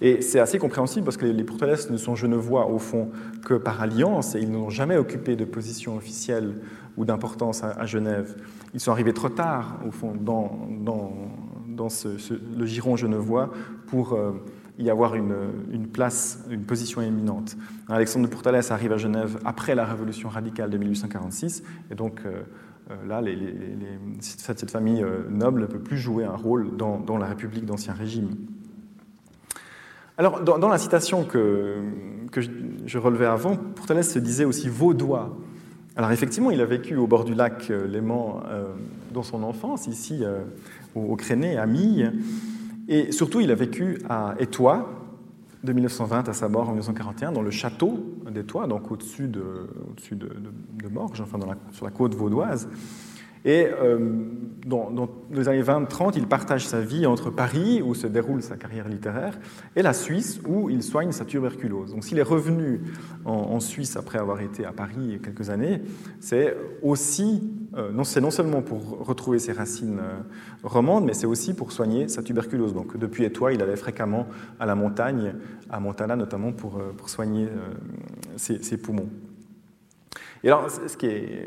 Et 0.00 0.22
c'est 0.22 0.40
assez 0.40 0.58
compréhensible 0.58 1.04
parce 1.04 1.16
que 1.16 1.26
les 1.26 1.44
Portales 1.44 1.76
ne 1.90 1.96
sont 1.96 2.14
genevois 2.14 2.66
au 2.70 2.78
fond 2.78 3.10
que 3.44 3.54
par 3.54 3.82
alliance 3.82 4.34
et 4.34 4.40
ils 4.40 4.50
n'ont 4.50 4.70
jamais 4.70 4.96
occupé 4.96 5.36
de 5.36 5.44
position 5.44 5.96
officielle 5.96 6.54
ou 6.96 7.04
d'importance 7.04 7.62
à, 7.62 7.84
Genève. 7.86 8.36
Ils 8.72 8.80
sont 8.80 8.92
arrivés 8.92 9.12
trop 9.12 9.28
tard 9.28 9.78
au 9.86 9.90
fond 9.90 10.14
dans 10.14 10.68
le 12.56 12.66
giron 12.66 12.96
genevois 12.96 13.50
pour 13.88 14.14
euh, 14.14 14.32
y 14.80 14.90
avoir 14.90 15.14
une, 15.14 15.86
place, 15.92 16.44
une 16.50 16.64
position 16.64 17.02
éminente. 17.02 17.56
Alexandre 17.88 18.26
de 18.26 18.30
Portales 18.32 18.62
arrive 18.70 18.92
à 18.92 18.96
Genève 18.96 19.38
après 19.44 19.74
la 19.74 19.84
révolution 19.84 20.28
radicale 20.28 20.70
de 20.70 20.78
1846 20.78 21.62
et 21.90 21.94
donc 21.94 22.22
euh, 22.24 22.42
euh, 22.90 23.06
là, 23.06 23.22
cette, 24.20 24.70
famille 24.70 25.04
noble 25.28 25.62
ne 25.62 25.66
peut 25.66 25.78
plus 25.78 25.98
jouer 25.98 26.24
un 26.24 26.36
rôle 26.36 26.76
dans, 26.76 27.18
la 27.18 27.26
République 27.26 27.66
d'Ancien 27.66 27.92
Régime. 27.92 28.36
Alors, 30.20 30.42
dans, 30.42 30.68
la 30.68 30.76
citation 30.76 31.24
que, 31.24 31.76
je, 32.84 32.98
relevais 32.98 33.24
avant, 33.24 33.56
Portales 33.56 34.04
se 34.04 34.18
disait 34.18 34.44
aussi 34.44 34.68
vaudois. 34.68 35.34
Alors, 35.96 36.12
effectivement, 36.12 36.50
il 36.50 36.60
a 36.60 36.66
vécu 36.66 36.96
au 36.96 37.06
bord 37.06 37.24
du 37.24 37.34
lac 37.34 37.70
euh, 37.70 37.86
Léman 37.86 38.42
euh, 38.46 38.64
dans 39.12 39.22
son 39.22 39.42
enfance, 39.42 39.86
ici 39.86 40.20
euh, 40.22 40.42
au, 40.94 41.16
Créné, 41.16 41.56
à 41.56 41.64
Mille. 41.64 42.12
Et 42.90 43.12
surtout, 43.12 43.40
il 43.40 43.52
a 43.52 43.54
vécu 43.54 43.98
à 44.08 44.34
Étoile, 44.40 44.82
de 45.62 45.72
1920 45.72 46.28
à 46.28 46.32
sa 46.32 46.48
mort 46.48 46.68
en 46.68 46.72
1941, 46.72 47.30
dans 47.30 47.40
le 47.40 47.52
château 47.52 48.04
d'Étoile, 48.28 48.68
donc 48.68 48.90
au-dessus 48.90 49.28
de, 49.28 49.68
de, 50.10 50.88
Morges, 50.88 51.20
enfin 51.20 51.38
sur 51.70 51.84
la 51.84 51.92
côte 51.92 52.14
vaudoise. 52.14 52.68
Et 53.44 53.66
euh, 53.66 53.98
dans, 54.66 55.08
les 55.32 55.48
années 55.48 55.62
20-30, 55.62 56.12
il 56.16 56.26
partage 56.26 56.66
sa 56.66 56.80
vie 56.80 57.06
entre 57.06 57.30
Paris, 57.30 57.80
où 57.82 57.94
se 57.94 58.06
déroule 58.06 58.42
sa 58.42 58.56
carrière 58.56 58.88
littéraire, 58.88 59.38
et 59.76 59.82
la 59.82 59.94
Suisse, 59.94 60.40
où 60.46 60.68
il 60.68 60.82
soigne 60.82 61.12
sa 61.12 61.24
tuberculose. 61.24 61.92
Donc 61.92 62.04
s'il 62.04 62.18
est 62.18 62.22
revenu 62.22 62.80
en, 63.24 63.58
Suisse 63.60 63.96
après 63.96 64.18
avoir 64.18 64.40
été 64.40 64.64
à 64.64 64.72
Paris 64.72 65.18
quelques 65.22 65.48
années, 65.50 65.82
c'est 66.18 66.56
aussi, 66.82 67.50
euh, 67.76 67.90
non, 67.92 68.04
c'est 68.04 68.20
non 68.20 68.30
seulement 68.30 68.62
pour 68.62 69.06
retrouver 69.06 69.38
ses 69.38 69.52
racines 69.52 69.98
euh, 70.00 70.18
romandes, 70.62 71.04
mais 71.04 71.14
c'est 71.14 71.26
aussi 71.26 71.54
pour 71.54 71.72
soigner 71.72 72.08
sa 72.08 72.22
tuberculose. 72.22 72.74
Donc 72.74 72.96
depuis 72.98 73.24
Étoile, 73.24 73.54
il 73.54 73.62
allait 73.62 73.76
fréquemment 73.76 74.26
à 74.58 74.66
la 74.66 74.74
montagne, 74.74 75.34
à 75.70 75.80
Montana 75.80 76.16
notamment, 76.16 76.52
pour, 76.52 76.80
pour 76.96 77.08
soigner 77.08 77.48
ses 78.36 78.76
poumons. 78.76 79.08
Et 80.42 80.48
alors, 80.48 80.68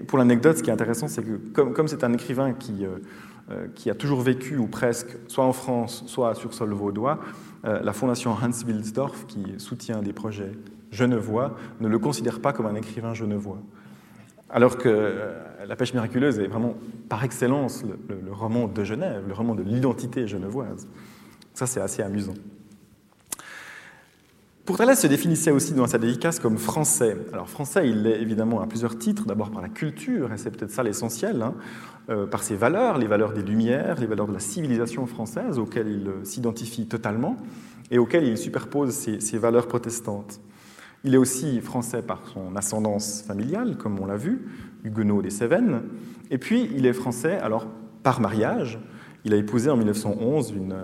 pour 0.08 0.18
l'anecdote, 0.18 0.58
ce 0.58 0.64
qui 0.64 0.70
est 0.70 0.74
intéressant, 0.74 1.08
c'est 1.08 1.24
que 1.24 1.62
comme 1.62 1.88
c'est 1.88 2.04
un 2.04 2.14
écrivain 2.14 2.54
qui, 2.54 2.86
euh, 2.86 2.98
euh, 3.50 3.68
qui, 3.74 3.89
a 3.89 3.96
toujours 3.96 4.22
vécu, 4.22 4.58
ou 4.58 4.68
presque, 4.68 5.18
soit 5.28 5.46
en 5.46 5.54
France, 5.54 6.04
soit 6.06 6.36
sur 6.36 6.54
sol 6.54 6.74
vaudois, 6.74 7.20
euh, 7.66 7.82
la 7.82 7.94
fondation 7.94 8.32
Hans 8.32 8.66
Wilsdorf, 8.68 9.26
qui 9.26 9.44
soutient 9.58 10.02
des 10.02 10.14
projets 10.14 10.52
genevois, 10.91 11.58
ne 11.82 11.88
le 11.88 11.98
considère 11.98 12.39
pas 12.39 12.54
comme 12.54 12.68
un 12.68 12.76
écrivain 12.76 13.14
genevois. 13.14 13.60
Alors 14.50 14.78
que 14.78 15.18
La 15.66 15.76
pêche 15.76 15.94
miraculeuse 15.94 16.38
est 16.38 16.48
vraiment, 16.48 16.76
par 17.10 17.24
excellence, 17.24 17.84
le, 17.84 18.20
le 18.24 18.32
roman 18.32 18.68
de 18.68 18.84
Genève, 18.84 19.24
le 19.28 19.34
roman 19.34 19.56
de 19.56 19.64
l'identité 19.64 20.28
genevoise. 20.28 20.88
Ça, 21.56 21.66
c'est 21.66 21.82
assez 21.82 22.04
amusant. 22.04 22.36
Pourtalès 24.66 24.97
se 24.97 25.07
définissait 25.07 25.51
aussi 25.51 25.74
dans 25.74 25.88
sa 25.88 25.97
dédicace 25.97 26.39
comme 26.39 26.57
français. 26.57 27.18
Alors 27.34 27.49
français, 27.49 27.89
il 27.89 28.03
l'est 28.03 28.22
évidemment 28.22 28.61
à 28.61 28.66
plusieurs 28.66 28.97
titres, 28.97 29.26
d'abord 29.26 29.51
par 29.51 29.61
la 29.61 29.68
culture, 29.68 30.32
et 30.32 30.38
c'est 30.38 30.51
peut-être 30.51 30.72
ça 30.72 30.84
l'essentiel, 30.84 31.41
hein, 31.41 31.53
euh, 32.09 32.28
par 32.28 32.43
ses 32.43 32.55
valeurs, 32.55 32.97
les 32.97 33.07
valeurs 33.07 33.34
des 33.34 33.41
Lumières, 33.41 33.99
les 33.99 34.07
valeurs 34.07 34.28
de 34.28 34.32
la 34.32 34.39
civilisation 34.39 35.05
française, 35.05 35.59
auxquelles 35.59 35.89
il 35.89 36.07
euh, 36.07 36.24
s'identifie 36.24 36.88
totalement, 36.88 37.36
et 37.91 37.97
auxquelles 37.97 38.24
il 38.24 38.38
superpose 38.38 38.91
ses, 38.91 39.38
valeurs 39.38 39.68
protestantes. 39.68 40.39
Il 41.03 41.14
est 41.14 41.18
aussi 41.18 41.59
français 41.59 42.01
par 42.01 42.22
son 42.34 42.55
ascendance 42.55 43.22
familiale, 43.22 43.76
comme 43.76 43.99
on 43.99 44.05
l'a 44.05 44.16
vu, 44.16 44.47
huguenot 44.86 45.22
des 45.22 45.30
Cévennes, 45.30 45.82
et 46.32 46.38
puis 46.38 46.70
il 46.74 46.86
est 46.86 46.93
français 46.93 47.38
alors 47.38 47.68
par 48.01 48.22
mariage. 48.22 48.80
Il 49.26 49.34
a 49.34 49.36
épousé 49.36 49.70
en 49.70 49.76
1911 49.76 50.53
une, 50.55 50.76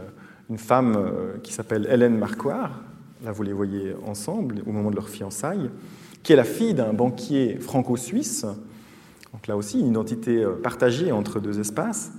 une 0.49 0.57
femme 0.57 0.97
euh, 0.97 1.37
qui 1.41 1.53
s'appelle 1.53 1.87
Hélène 1.89 2.17
Marquard, 2.17 2.81
là 3.23 3.31
vous 3.31 3.43
les 3.43 3.53
voyez 3.53 3.95
ensemble 4.05 4.61
au 4.65 4.71
moment 4.71 4.91
de 4.91 4.95
leur 4.95 5.09
fiançailles, 5.09 5.69
qui 6.23 6.33
est 6.33 6.35
la 6.35 6.43
fille 6.43 6.73
d'un 6.73 6.93
banquier 6.93 7.57
franco-suisse, 7.59 8.45
donc 9.33 9.47
là 9.47 9.55
aussi 9.55 9.79
une 9.79 9.87
identité 9.87 10.43
euh, 10.43 10.53
partagée 10.61 11.11
entre 11.11 11.39
deux 11.39 11.59
espaces, 11.59 12.11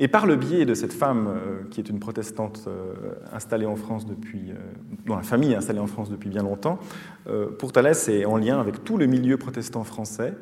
et 0.00 0.08
par 0.08 0.26
le 0.26 0.34
biais 0.34 0.64
de 0.64 0.74
cette 0.74 0.92
femme 0.92 1.28
euh, 1.28 1.62
qui 1.70 1.80
est 1.80 1.88
une 1.88 2.00
protestante 2.00 2.64
euh, 2.66 2.94
installée 3.32 3.66
en 3.66 3.76
France 3.76 4.06
depuis, 4.06 4.52
dont 5.06 5.16
la 5.16 5.22
famille 5.22 5.52
est 5.52 5.56
installée 5.56 5.78
en 5.78 5.86
France 5.86 6.10
depuis 6.10 6.30
bien 6.30 6.42
longtemps, 6.42 6.78
Pourtalès 7.58 8.08
est 8.08 8.24
en 8.24 8.36
lien 8.36 8.60
avec 8.60 8.84
tout 8.84 8.96
le 8.96 9.06
milieu 9.06 9.36
protestant 9.36 9.84
français, 9.84 10.34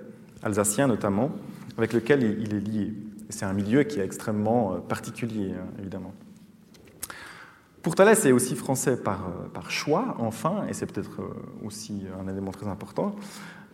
alsacien 0.42 0.86
notamment, 0.86 1.30
avec 1.76 1.92
lequel 1.92 2.22
il 2.40 2.54
est 2.54 2.60
lié. 2.60 2.94
C'est 3.28 3.44
un 3.44 3.52
milieu 3.52 3.82
qui 3.82 4.00
est 4.00 4.04
extrêmement 4.04 4.76
particulier, 4.80 5.52
hein, 5.52 5.66
évidemment. 7.82 7.92
Pourtalès 7.92 8.24
est 8.24 8.32
aussi 8.32 8.54
français 8.54 8.96
par, 8.96 9.26
euh, 9.26 9.48
par 9.52 9.70
choix, 9.70 10.16
enfin, 10.18 10.64
et 10.68 10.72
c'est 10.72 10.86
peut-être 10.86 11.20
euh, 11.20 11.66
aussi 11.66 12.02
un 12.20 12.28
élément 12.28 12.52
très 12.52 12.68
important. 12.68 13.14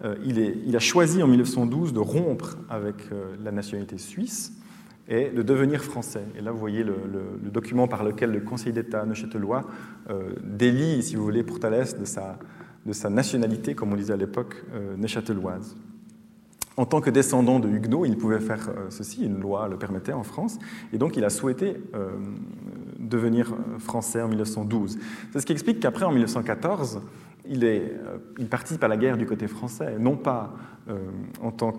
Euh, 0.04 0.14
il, 0.24 0.76
a 0.76 0.78
choisi 0.78 1.22
en 1.22 1.26
1912 1.26 1.92
de 1.92 1.98
rompre 1.98 2.56
avec 2.70 2.96
la 3.42 3.50
nationalité 3.50 3.98
suisse 3.98 4.52
et 5.08 5.30
de 5.30 5.42
devenir 5.42 5.82
français. 5.82 6.22
Et 6.38 6.40
là, 6.40 6.52
vous 6.52 6.58
voyez 6.58 6.84
le, 6.84 6.94
document 7.50 7.88
par 7.88 8.04
lequel 8.04 8.30
le 8.30 8.40
Conseil 8.40 8.72
d'État 8.72 9.04
neuchâtelois 9.04 9.64
délie, 10.44 11.02
si 11.02 11.16
vous 11.16 11.24
voulez, 11.24 11.42
Pourtalès 11.42 11.98
de 11.98 12.04
sa, 12.04 12.38
de 12.86 12.92
sa 12.92 13.10
nationalité, 13.10 13.74
comme 13.74 13.92
on 13.92 13.96
disait 13.96 14.12
à 14.12 14.16
l'époque, 14.16 14.62
neuchâteloise. 14.96 15.74
En 16.78 16.86
tant 16.86 17.02
que 17.02 17.10
descendant 17.10 17.58
de 17.58 17.68
Huguenot, 17.68 18.06
il 18.06 18.16
pouvait 18.16 18.40
faire 18.40 18.70
ceci, 18.88 19.24
une 19.24 19.38
loi 19.38 19.68
le 19.68 19.76
permettait 19.76 20.14
en 20.14 20.22
France, 20.22 20.58
et 20.94 20.98
donc 20.98 21.16
il 21.16 21.24
a 21.24 21.30
souhaité 21.30 21.76
devenir 23.08 23.52
euh, 23.52 23.78
français 23.78 24.22
en 24.22 24.28
1912. 24.28 24.98
C'est 25.32 25.40
ce 25.40 25.46
qui 25.46 25.52
explique 25.52 25.80
qu'après, 25.80 26.04
en 26.04 26.10
1914, 26.10 27.00
il, 27.48 27.64
est, 27.64 27.92
euh, 27.92 28.18
il, 28.38 28.48
participe 28.48 28.84
à 28.84 28.88
la 28.88 28.96
guerre 28.96 29.16
du 29.16 29.26
côté 29.26 29.48
français, 29.48 29.96
non 29.98 30.16
pas 30.16 30.54
euh, 30.88 30.98
en 31.42 31.50
tant 31.50 31.72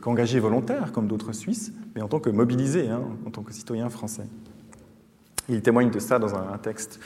qu'engagé 0.00 0.40
volontaire, 0.40 0.92
comme 0.92 1.06
d'autres 1.06 1.32
Suisses, 1.32 1.72
mais 1.94 2.02
en 2.02 2.08
tant 2.08 2.20
que 2.20 2.30
mobilisé, 2.30 2.88
hein, 2.88 3.02
en 3.26 3.30
tant 3.30 3.42
que 3.42 3.52
citoyen 3.52 3.88
français. 3.88 4.26
Il 5.48 5.60
témoigne 5.60 5.90
de 5.90 5.98
ça 5.98 6.18
dans 6.18 6.34
un, 6.36 6.56
texte 6.58 7.00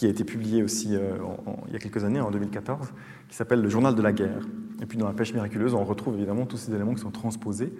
qui 0.00 0.06
a 0.06 0.08
été 0.08 0.24
publié 0.24 0.62
aussi 0.62 0.94
il 0.94 1.72
y 1.74 1.76
a 1.76 1.78
quelques 1.78 2.04
années, 2.04 2.22
en 2.22 2.30
2014, 2.30 2.88
qui 3.28 3.36
s'appelle 3.36 3.60
Le 3.60 3.68
journal 3.68 3.94
de 3.94 4.00
la 4.00 4.14
guerre. 4.14 4.48
Et 4.80 4.86
puis 4.86 4.96
dans 4.96 5.06
La 5.06 5.12
pêche 5.12 5.34
miraculeuse, 5.34 5.74
on 5.74 5.84
retrouve 5.84 6.14
évidemment 6.14 6.46
tous 6.46 6.56
ces 6.56 6.74
éléments 6.74 6.94
qui 6.94 7.02
sont 7.02 7.10
transposés. 7.10 7.70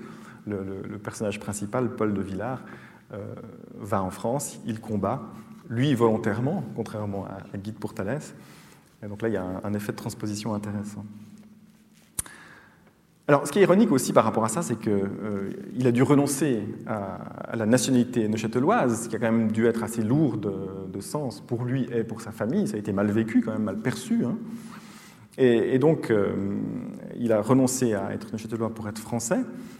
Le, 0.46 0.98
personnage 1.02 1.40
principal, 1.40 1.96
Paul 1.96 2.12
de 2.12 2.20
Villars, 2.20 2.62
euh, 3.14 3.24
va 3.78 4.02
en 4.02 4.10
France, 4.10 4.60
il 4.66 4.80
combat, 4.80 5.22
lui 5.70 5.94
volontairement, 5.94 6.62
contrairement 6.76 7.24
à, 7.24 7.56
Guide 7.56 7.76
pour 7.76 7.94
Thalès. 7.94 8.34
Et 9.02 9.06
donc 9.06 9.22
là, 9.22 9.28
il 9.28 9.32
y 9.32 9.38
a 9.38 9.46
un, 9.64 9.72
effet 9.72 9.92
de 9.92 9.96
transposition 9.96 10.52
intéressant. 10.52 11.06
Alors, 13.30 13.46
ce 13.46 13.52
qui 13.52 13.60
est 13.60 13.62
ironique 13.62 13.92
aussi 13.92 14.12
par 14.12 14.24
rapport 14.24 14.44
à 14.44 14.48
ça, 14.48 14.60
c'est 14.60 14.76
qu'il 14.76 14.90
euh, 14.90 15.84
a 15.84 15.92
dû 15.92 16.02
renoncer 16.02 16.64
à, 16.84 17.54
la 17.56 17.64
nationalité 17.64 18.26
neuchâteloise, 18.26 19.06
qui 19.06 19.14
a 19.14 19.20
quand 19.20 19.30
même 19.30 19.52
dû 19.52 19.66
être 19.66 19.84
assez 19.84 20.02
lourd 20.02 20.36
de, 20.36 21.00
sens 21.00 21.40
pour 21.40 21.64
lui 21.64 21.86
et 21.94 22.02
pour 22.02 22.22
sa 22.22 22.32
famille. 22.32 22.66
Ça 22.66 22.74
a 22.74 22.80
été 22.80 22.92
mal 22.92 23.08
vécu, 23.08 23.40
quand 23.40 23.52
même 23.52 23.62
mal 23.62 23.78
perçu. 23.78 24.24
Hein. 24.24 24.36
Et, 25.38 25.78
donc, 25.78 26.10
euh, 26.10 26.32
il 27.20 27.32
a 27.32 27.40
renoncé 27.40 27.94
à 27.94 28.12
être 28.12 28.32
neuchâtelois 28.32 28.70
pour 28.70 28.88
être 28.88 28.98
français, 28.98 29.38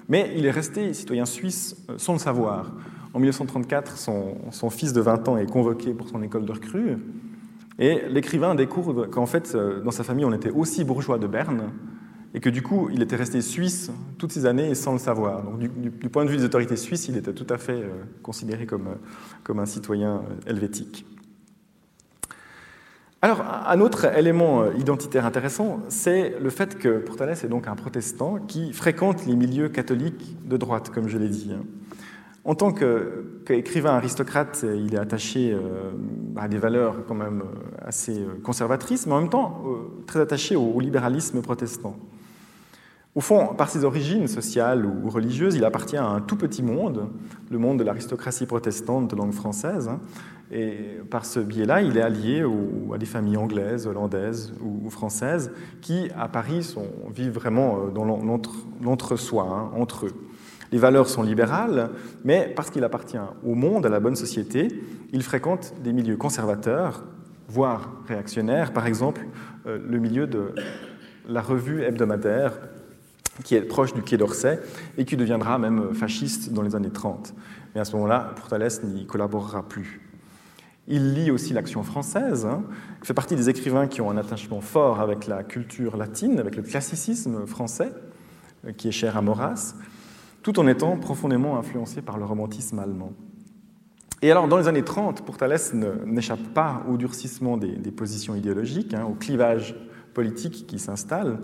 mais 0.09 0.33
il 0.37 0.47
est 0.47 0.53
resté 0.53 0.95
citoyen 0.95 1.27
suisse 1.27 1.75
sans 1.97 2.13
le 2.13 2.21
savoir. 2.21 2.73
En 3.15 3.19
1934, 3.19 3.99
son, 3.99 4.71
fils 4.71 4.93
de 4.93 5.01
20 5.01 5.27
ans 5.27 5.37
est 5.37 5.51
convoqué 5.51 5.93
pour 5.93 6.09
son 6.09 6.23
école 6.23 6.45
de 6.45 6.53
recrue. 6.53 6.99
Et 7.81 8.03
l'écrivain 8.11 8.55
découvre 8.55 9.07
qu'en 9.07 9.27
fait, 9.27 9.57
euh, 9.57 9.83
dans 9.83 9.91
sa 9.91 10.05
famille, 10.05 10.25
on 10.25 10.33
était 10.33 10.51
aussi 10.51 10.85
bourgeois 10.85 11.19
de 11.19 11.27
Berne, 11.27 11.73
et 12.35 12.41
que 12.41 12.49
du 12.49 12.63
coup, 12.63 12.89
il 12.93 13.03
était 13.03 13.17
resté 13.17 13.41
suisse 13.41 13.91
toutes 14.19 14.33
ces 14.33 14.47
années 14.47 14.75
sans 14.75 14.93
le 14.93 14.99
savoir. 14.99 15.43
Donc, 15.43 15.59
du, 15.59 15.91
point 16.09 16.25
de 16.25 16.31
vue 16.31 16.37
des 16.37 16.45
autorités 16.45 16.77
suisses, 16.77 17.09
il 17.09 17.17
était 17.17 17.33
tout 17.33 17.47
à 17.49 17.59
fait 17.59 17.73
euh, 17.73 17.89
considéré 18.23 18.67
comme, 18.67 18.89
euh, 18.89 18.95
comme 19.43 19.59
un 19.59 19.67
citoyen 19.67 20.23
helvétique. 20.47 21.05
Alors, 23.23 23.43
un 23.67 23.81
autre 23.81 24.17
élément 24.17 24.73
identitaire 24.73 25.27
intéressant, 25.27 25.81
c'est 25.91 26.39
le 26.41 26.49
fait 26.49 26.79
que 26.79 26.99
Portales 26.99 27.31
est 27.31 27.49
donc 27.49 27.69
un 27.69 27.75
protestant 27.75 28.39
qui 28.39 28.73
fréquente 28.73 29.27
les 29.27 29.37
milieux 29.37 29.69
catholiques 29.69 30.37
de 30.49 30.57
droite, 30.57 30.89
comme 30.89 31.07
je 31.07 31.19
l'ai 31.19 31.29
dit. 31.29 31.51
Hein. 31.53 31.63
En 32.45 32.55
tant 32.55 32.73
qu'écrivain 32.73 33.91
aristocrate, 33.91 34.65
il 34.65 34.95
est 34.95 34.99
attaché 34.99 35.53
euh, 35.53 35.93
à 36.37 36.49
des 36.49 36.57
valeurs 36.57 37.05
quand 37.07 37.15
même 37.15 37.43
euh, 37.43 37.87
assez 37.87 38.19
euh, 38.19 38.41
conservatrices, 38.43 39.07
mais 39.07 39.13
en 39.13 39.21
même 39.21 39.31
temps 39.31 39.63
très 40.07 40.21
attaché 40.21 40.57
au, 40.57 40.81
libéralisme 40.81 41.43
protestant. 41.43 41.97
Au 43.17 43.21
fond, 43.21 43.55
par 43.55 43.71
ses 43.71 43.85
origines 43.85 44.29
sociales 44.29 44.87
ou 44.87 45.11
religieuses, 45.11 45.57
il 45.57 45.65
appartient 45.65 45.97
à 45.97 46.07
un 46.07 46.21
tout 46.21 46.37
petit 46.37 46.63
monde, 46.63 47.09
le 47.51 47.59
monde 47.59 47.81
de 47.81 47.85
l'aristocratie 47.85 48.47
protestante 48.47 49.11
de 49.11 49.17
langue 49.17 49.33
française, 49.33 49.89
hein, 49.89 49.99
et 50.53 51.01
par 51.11 51.25
ce 51.25 51.41
biais-là, 51.41 51.83
il 51.83 51.97
est 51.97 52.03
allié 52.03 52.45
à 52.93 52.99
des 52.99 53.07
familles 53.07 53.37
anglaises, 53.37 53.87
hollandaises 53.87 54.53
ou, 54.61 54.89
françaises 54.91 55.53
qui, 55.81 56.09
à 56.17 56.29
Paris, 56.29 56.75
vivent 57.13 57.33
vraiment 57.33 57.89
dans 57.89 58.05
l'entre-soi, 58.81 59.45
hein, 59.45 59.71
entre 59.77 60.07
eux. 60.07 60.13
Les 60.73 60.79
valeurs 60.79 61.09
sont 61.09 61.23
libérales, 61.23 61.91
mais 62.25 62.53
parce 62.55 62.71
qu'il 62.71 62.85
appartient 62.85 63.19
au 63.45 63.55
monde, 63.55 63.87
à 63.87 63.89
la 63.89 63.99
bonne 63.99 64.17
société, 64.17 64.69
il 65.13 65.23
fréquente 65.25 65.75
des 65.83 65.93
milieux 65.93 66.17
conservateurs, 66.17 67.05
voire 67.49 67.93
réactionnaires, 68.07 68.73
par 68.73 68.87
exemple 68.87 69.27
euh, 69.67 69.79
le 69.85 69.99
milieu 69.99 70.29
de 70.29 70.53
la 71.29 71.43
revue 71.43 71.83
hebdomadaire 71.83 72.53
qui 73.45 73.55
est 73.55 73.63
proche 73.63 73.95
du 73.95 74.03
Quai 74.03 74.17
d'Orsay 74.17 74.61
et 74.99 75.05
qui 75.05 75.17
deviendra 75.17 75.59
même 75.59 75.95
fasciste 75.95 76.53
dans 76.53 76.63
les 76.63 76.75
années 76.75 76.91
30. 76.91 77.35
Mais 77.75 77.81
à 77.81 77.85
ce 77.85 77.93
moment-là, 77.93 78.33
Pourtalès 78.37 78.83
n'y 78.85 79.07
collaborera 79.07 79.63
plus. 79.63 80.01
Il 80.89 81.15
lit 81.15 81.31
aussi 81.31 81.53
l'action 81.53 81.83
française. 81.83 82.47
Hein. 82.47 82.65
Fait 83.03 83.15
partie 83.15 83.37
des 83.37 83.49
écrivains 83.49 83.87
qui 83.87 84.01
ont 84.01 84.11
un 84.11 84.17
attachement 84.17 84.61
fort 84.61 85.01
avec 85.01 85.27
la 85.27 85.45
culture 85.45 85.97
latine, 85.97 86.41
avec 86.41 86.57
le 86.57 86.63
classicisme 86.63 87.47
français, 87.47 87.93
euh, 88.67 88.73
qui 88.73 88.89
est 88.89 88.93
cher 88.93 89.17
à 89.17 89.23
Maurras 89.23 89.75
tout 90.43 90.59
en 90.59 90.67
étant 90.67 90.97
profondément 90.97 91.59
influencé 91.59 92.03
par 92.03 92.19
le 92.19 92.25
romantisme 92.25 92.79
allemand. 92.79 93.13
Et 94.23 94.31
alors, 94.31 94.49
dans 94.49 94.59
les 94.59 94.69
années 94.69 94.85
30, 94.85 95.25
Pourtalès 95.25 95.73
n'échappe 95.75 96.43
pas 96.55 96.85
au 96.89 96.97
durcissement 96.97 97.57
des, 97.57 97.91
positions 97.91 98.35
idéologiques, 98.35 98.93
hein, 98.95 99.05
au 99.05 99.15
clivage 99.15 99.75
politique 100.13 100.67
qui 100.67 100.79
s'installe, 100.79 101.39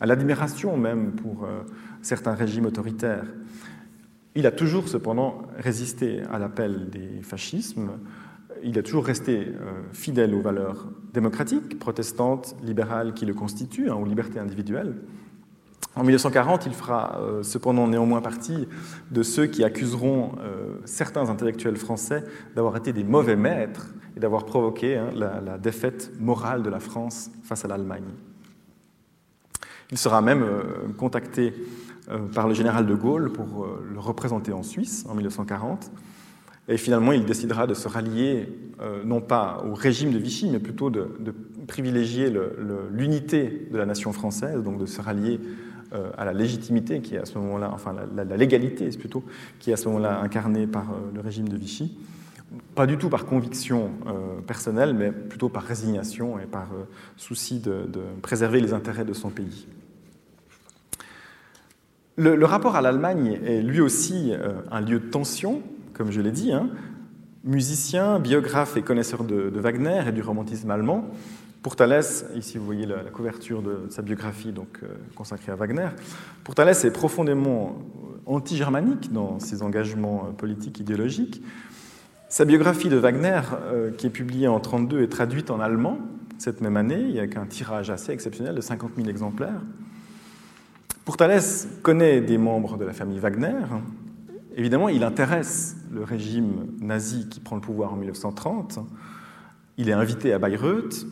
à 0.00 0.06
l'admiration 0.06 0.76
même 0.76 1.12
pour 1.12 1.44
euh, 1.44 1.62
certains 2.02 2.34
régimes 2.34 2.66
autoritaires. 2.66 3.26
Il 4.34 4.46
a 4.46 4.52
toujours 4.52 4.88
cependant 4.88 5.42
résisté 5.56 6.22
à 6.30 6.38
l'appel 6.38 6.90
des 6.90 7.22
fascismes, 7.22 7.90
il 8.62 8.78
a 8.78 8.82
toujours 8.82 9.04
resté 9.04 9.48
euh, 9.48 9.82
fidèle 9.92 10.34
aux 10.34 10.40
valeurs 10.40 10.88
démocratiques, 11.12 11.78
protestantes, 11.78 12.56
libérales 12.62 13.14
qui 13.14 13.26
le 13.26 13.34
constituent, 13.34 13.90
hein, 13.90 13.94
aux 13.94 14.04
libertés 14.04 14.38
individuelles. 14.38 14.94
En 15.96 16.02
1940, 16.02 16.66
il 16.66 16.74
fera 16.74 17.18
euh, 17.20 17.42
cependant 17.42 17.88
néanmoins 17.88 18.20
partie 18.20 18.68
de 19.10 19.22
ceux 19.22 19.46
qui 19.46 19.64
accuseront 19.64 20.32
certains 20.84 21.28
intellectuels 21.28 21.76
français 21.76 22.24
d'avoir 22.54 22.76
été 22.76 22.92
des 22.92 23.04
mauvais 23.04 23.36
maîtres 23.36 23.88
et 24.16 24.20
d'avoir 24.20 24.44
provoqué 24.44 24.96
hein, 24.96 25.10
la, 25.14 25.58
défaite 25.58 26.12
morale 26.20 26.62
de 26.62 26.70
la 26.70 26.80
France 26.80 27.30
face 27.42 27.64
à 27.64 27.68
l'Allemagne. 27.68 28.04
Il 29.90 29.98
sera 29.98 30.20
même 30.20 30.42
euh, 30.42 30.62
contacté 30.96 31.54
par 32.34 32.48
le 32.48 32.54
général 32.54 32.86
de 32.86 32.94
Gaulle 32.94 33.30
pour 33.30 33.68
le 33.92 34.00
représenter 34.00 34.50
en 34.54 34.62
Suisse 34.62 35.04
en 35.10 35.14
1940. 35.14 35.90
Et 36.68 36.78
finalement, 36.78 37.12
il 37.12 37.26
décidera 37.26 37.66
de 37.66 37.74
se 37.74 37.86
rallier, 37.86 38.48
non 39.04 39.20
pas 39.20 39.62
au 39.68 39.74
régime 39.74 40.10
de 40.10 40.18
Vichy, 40.18 40.48
mais 40.50 40.58
plutôt 40.58 40.88
de, 40.88 41.06
privilégier 41.66 42.32
l'unité 42.90 43.68
de 43.70 43.76
la 43.76 43.84
nation 43.84 44.14
française, 44.14 44.62
donc 44.62 44.78
de 44.78 44.86
se 44.86 45.02
rallier 45.02 45.38
euh, 45.94 46.10
à 46.18 46.26
la 46.26 46.34
légitimité 46.34 47.00
qui 47.00 47.14
est 47.14 47.18
à 47.18 47.24
ce 47.24 47.38
moment-là, 47.38 47.70
enfin 47.72 47.94
la, 48.14 48.36
légalité 48.36 48.90
plutôt, 48.90 49.24
qui 49.58 49.70
est 49.70 49.72
à 49.72 49.76
ce 49.78 49.88
moment-là 49.88 50.20
incarnée 50.20 50.66
par 50.66 50.90
euh, 50.90 50.96
le 51.14 51.20
régime 51.22 51.48
de 51.48 51.56
Vichy. 51.56 51.96
Pas 52.74 52.86
du 52.86 52.98
tout 52.98 53.08
par 53.08 53.24
conviction 53.24 53.90
euh, 54.06 54.42
personnelle, 54.46 54.92
mais 54.92 55.12
plutôt 55.12 55.48
par 55.48 55.62
résignation 55.62 56.38
et 56.38 56.44
par 56.44 56.68
souci 57.16 57.58
de, 57.58 57.88
préserver 58.20 58.60
les 58.60 58.74
intérêts 58.74 59.06
de 59.06 59.14
son 59.14 59.30
pays. 59.30 59.66
Le, 62.18 62.44
rapport 62.44 62.76
à 62.76 62.82
l'Allemagne 62.82 63.38
est 63.46 63.62
lui 63.62 63.80
aussi 63.80 64.32
un 64.70 64.80
lieu 64.80 64.98
de 64.98 65.06
tension, 65.06 65.62
comme 65.94 66.10
je 66.10 66.20
l'ai 66.20 66.32
dit. 66.32 66.52
Hein. 66.52 66.68
Musicien, 67.44 68.18
biographe 68.18 68.76
et 68.76 68.82
connaisseur 68.82 69.24
de, 69.24 69.50
Wagner 69.58 70.02
et 70.06 70.12
du 70.12 70.20
romantisme 70.20 70.70
allemand, 70.70 71.08
pour 71.62 71.76
Thalès, 71.76 72.26
ici 72.34 72.58
vous 72.58 72.64
voyez 72.64 72.84
la, 72.84 72.98
couverture 73.04 73.62
de, 73.62 73.86
sa 73.90 74.02
biographie 74.02 74.52
donc, 74.52 74.80
euh, 74.82 74.88
consacrée 75.14 75.52
à 75.52 75.54
Wagner, 75.54 75.88
pour 76.44 76.54
Thalès 76.54 76.84
est 76.84 76.90
profondément 76.90 77.78
anti-germanique 78.26 79.12
dans 79.12 79.38
ses 79.38 79.62
engagements 79.62 80.26
euh, 80.26 80.32
politiques 80.32 80.80
idéologiques. 80.80 81.42
Sa 82.28 82.44
biographie 82.44 82.88
de 82.88 82.96
Wagner, 82.96 83.40
euh, 83.54 83.90
qui 83.92 84.06
est 84.06 84.10
publiée 84.10 84.46
en 84.48 84.58
1932, 84.58 85.02
est 85.02 85.08
traduite 85.08 85.50
en 85.50 85.60
allemand 85.60 85.98
cette 86.38 86.60
même 86.60 86.76
année, 86.76 87.00
il 87.00 87.14
y 87.14 87.20
a 87.20 87.26
qu'un 87.26 87.46
tirage 87.46 87.90
assez 87.90 88.12
exceptionnel 88.12 88.54
de 88.54 88.60
50 88.60 88.92
000 88.96 89.08
exemplaires. 89.08 89.60
Pour 91.08 91.16
Thalès 91.16 91.66
connaît 91.82 92.20
des 92.20 92.36
membres 92.36 92.76
de 92.76 92.84
la 92.84 92.92
famille 92.92 93.18
Wagner. 93.18 93.64
Évidemment, 94.54 94.90
il 94.90 95.02
intéresse 95.02 95.74
le 95.90 96.04
régime 96.04 96.66
nazi 96.82 97.30
qui 97.30 97.40
prend 97.40 97.56
le 97.56 97.62
pouvoir 97.62 97.94
en 97.94 97.96
1930. 97.96 98.78
Il 99.78 99.88
est 99.88 99.94
invité 99.94 100.34
à 100.34 100.38
Bayreuth. 100.38 101.06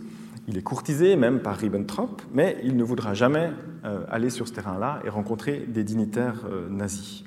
Il 0.49 0.59
est 0.59 0.63
courtisé 0.63 1.17
même 1.17 1.41
par 1.41 1.57
Ribbentrop, 1.57 2.21
mais 2.35 2.59
il 2.63 2.77
ne 2.77 2.85
voudra 2.85 3.15
jamais 3.15 3.53
euh, 3.87 4.05
aller 4.11 4.29
sur 4.29 4.47
ce 4.47 4.53
terrain-là 4.53 5.01
et 5.03 5.09
rencontrer 5.09 5.61
des 5.61 5.83
dignitaires 5.83 6.45
euh, 6.45 6.69
nazis. 6.69 7.25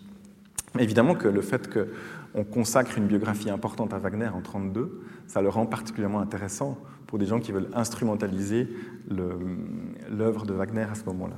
Évidemment 0.78 1.16
que 1.16 1.28
le 1.28 1.42
fait 1.42 1.68
qu'on 1.74 2.44
consacre 2.44 3.00
une 3.00 3.08
biographie 3.08 3.50
importante 3.50 3.96
à 3.96 3.98
Wagner 3.98 4.28
en 4.28 4.42
1932, 4.42 5.02
ça 5.26 5.42
le 5.42 5.50
rend 5.50 5.66
particulièrement 5.66 6.20
intéressant 6.20 6.78
pour 7.08 7.18
des 7.18 7.26
gens 7.26 7.40
qui 7.40 7.52
veulent 7.52 7.72
instrumentaliser 7.74 8.70
l'œuvre 9.10 10.46
de 10.46 10.54
Wagner 10.54 10.84
à 10.84 10.94
ce 10.94 11.06
moment-là. 11.06 11.38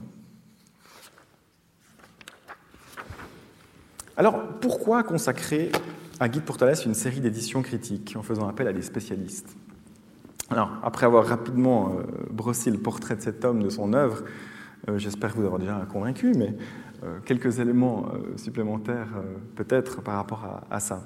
Alors, 4.22 4.39
pourquoi 4.59 5.01
consacrer 5.01 5.72
à 6.19 6.30
Guy 6.30 6.41
Portales 6.41 6.76
une 6.86 6.93
série 6.93 7.22
d'éditions 7.22 7.63
critiques 7.63 8.13
en 8.15 8.22
faisant 8.22 8.47
appel 8.47 8.67
à 8.67 8.72
des 8.72 8.84
spécialistes? 8.84 9.57
Alors, 10.51 10.69
après 10.84 11.07
avoir 11.07 11.26
rapidement 11.26 11.89
euh, 11.89 12.03
brossé 12.30 12.69
le 12.69 12.78
portrait 12.78 13.15
de 13.15 13.22
cet 13.22 13.43
homme, 13.43 13.63
de 13.63 13.69
son 13.72 13.93
œuvre, 13.93 14.24
euh, 14.88 14.99
j'espère 14.99 15.34
vous 15.34 15.43
avoir 15.43 15.57
déjà 15.57 15.88
convaincu, 15.91 16.34
mais 16.36 16.55
euh, 17.03 17.17
quelques 17.26 17.57
éléments 17.57 18.11
supplémentaires 18.36 19.09
peut-être 19.55 20.03
par 20.03 20.17
rapport 20.17 20.61
à, 20.69 20.80
ça. 20.80 21.01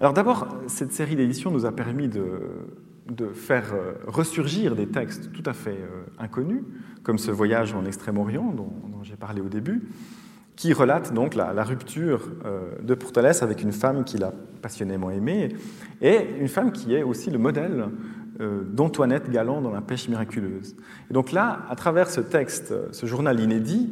Alors 0.00 0.12
d'abord, 0.12 0.46
cette 0.68 0.92
série 0.92 1.16
d'éditions 1.16 1.50
nous 1.50 1.66
a 1.66 1.72
permis 1.72 2.06
de, 2.06 2.22
faire 3.34 3.74
ressurgir 4.06 4.76
des 4.76 4.86
textes 4.86 5.32
tout 5.32 5.42
à 5.44 5.54
fait 5.54 5.80
inconnus, 6.20 6.62
comme 7.02 7.18
ce 7.18 7.32
voyage 7.32 7.74
en 7.74 7.84
Extrême-Orient 7.84 8.52
dont, 8.52 8.70
j'ai 9.02 9.16
parlé 9.16 9.40
au 9.40 9.48
début, 9.48 9.88
qui 10.58 10.72
relate 10.72 11.14
donc 11.14 11.36
la, 11.36 11.62
rupture 11.62 12.28
de 12.82 12.94
Pourtalès 12.94 13.44
avec 13.44 13.62
une 13.62 13.70
femme 13.70 14.02
qu'il 14.02 14.24
a 14.24 14.32
passionnément 14.60 15.10
aimée, 15.10 15.54
et 16.02 16.18
une 16.40 16.48
femme 16.48 16.72
qui 16.72 16.94
est 16.94 17.04
aussi 17.04 17.30
le 17.30 17.38
modèle 17.38 17.86
euh, 18.40 18.62
d'Antoinette 18.62 19.30
Galland 19.30 19.62
dans 19.62 19.72
La 19.72 19.80
pêche 19.80 20.08
miraculeuse. 20.08 20.76
Et 21.10 21.12
donc 21.12 21.32
là, 21.32 21.66
à 21.68 21.74
travers 21.74 22.08
ce 22.08 22.20
texte, 22.20 22.72
ce 22.92 23.06
journal 23.06 23.40
inédit, 23.40 23.90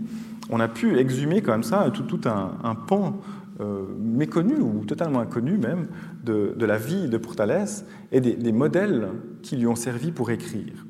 on 0.51 0.61
a 0.61 0.69
pu 0.69 0.99
exhumer 0.99 1.43
comme 1.43 1.65
ça 1.65 1.91
tout, 1.91 2.21
un, 2.27 2.75
pan 2.77 3.21
euh, 3.59 3.83
méconnu 3.99 4.55
ou 4.61 4.85
totalement 4.85 5.19
inconnu 5.19 5.59
même 5.59 5.89
de, 6.23 6.55
la 6.65 6.79
vie 6.79 7.09
de 7.09 7.19
Pourtalès 7.19 7.85
et 8.13 8.21
des, 8.21 8.53
modèles 8.53 9.09
qui 9.43 9.57
lui 9.57 9.67
ont 9.67 9.75
servi 9.75 10.13
pour 10.13 10.31
écrire. 10.31 10.87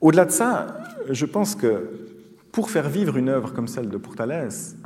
Au-delà 0.00 0.24
de 0.24 0.32
ça, 0.32 0.82
je 1.10 1.26
pense 1.26 1.54
que 1.54 2.01
pour 2.52 2.70
faire 2.70 2.88
vivre 2.88 3.16
une 3.16 3.30
œuvre 3.30 3.54
comme 3.54 3.66
celle 3.66 3.88
de 3.88 3.96
Pourtalès, 3.96 4.76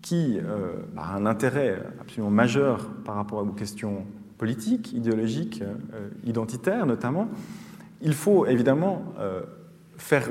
qui 0.00 0.38
euh, 0.38 0.76
a 0.96 1.14
un 1.14 1.26
intérêt 1.26 1.82
absolument 2.00 2.30
majeur 2.30 2.88
par 3.04 3.16
rapport 3.16 3.40
à 3.40 3.42
vos 3.42 3.52
questions 3.52 4.06
politique, 4.38 4.94
idéologique, 4.94 5.62
euh, 5.62 6.08
identitaire 6.24 6.86
notamment, 6.86 7.28
il 8.00 8.14
faut 8.14 8.46
évidemment 8.46 9.12
euh, 9.18 9.42
faire 9.98 10.30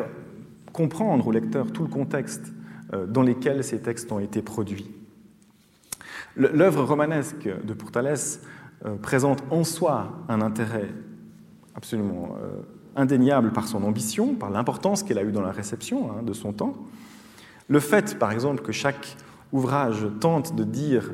comprendre 0.73 1.27
au 1.27 1.31
lecteur 1.31 1.71
tout 1.71 1.83
le 1.83 1.89
contexte 1.89 2.53
dans 3.07 3.21
lequel 3.21 3.63
ces 3.63 3.79
textes 3.83 4.11
ont 4.11 4.19
été 4.19 4.41
produits. 4.41 4.89
L'œuvre 6.35 6.83
romanesque 6.83 7.47
de 7.63 7.73
Pourtalès 7.73 8.41
présente 9.03 9.43
en 9.51 9.63
soi 9.63 10.23
un 10.27 10.41
intérêt 10.41 10.89
absolument 11.75 12.35
indéniable 12.99 13.51
par 13.51 13.67
son 13.67 13.83
ambition, 13.83 14.35
par 14.35 14.49
l'importance 14.49 15.03
qu'elle 15.03 15.17
a 15.17 15.23
eue 15.23 15.31
dans 15.31 15.41
la 15.41 15.51
réception 15.51 16.11
hein, 16.11 16.23
de 16.23 16.33
son 16.33 16.53
temps. 16.53 16.73
Le 17.67 17.79
fait, 17.79 18.19
par 18.19 18.31
exemple, 18.31 18.61
que 18.61 18.71
chaque 18.71 19.15
ouvrage 19.51 20.07
tente 20.19 20.55
de 20.55 20.63
dire 20.63 21.11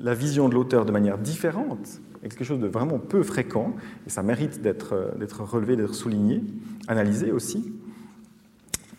la 0.00 0.14
vision 0.14 0.48
de 0.48 0.54
l'auteur 0.54 0.84
de 0.84 0.92
manière 0.92 1.16
différente 1.16 2.00
quelque 2.28 2.44
chose 2.44 2.60
de 2.60 2.66
vraiment 2.66 2.98
peu 2.98 3.22
fréquent, 3.22 3.74
et 4.06 4.10
ça 4.10 4.22
mérite 4.22 4.62
d'être 4.62 4.94
euh, 4.94 5.44
relevé, 5.44 5.76
d'être 5.76 5.94
souligné, 5.94 6.42
analysé 6.88 7.32
aussi. 7.32 7.72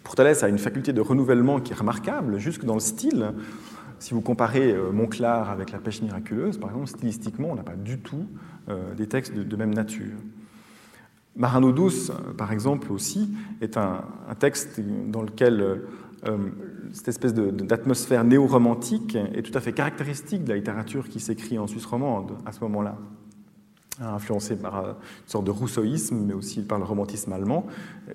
Pourtalès 0.03 0.43
a 0.43 0.49
une 0.49 0.57
faculté 0.57 0.93
de 0.93 1.01
renouvellement 1.01 1.59
qui 1.59 1.73
est 1.73 1.75
remarquable, 1.75 2.39
jusque 2.39 2.63
dans 2.63 2.75
le 2.75 2.79
style. 2.79 3.33
si 3.99 4.13
vous 4.13 4.21
comparez 4.21 4.73
Montclar 4.93 5.49
avec 5.49 5.71
La 5.71 5.79
pêche 5.79 6.01
miraculeuse, 6.01 6.57
par 6.57 6.69
exemple, 6.69 6.87
stylistiquement, 6.87 7.49
on 7.51 7.55
n'a 7.55 7.63
pas 7.63 7.75
du 7.75 7.99
tout 7.99 8.25
des 8.95 9.07
textes 9.07 9.33
de, 9.33 9.55
même 9.57 9.73
nature. 9.73 10.15
Marano 11.37 11.71
douce, 11.71 12.11
par 12.37 12.51
exemple, 12.51 12.91
aussi, 12.91 13.29
est 13.61 13.77
un, 13.77 14.03
texte 14.39 14.81
dans 15.07 15.21
lequel 15.21 15.81
cette 16.91 17.07
espèce 17.07 17.33
d'atmosphère 17.33 18.23
néo-romantique 18.23 19.15
est 19.15 19.43
tout 19.43 19.55
à 19.55 19.61
fait 19.61 19.71
caractéristique 19.71 20.43
de 20.43 20.49
la 20.49 20.55
littérature 20.55 21.07
qui 21.07 21.19
s'écrit 21.19 21.59
en 21.59 21.67
Suisse 21.67 21.85
romande 21.85 22.33
à 22.45 22.51
ce 22.51 22.61
moment-là 22.61 22.97
influencé 24.01 24.55
par 24.55 24.77
euh, 24.77 24.91
une 24.91 25.29
sorte 25.29 25.45
de 25.45 25.51
rousseauisme, 25.51 26.23
mais 26.25 26.33
aussi 26.33 26.61
par 26.61 26.77
le 26.77 26.85
romantisme 26.85 27.33
allemand. 27.33 27.65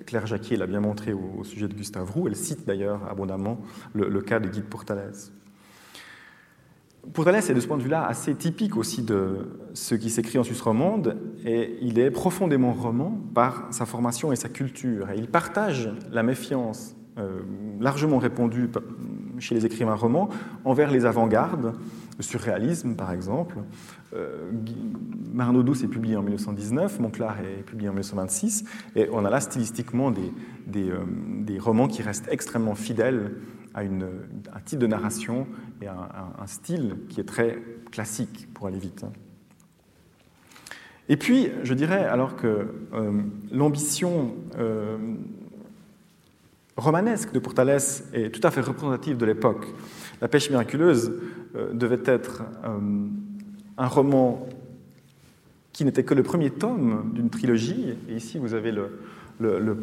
Claire 0.05 0.25
Jacquier 0.25 0.57
l'a 0.57 0.67
bien 0.67 0.79
montré 0.79 1.13
au, 1.13 1.43
sujet 1.43 1.67
de 1.67 1.73
Gustave 1.73 2.09
Roux. 2.09 2.27
Elle 2.27 2.35
cite 2.35 2.65
d'ailleurs 2.65 3.01
abondamment 3.09 3.59
le, 3.93 4.21
cas 4.21 4.39
de 4.39 4.47
Guy 4.47 4.61
Pourtalès. 4.61 5.31
Pourtalès 7.11 7.49
est 7.49 7.53
de 7.53 7.59
ce 7.59 7.67
point 7.67 7.77
de 7.77 7.83
vue-là 7.83 8.05
assez 8.05 8.33
typique 8.33 8.77
aussi 8.77 9.03
de 9.03 9.49
ce 9.73 9.93
qui 9.93 10.09
s'écrit 10.09 10.39
en 10.39 10.43
Suisse 10.43 10.61
romande, 10.61 11.17
et 11.45 11.77
il 11.81 11.99
est 11.99 12.11
profondément 12.11 12.71
roman 12.71 13.19
par 13.33 13.67
sa 13.71 13.85
formation 13.85 14.31
et 14.31 14.37
sa 14.37 14.47
culture. 14.47 15.09
Et 15.09 15.17
il 15.17 15.27
partage 15.27 15.91
la 16.11 16.23
méfiance 16.23 16.95
euh, 17.17 17.41
largement 17.79 18.17
répandue 18.17 18.69
chez 19.37 19.53
les 19.53 19.65
écrivains 19.65 19.95
romans 19.95 20.29
envers 20.65 20.89
les 20.89 21.05
avant-gardes, 21.05 21.73
le 22.17 22.23
surréalisme 22.23 22.95
par 22.95 23.11
exemple, 23.11 23.57
euh, 24.15 24.51
Marno 25.31 25.61
Douce 25.61 25.83
est 25.83 25.87
publié 25.87 26.15
en 26.15 26.21
1919, 26.21 26.99
Montclar 26.99 27.37
est 27.39 27.63
publié 27.63 27.89
en 27.89 27.93
1926, 27.93 28.63
et 28.95 29.09
on 29.11 29.25
a 29.25 29.29
là 29.29 29.39
stylistiquement 29.41 30.11
des, 30.11 30.89
euh, 30.89 31.59
romans 31.59 31.87
qui 31.87 32.01
restent 32.01 32.27
extrêmement 32.31 32.75
fidèles 32.75 33.33
à 33.73 33.81
un 33.81 34.59
type 34.65 34.79
de 34.79 34.87
narration 34.87 35.47
et 35.81 35.87
à 35.87 36.33
un, 36.39 36.47
style 36.47 36.95
qui 37.09 37.19
est 37.19 37.25
très 37.25 37.61
classique, 37.91 38.47
pour 38.53 38.67
aller 38.67 38.77
vite. 38.77 39.05
Et 41.09 41.17
puis, 41.17 41.49
je 41.63 41.73
dirais, 41.73 42.05
alors 42.05 42.35
que 42.35 42.67
euh, 42.93 43.21
l'ambition 43.51 44.35
romanesque 46.77 47.31
de 47.33 47.39
Portales 47.39 47.81
est 48.13 48.33
tout 48.33 48.45
à 48.45 48.51
fait 48.51 48.61
représentative 48.61 49.17
de 49.17 49.25
l'époque, 49.25 49.67
la 50.21 50.27
pêche 50.27 50.49
miraculeuse 50.49 51.13
devait 51.73 52.01
être 52.05 52.43
un 53.77 53.87
roman 53.87 54.47
qui 55.73 55.83
n'était 55.85 56.03
que 56.03 56.13
le 56.13 56.23
premier 56.23 56.51
tome 56.51 57.11
d'une 57.13 57.29
trilogie. 57.29 57.95
Et 58.07 58.15
ici, 58.15 58.37
vous 58.37 58.53
avez 58.53 58.71
le, 58.71 58.99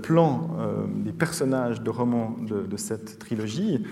plan 0.02 0.56
euh, 0.58 0.86
des 1.04 1.12
personnages 1.12 1.82
de 1.82 1.90
romans 1.90 2.36
de, 2.40 2.76
cette 2.76 3.18
trilogie. 3.18 3.84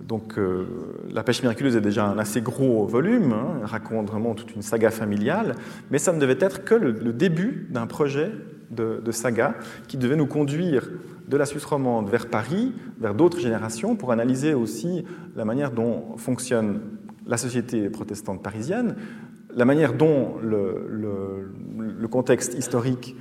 Donc, 0.00 0.38
euh, 0.38 0.66
La 1.12 1.22
pêche 1.22 1.42
miraculeuse 1.42 1.76
est 1.76 1.80
déjà 1.80 2.06
un 2.06 2.18
assez 2.18 2.40
gros 2.40 2.86
volume, 2.86 3.32
hein, 3.32 3.60
raconte 3.64 4.08
vraiment 4.08 4.34
toute 4.34 4.54
une 4.54 4.62
saga 4.62 4.90
familiale, 4.90 5.54
mais 5.90 5.98
ça 5.98 6.12
ne 6.12 6.20
devait 6.20 6.38
être 6.40 6.64
que 6.64 6.74
le, 6.74 7.12
début 7.12 7.68
d'un 7.70 7.86
projet 7.86 8.32
de, 8.70 9.00
saga 9.12 9.54
qui 9.86 9.96
devait 9.96 10.16
nous 10.16 10.26
conduire 10.26 10.90
de 11.28 11.36
la 11.36 11.46
Suisse 11.46 11.64
romande 11.64 12.10
vers 12.10 12.26
Paris, 12.28 12.72
vers 12.98 13.14
d'autres 13.14 13.40
générations, 13.40 13.96
pour 13.96 14.12
analyser 14.12 14.52
aussi 14.52 15.04
la 15.36 15.44
manière 15.44 15.70
dont 15.70 16.16
fonctionne 16.16 16.80
la 17.26 17.38
société 17.38 17.88
protestante 17.88 18.42
parisienne, 18.42 18.96
la 19.54 19.64
manière 19.64 19.94
dont 19.94 20.36
le, 20.42 22.08
contexte 22.10 22.54
historique 22.54 23.16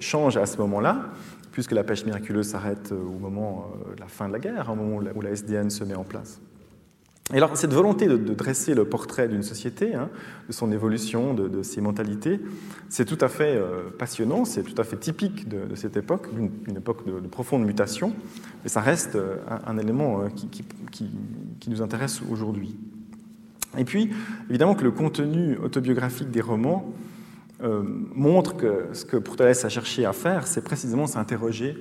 change 0.00 0.36
à 0.36 0.46
ce 0.46 0.58
moment-là, 0.58 1.10
puisque 1.56 1.72
la 1.72 1.84
pêche 1.84 2.04
miraculeuse 2.04 2.48
s'arrête 2.48 2.92
euh, 2.92 3.02
au 3.02 3.18
moment 3.18 3.72
euh, 3.88 3.94
de 3.94 4.00
la 4.00 4.08
fin 4.08 4.28
de 4.28 4.34
la 4.34 4.38
guerre, 4.38 4.68
au 4.70 4.74
moment 4.74 5.00
où 5.14 5.20
la 5.22 5.30
SDN 5.30 5.70
se 5.70 5.84
met 5.84 5.94
en 5.94 6.04
place. 6.04 6.38
Et 7.32 7.38
alors, 7.38 7.56
cette 7.56 7.72
volonté 7.72 8.08
de, 8.08 8.16
dresser 8.16 8.74
le 8.74 8.84
portrait 8.84 9.26
d'une 9.26 9.42
société, 9.42 9.94
hein, 9.94 10.10
de 10.48 10.52
son 10.52 10.70
évolution, 10.70 11.32
de, 11.32 11.62
ses 11.62 11.80
mentalités, 11.80 12.42
c'est 12.90 13.06
tout 13.06 13.16
à 13.22 13.28
fait 13.28 13.58
passionnant, 13.98 14.44
c'est 14.44 14.64
tout 14.64 14.78
à 14.78 14.84
fait 14.84 14.98
typique 14.98 15.48
de, 15.48 15.74
cette 15.76 15.96
époque, 15.96 16.28
une, 16.36 16.76
époque 16.76 17.06
de, 17.06 17.26
profonde 17.26 17.64
mutation, 17.64 18.12
mais 18.62 18.68
ça 18.68 18.82
reste 18.82 19.18
un, 19.66 19.78
élément 19.78 20.28
qui, 20.28 21.10
nous 21.68 21.80
intéresse 21.80 22.20
aujourd'hui. 22.30 22.76
Et 23.78 23.84
puis, 23.84 24.10
évidemment 24.50 24.76
que 24.76 24.84
le 24.84 24.92
contenu 24.92 25.56
autobiographique 25.56 26.30
des 26.30 26.42
romans 26.42 26.92
euh, 27.62 27.82
montre 28.14 28.56
que 28.56 28.88
ce 28.92 29.06
que 29.06 29.16
Pourtalès 29.16 29.64
a 29.64 29.68
cherché 29.70 30.04
à 30.04 30.12
faire, 30.12 30.46
c'est 30.46 30.62
précisément 30.62 31.06
s'interroger 31.06 31.78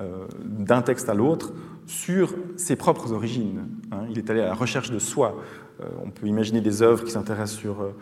euh, 0.00 0.26
d'un 0.42 0.80
texte 0.80 1.10
à 1.10 1.14
l'autre 1.14 1.52
sur 1.86 2.34
ses 2.56 2.74
propres 2.74 3.12
origines. 3.12 3.66
Hein. 3.92 4.06
Il 4.10 4.16
est 4.16 4.30
allé 4.30 4.40
à 4.40 4.46
la 4.46 4.54
recherche 4.54 4.90
de 4.90 4.98
soi. 4.98 5.36
Euh, 5.80 5.84
on 6.02 6.10
peut 6.10 6.26
imaginer 6.26 6.62
des 6.62 6.80
œuvres 6.80 7.04
qui 7.04 7.10
s'intéressent 7.10 7.58
sur 7.58 7.92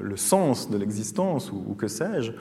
le 0.00 0.16
sens 0.16 0.70
de 0.70 0.78
l'existence 0.78 1.50
ou, 1.50 1.74
que 1.74 1.88
sais-je. 1.88 2.32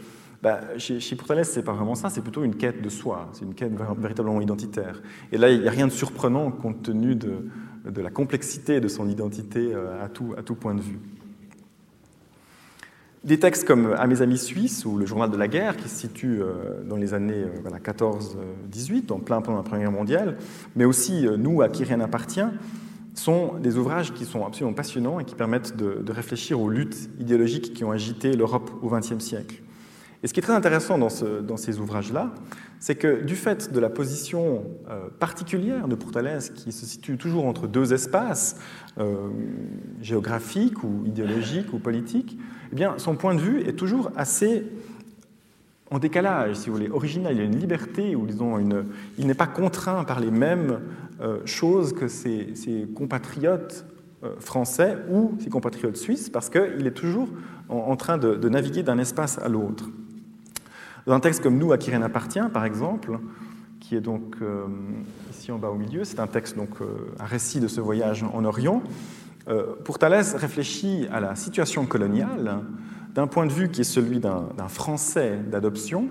Bah, 0.41 0.59
chez, 0.77 0.99
chez 0.99 1.15
Pourtalès, 1.15 1.49
c'est 1.49 1.63
pas 1.63 1.73
vraiment 1.73 1.95
ça, 1.95 2.09
c'est 2.09 2.21
plutôt 2.21 2.43
une 2.43 2.55
quête 2.55 2.81
de 2.81 2.89
soi, 2.89 3.29
c'est 3.33 3.43
une 3.43 3.55
quête 3.55 3.73
véritablement 3.97 4.39
identitaire. 4.39 5.01
Et 5.31 5.37
là, 5.37 5.49
il 5.49 5.61
n'y 5.61 5.67
a 5.67 5.71
rien 5.71 5.87
de 5.87 5.91
surprenant 5.91 6.51
compte 6.51 6.83
tenu 6.83 7.15
de, 7.15 7.49
la 7.99 8.11
complexité 8.11 8.79
de 8.79 8.87
son 8.87 9.09
identité 9.09 9.73
à 9.73 10.03
à 10.03 10.09
tout 10.09 10.55
point 10.55 10.75
de 10.75 10.81
vue. 10.81 10.99
Des 13.23 13.39
textes 13.39 13.65
comme 13.65 13.95
À 13.97 14.05
mes 14.05 14.21
amis 14.21 14.37
suisses 14.37 14.85
ou 14.85 14.97
Le 14.97 15.05
journal 15.05 15.31
de 15.31 15.37
la 15.37 15.47
guerre, 15.47 15.77
qui 15.77 15.87
se 15.87 15.95
situe 15.95 16.41
euh, 16.41 16.83
dans 16.83 16.97
les 16.97 17.13
années 17.13 17.45
14-18, 17.85 18.11
euh, 18.11 19.13
en 19.13 19.19
plein 19.19 19.41
pendant 19.41 19.57
la 19.57 19.63
Première 19.63 19.89
Guerre 19.89 19.97
mondiale, 19.97 20.37
mais 20.75 20.83
aussi 20.83 21.25
Nous, 21.37 21.61
à 21.61 21.69
qui 21.69 21.85
rien 21.85 21.97
n'appartient, 21.97 22.41
sont 23.13 23.53
des 23.61 23.77
ouvrages 23.77 24.13
qui 24.13 24.25
sont 24.25 24.45
absolument 24.45 24.73
passionnants 24.73 25.21
et 25.21 25.23
qui 25.23 25.35
permettent 25.35 25.77
de, 25.77 26.01
de 26.03 26.11
réfléchir 26.11 26.59
aux 26.59 26.67
luttes 26.67 27.09
idéologiques 27.17 27.73
qui 27.73 27.85
ont 27.85 27.91
agité 27.91 28.33
l'Europe 28.35 28.71
au 28.81 28.89
XXe 28.89 29.19
siècle. 29.19 29.61
Et 30.23 30.27
ce 30.27 30.33
qui 30.33 30.39
est 30.39 30.43
très 30.43 30.53
intéressant 30.53 30.97
dans, 30.97 31.57
ces 31.57 31.79
ouvrages-là, 31.79 32.31
c'est 32.79 32.95
que 32.95 33.21
du 33.21 33.35
fait 33.35 33.73
de 33.73 33.79
la 33.79 33.89
position 33.89 34.63
euh, 34.89 35.09
particulière 35.19 35.89
de 35.89 35.95
Pourtalès, 35.95 36.49
qui 36.49 36.71
se 36.71 36.85
situe 36.85 37.17
toujours 37.17 37.45
entre 37.45 37.67
deux 37.67 37.93
espaces, 37.93 38.57
euh, 38.97 39.27
géographiques 40.01 40.81
ou 40.81 41.03
idéologiques 41.05 41.73
ou 41.73 41.79
politiques, 41.79 42.37
eh 42.71 42.75
bien, 42.75 42.93
son 42.97 43.15
point 43.15 43.35
de 43.35 43.41
vue 43.41 43.61
est 43.67 43.73
toujours 43.73 44.11
assez 44.15 44.65
en 45.91 45.99
décalage, 45.99 46.55
si 46.55 46.69
vous 46.69 46.75
voulez, 46.77 46.89
original. 46.89 47.35
Il 47.35 47.41
a 47.41 47.43
une 47.43 47.59
liberté, 47.59 48.15
ou 48.15 48.25
disons, 48.25 48.57
une, 48.57 48.85
il 49.17 49.27
n'est 49.27 49.33
pas 49.33 49.47
contraint 49.47 50.05
par 50.05 50.21
les 50.21 50.31
mêmes 50.31 50.79
euh, 51.19 51.39
choses 51.45 51.91
que 51.91 52.07
ses, 52.07 52.53
compatriotes 52.95 53.85
français 54.39 54.99
ou 55.11 55.33
ses 55.39 55.49
compatriotes 55.49 55.97
suisses, 55.97 56.29
parce 56.29 56.49
qu'il 56.49 56.87
est 56.87 56.91
toujours 56.91 57.27
en, 57.67 57.97
train 57.97 58.17
de 58.17 58.47
naviguer 58.47 58.81
d'un 58.81 58.97
espace 58.97 59.37
à 59.37 59.49
l'autre. 59.49 59.89
Dans 61.05 61.13
un 61.13 61.19
texte 61.19 61.43
comme 61.43 61.57
Nous, 61.57 61.73
à 61.73 61.77
qui 61.77 61.89
rien 61.89 61.99
n'appartient, 61.99 62.39
par 62.53 62.63
exemple, 62.63 63.19
qui 63.81 63.95
est 63.95 64.01
donc 64.01 64.35
euh, 64.41 64.65
ici 65.31 65.51
en 65.51 65.57
bas 65.57 65.69
au 65.69 65.75
milieu, 65.75 66.05
c'est 66.05 66.21
un 66.21 66.27
texte, 66.27 66.55
donc, 66.55 66.69
euh, 66.79 67.11
un 67.19 67.25
récit 67.25 67.59
de 67.59 67.67
ce 67.67 67.81
voyage 67.81 68.23
en 68.23 68.45
Orient, 68.45 68.81
euh, 69.49 69.75
pour 69.83 69.99
Thalès 69.99 70.33
réfléchit 70.35 71.07
à 71.11 71.19
la 71.19 71.35
situation 71.35 71.85
coloniale 71.85 72.61
d'un 73.13 73.27
point 73.27 73.45
de 73.45 73.51
vue 73.51 73.69
qui 73.69 73.81
est 73.81 73.85
celui 73.85 74.19
d'un 74.19 74.47
Français 74.69 75.39
d'adoption, 75.51 76.07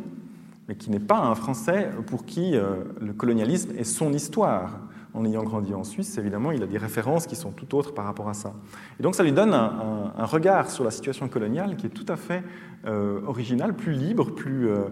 mais 0.68 0.76
qui 0.76 0.90
n'est 0.90 1.00
pas 1.00 1.18
un 1.18 1.34
Français 1.34 1.88
pour 2.06 2.26
qui 2.26 2.52
le 2.52 3.12
colonialisme 3.12 3.72
est 3.76 3.84
son 3.84 4.12
histoire 4.12 4.78
en 5.14 5.24
ayant 5.24 5.42
grandi 5.42 5.74
en 5.74 5.84
Suisse, 5.84 6.16
évidemment, 6.18 6.52
il 6.52 6.62
a 6.62 6.66
des 6.66 6.78
références 6.78 7.26
qui 7.26 7.36
sont 7.36 7.50
tout 7.50 7.76
autres 7.76 7.92
par 7.92 8.04
rapport 8.04 8.28
à 8.28 8.34
ça. 8.34 8.54
Et 8.98 9.02
donc 9.02 9.14
ça 9.14 9.22
lui 9.22 9.32
donne 9.32 9.52
un, 9.52 10.24
regard 10.24 10.70
sur 10.70 10.84
la 10.84 10.90
situation 10.90 11.28
coloniale 11.28 11.76
qui 11.76 11.86
est 11.86 11.90
tout 11.90 12.06
à 12.08 12.16
fait 12.16 12.42
euh, 12.86 13.20
original, 13.26 13.74
plus 13.74 13.92
libre, 13.92 14.30
plus, 14.30 14.68
euh, 14.68 14.84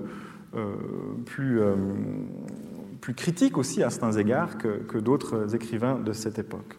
euh, 0.57 1.75
plus, 3.01 3.15
critique 3.15 3.57
aussi 3.57 3.83
à 3.83 3.91
certains 3.91 4.13
égards 4.13 4.59
que, 4.59 4.99
d'autres 4.99 5.55
écrivains 5.55 5.99
de 5.99 6.13
cette 6.13 6.39
époque. 6.39 6.77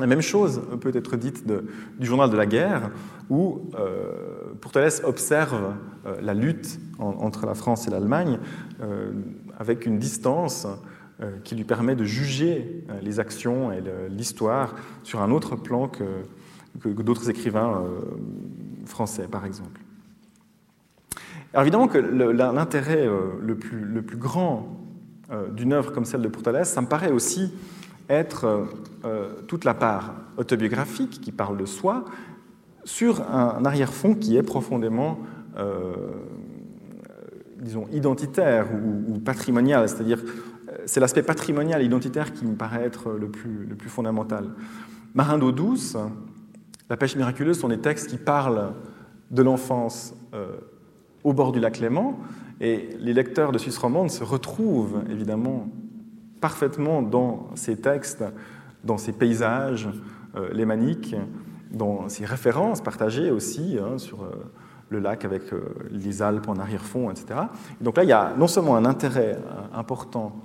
La 0.00 0.06
même 0.06 0.22
chose 0.22 0.62
peut 0.80 0.90
être 0.94 1.16
dite 1.16 1.46
du 1.46 2.06
journal 2.06 2.28
de 2.30 2.36
la 2.36 2.46
guerre, 2.46 2.90
où 3.30 3.70
euh, 3.78 4.54
Pourtalès 4.60 5.02
observe 5.04 5.74
la 6.20 6.34
lutte 6.34 6.80
entre 6.98 7.46
la 7.46 7.54
France 7.54 7.86
et 7.86 7.90
l'Allemagne 7.90 8.38
avec 9.58 9.86
une 9.86 9.98
distance 9.98 10.66
qui 11.44 11.54
lui 11.54 11.62
permet 11.62 11.94
de 11.94 12.04
juger 12.04 12.84
euh, 12.90 13.00
les 13.00 13.20
actions 13.20 13.70
et 13.70 13.80
l'histoire 14.10 14.74
sur 15.04 15.22
un 15.22 15.30
autre 15.30 15.54
plan 15.54 15.88
que, 15.88 16.02
d'autres 16.84 17.30
écrivains 17.30 17.84
euh, 17.84 18.00
français, 18.84 19.28
par 19.30 19.46
exemple. 19.46 19.80
Alors 21.52 21.62
évidemment 21.62 21.86
que 21.86 21.98
l'intérêt 21.98 23.08
le 23.40 23.54
plus, 23.54 23.84
le 23.84 24.02
plus, 24.02 24.16
grand 24.16 24.76
d'une 25.52 25.72
œuvre 25.72 25.92
comme 25.92 26.04
celle 26.04 26.22
de 26.22 26.26
Pourtalès, 26.26 26.68
ça 26.68 26.80
me 26.80 26.88
paraît 26.88 27.12
aussi 27.12 27.54
être 28.08 28.66
toute 29.46 29.64
la 29.64 29.72
part 29.72 30.16
autobiographique 30.36 31.20
qui 31.20 31.30
parle 31.30 31.56
de 31.56 31.64
soi 31.64 32.06
sur 32.82 33.22
un, 33.32 33.64
arrière-fond 33.64 34.16
qui 34.16 34.36
est 34.36 34.42
profondément, 34.42 35.20
disons, 37.60 37.86
identitaire 37.92 38.66
ou, 38.74 39.14
ou 39.14 39.18
patrimonial, 39.20 39.88
c'est-à-dire 39.88 40.24
c'est 40.86 41.00
l'aspect 41.00 41.22
patrimonial 41.22 41.82
et 41.82 41.84
identitaire 41.84 42.32
qui 42.32 42.44
me 42.44 42.54
paraît 42.54 42.84
être 42.84 43.10
le 43.12 43.28
plus, 43.28 43.88
fondamental. 43.88 44.50
Marin 45.14 45.38
d'eau 45.38 45.52
douce, 45.52 45.96
La 46.90 46.96
pêche 46.96 47.16
miraculeuse 47.16 47.58
sont 47.58 47.68
des 47.68 47.78
textes 47.78 48.10
qui 48.10 48.18
parlent 48.18 48.72
de 49.30 49.42
l'enfance 49.42 50.14
euh, 50.34 50.56
au 51.22 51.32
bord 51.32 51.52
du 51.52 51.60
lac 51.60 51.78
Léman, 51.78 52.18
et 52.60 52.90
les 53.00 53.14
lecteurs 53.14 53.52
de 53.52 53.58
Suisse 53.58 53.78
romande 53.78 54.10
se 54.10 54.22
retrouvent 54.22 55.02
évidemment 55.10 55.68
parfaitement 56.40 57.00
dans 57.00 57.48
ces 57.54 57.76
textes, 57.76 58.22
dans 58.84 58.98
ces 58.98 59.12
paysages 59.12 59.88
euh, 60.36 60.52
lémaniques, 60.52 61.16
dans 61.70 62.08
ces 62.08 62.26
références 62.26 62.82
partagées 62.82 63.30
aussi 63.30 63.78
hein, 63.80 63.98
sur 63.98 64.22
euh, 64.22 64.30
le 64.90 64.98
lac 64.98 65.24
avec 65.24 65.42
les 65.90 66.20
Alpes 66.20 66.48
en 66.48 66.56
arrière-fond, 66.58 67.10
etc. 67.10 67.40
donc 67.80 67.96
là, 67.96 68.04
il 68.04 68.10
y 68.10 68.12
a 68.12 68.34
non 68.36 68.46
seulement 68.46 68.76
un 68.76 68.84
intérêt 68.84 69.38
important 69.72 70.36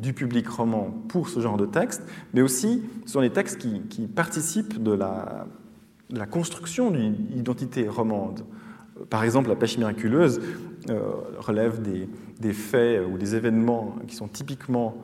du 0.00 0.14
public 0.14 0.48
roman 0.48 0.90
pour 1.08 1.28
ce 1.28 1.40
genre 1.40 1.56
de 1.56 1.66
texte, 1.66 2.02
mais 2.32 2.40
aussi 2.40 2.82
ce 3.04 3.12
sont 3.12 3.20
des 3.20 3.30
textes 3.30 3.58
qui, 3.58 4.06
participent 4.06 4.82
de 4.82 4.92
la, 4.92 5.46
construction 6.30 6.90
d'une 6.90 7.16
identité 7.36 7.86
romande. 7.88 8.44
Par 9.10 9.22
exemple, 9.22 9.48
la 9.48 9.56
pêche 9.56 9.76
miraculeuse 9.76 10.40
relève 11.38 11.82
des, 11.82 12.52
faits 12.52 13.02
ou 13.06 13.18
des 13.18 13.34
événements 13.34 13.96
qui 14.08 14.14
sont 14.14 14.28
typiquement 14.28 14.96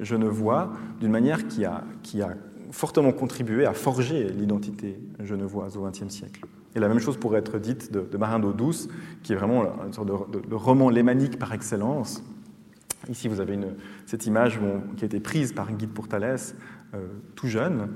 genevois 0.00 0.72
d'une 1.00 1.12
manière 1.12 1.46
qui 1.46 1.64
a, 1.64 1.84
qui 2.02 2.22
a 2.22 2.34
fortement 2.72 3.12
contribué 3.12 3.66
à 3.66 3.74
forger 3.74 4.28
l'identité 4.30 4.98
genevoise 5.20 5.76
au 5.76 5.82
XXe 5.82 6.08
siècle. 6.08 6.40
Et 6.74 6.80
la 6.80 6.88
même 6.88 6.98
chose 6.98 7.18
pourrait 7.18 7.38
être 7.38 7.58
dite 7.58 7.92
de, 7.92 8.16
Marin 8.16 8.38
d'eau 8.38 8.52
douce, 8.52 8.88
qui 9.22 9.32
est 9.32 9.36
vraiment 9.36 9.64
une 9.86 9.92
sorte 9.92 10.08
de, 10.08 10.54
roman 10.54 10.88
lémanique 10.88 11.38
par 11.38 11.52
excellence. 11.52 12.24
Ici, 13.08 13.28
vous 13.28 13.40
avez 13.40 13.58
cette 14.06 14.26
image 14.26 14.60
qui 14.96 15.04
a 15.04 15.06
été 15.06 15.20
prise 15.20 15.52
par 15.52 15.72
Guy 15.72 15.86
de 15.86 15.92
Pourtalès, 15.92 16.54
euh, 16.94 17.06
tout 17.34 17.48
jeune, 17.48 17.88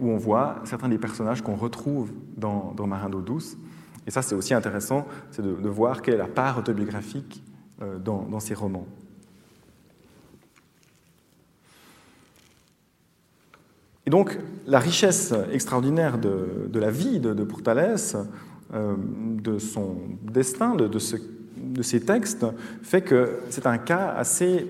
où 0.00 0.10
on 0.10 0.16
voit 0.16 0.60
certains 0.64 0.88
des 0.88 0.98
personnages 0.98 1.42
qu'on 1.42 1.56
retrouve 1.56 2.12
dans, 2.36 2.74
Marin 2.86 3.10
d'eau 3.10 3.20
douce. 3.20 3.56
Et 4.06 4.10
ça, 4.10 4.22
c'est 4.22 4.34
aussi 4.34 4.54
intéressant, 4.54 5.06
c'est 5.30 5.42
de, 5.42 5.68
voir 5.68 6.02
quelle 6.02 6.14
est 6.14 6.18
la 6.18 6.26
part 6.26 6.58
autobiographique 6.58 7.42
euh, 7.82 7.98
dans 7.98 8.40
ces 8.40 8.54
romans. 8.54 8.86
Et 14.10 14.10
donc, 14.10 14.38
la 14.66 14.80
richesse 14.80 15.32
extraordinaire 15.52 16.18
de, 16.18 16.68
la 16.74 16.90
vie 16.90 17.20
de, 17.20 17.32
de 17.32 17.46
euh, 18.74 18.96
de 18.98 19.58
son 19.58 19.98
destin, 20.22 20.74
de, 20.74 20.88
de, 20.88 20.98
ses 21.82 22.00
textes, 22.00 22.46
fait 22.82 23.02
que 23.02 23.40
c'est 23.50 23.66
un 23.66 23.78
cas 23.78 24.14
assez, 24.16 24.66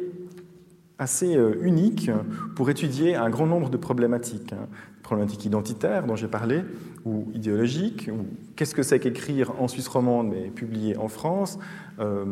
euh, 1.23 1.55
unique 1.63 2.11
pour 2.57 2.71
étudier 2.71 3.17
un 3.17 3.31
grand 3.31 3.47
nombre 3.47 3.71
de 3.71 3.77
problématiques. 3.77 4.55
Problématiques 5.11 5.45
identitaires 5.45 6.07
dont 6.07 6.15
j'ai 6.15 6.29
parlé, 6.29 6.63
ou 7.05 7.27
idéologiques, 7.35 8.09
ou 8.13 8.27
qu'est-ce 8.55 8.77
que 8.77 8.85
c'est 8.85 9.01
qu'écrire 9.01 9.51
en 9.59 9.67
Suisse 9.67 9.89
romande 9.89 10.29
mais 10.29 10.51
publié 10.51 10.97
en 10.97 11.09
France, 11.09 11.59
euh, 11.99 12.25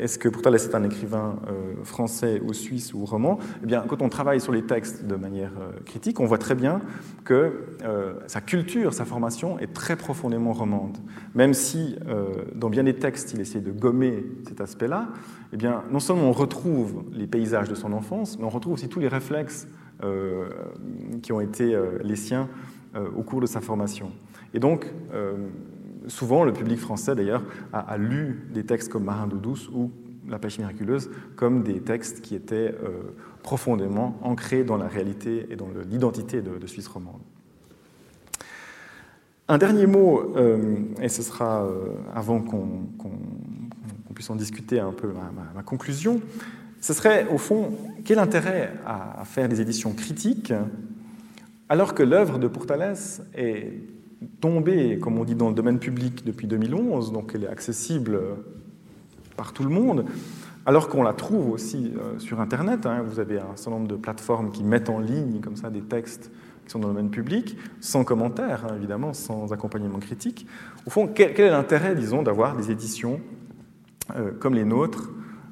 est-ce 0.00 0.18
que 0.18 0.30
pourtant 0.30 0.50
c'est 0.56 0.74
un 0.74 0.82
écrivain 0.82 1.38
euh, 1.46 1.84
français 1.84 2.40
ou 2.42 2.54
suisse 2.54 2.94
ou 2.94 3.04
roman 3.04 3.38
Eh 3.62 3.66
bien, 3.66 3.84
quand 3.86 4.00
on 4.00 4.08
travaille 4.08 4.40
sur 4.40 4.50
les 4.50 4.62
textes 4.62 5.04
de 5.04 5.14
manière 5.14 5.52
euh, 5.60 5.72
critique, 5.84 6.20
on 6.20 6.24
voit 6.24 6.38
très 6.38 6.54
bien 6.54 6.80
que 7.26 7.66
sa 8.28 8.40
culture, 8.40 8.94
sa 8.94 9.04
formation 9.04 9.58
est 9.58 9.74
très 9.74 9.96
profondément 9.96 10.54
romande. 10.54 10.96
Même 11.34 11.52
si, 11.52 11.96
dans 12.54 12.70
bien 12.70 12.84
des 12.84 12.94
textes, 12.94 13.34
il 13.34 13.40
essaie 13.40 13.60
de 13.60 13.72
gommer 13.72 14.24
cet 14.48 14.62
aspect-là, 14.62 15.08
eh 15.52 15.58
bien, 15.58 15.84
non 15.90 16.00
seulement 16.00 16.30
on 16.30 16.32
retrouve 16.32 17.04
les 17.12 17.26
paysages 17.26 17.68
de 17.68 17.74
son 17.74 17.92
enfance, 17.92 18.38
mais 18.38 18.44
on 18.46 18.48
retrouve 18.48 18.72
aussi 18.72 18.88
tous 18.88 19.00
les 19.00 19.08
réflexes 19.08 19.68
qui 21.22 21.32
ont 21.32 21.40
été 21.40 21.78
les 22.02 22.16
siens 22.16 22.48
au 22.94 23.22
cours 23.22 23.40
de 23.40 23.46
sa 23.46 23.60
formation. 23.60 24.10
Et 24.54 24.58
donc, 24.58 24.92
souvent, 26.08 26.44
le 26.44 26.52
public 26.52 26.78
français, 26.78 27.14
d'ailleurs, 27.14 27.42
a, 27.72 27.96
lu 27.96 28.48
des 28.52 28.64
textes 28.64 28.90
comme 28.90 29.04
Marin 29.04 29.26
d'eau 29.26 29.38
douce 29.38 29.68
ou 29.72 29.90
La 30.28 30.38
pêche 30.38 30.58
miraculeuse 30.58 31.10
comme 31.36 31.62
des 31.62 31.80
textes 31.80 32.20
qui 32.20 32.34
étaient 32.34 32.74
euh, 32.82 33.14
profondément 33.42 34.18
ancrés 34.22 34.64
dans 34.64 34.76
la 34.76 34.86
réalité 34.86 35.46
et 35.50 35.56
dans 35.56 35.68
l'identité 35.90 36.42
de, 36.42 36.66
Suisse 36.66 36.88
romande. 36.88 37.20
Un 39.48 39.58
dernier 39.58 39.86
mot, 39.86 40.32
euh, 40.36 40.76
et 41.00 41.08
ce 41.08 41.22
sera 41.22 41.64
euh, 41.64 41.88
avant 42.14 42.40
qu'on 42.40 42.86
puisse 44.14 44.30
en 44.30 44.36
discuter 44.36 44.78
un 44.78 44.92
peu 44.92 45.12
ma, 45.54 45.62
conclusion, 45.62 46.20
ce 46.82 46.92
serait 46.92 47.26
au 47.28 47.38
fond 47.38 47.72
quel 48.04 48.18
intérêt 48.18 48.74
à, 48.84 49.24
faire 49.24 49.48
des 49.48 49.62
éditions 49.62 49.92
critiques 49.92 50.52
alors 51.70 51.94
que 51.94 52.02
l'œuvre 52.02 52.38
de 52.38 52.48
Pourtalès 52.48 53.22
est 53.34 53.72
tombée, 54.40 54.98
comme 54.98 55.16
on 55.16 55.24
dit, 55.24 55.34
dans 55.34 55.48
le 55.48 55.54
domaine 55.54 55.78
public 55.78 56.22
depuis 56.24 56.46
2011, 56.46 57.12
donc 57.12 57.32
elle 57.34 57.44
est 57.44 57.48
accessible 57.48 58.20
par 59.38 59.54
tout 59.54 59.62
le 59.62 59.70
monde, 59.70 60.04
alors 60.66 60.88
qu'on 60.88 61.02
la 61.02 61.14
trouve 61.14 61.50
aussi 61.50 61.92
euh, 61.96 62.18
sur 62.18 62.40
Internet. 62.40 62.84
Hein. 62.84 63.02
vous 63.06 63.20
avez 63.20 63.38
un 63.38 63.56
certain 63.56 63.70
nombre 63.78 63.88
de 63.88 63.96
plateformes 63.96 64.50
qui 64.50 64.62
mettent 64.62 64.90
en 64.90 64.98
ligne 64.98 65.40
comme 65.40 65.56
ça 65.56 65.70
des 65.70 65.80
textes 65.80 66.30
qui 66.64 66.70
sont 66.70 66.78
dans 66.78 66.88
le 66.88 66.94
domaine 66.94 67.10
public, 67.10 67.56
sans 67.80 68.04
commentaires, 68.04 68.66
hein, 68.68 68.76
évidemment, 68.76 69.14
sans 69.14 69.52
accompagnement 69.52 69.98
critique. 69.98 70.46
Au 70.86 70.90
fond, 70.90 71.08
quel, 71.08 71.40
est 71.40 71.50
l'intérêt, 71.50 71.94
disons, 71.94 72.22
d'avoir 72.22 72.54
des 72.54 72.70
éditions 72.70 73.20
euh, 74.14 74.30
comme 74.38 74.54
les 74.54 74.64
nôtres 74.64 75.10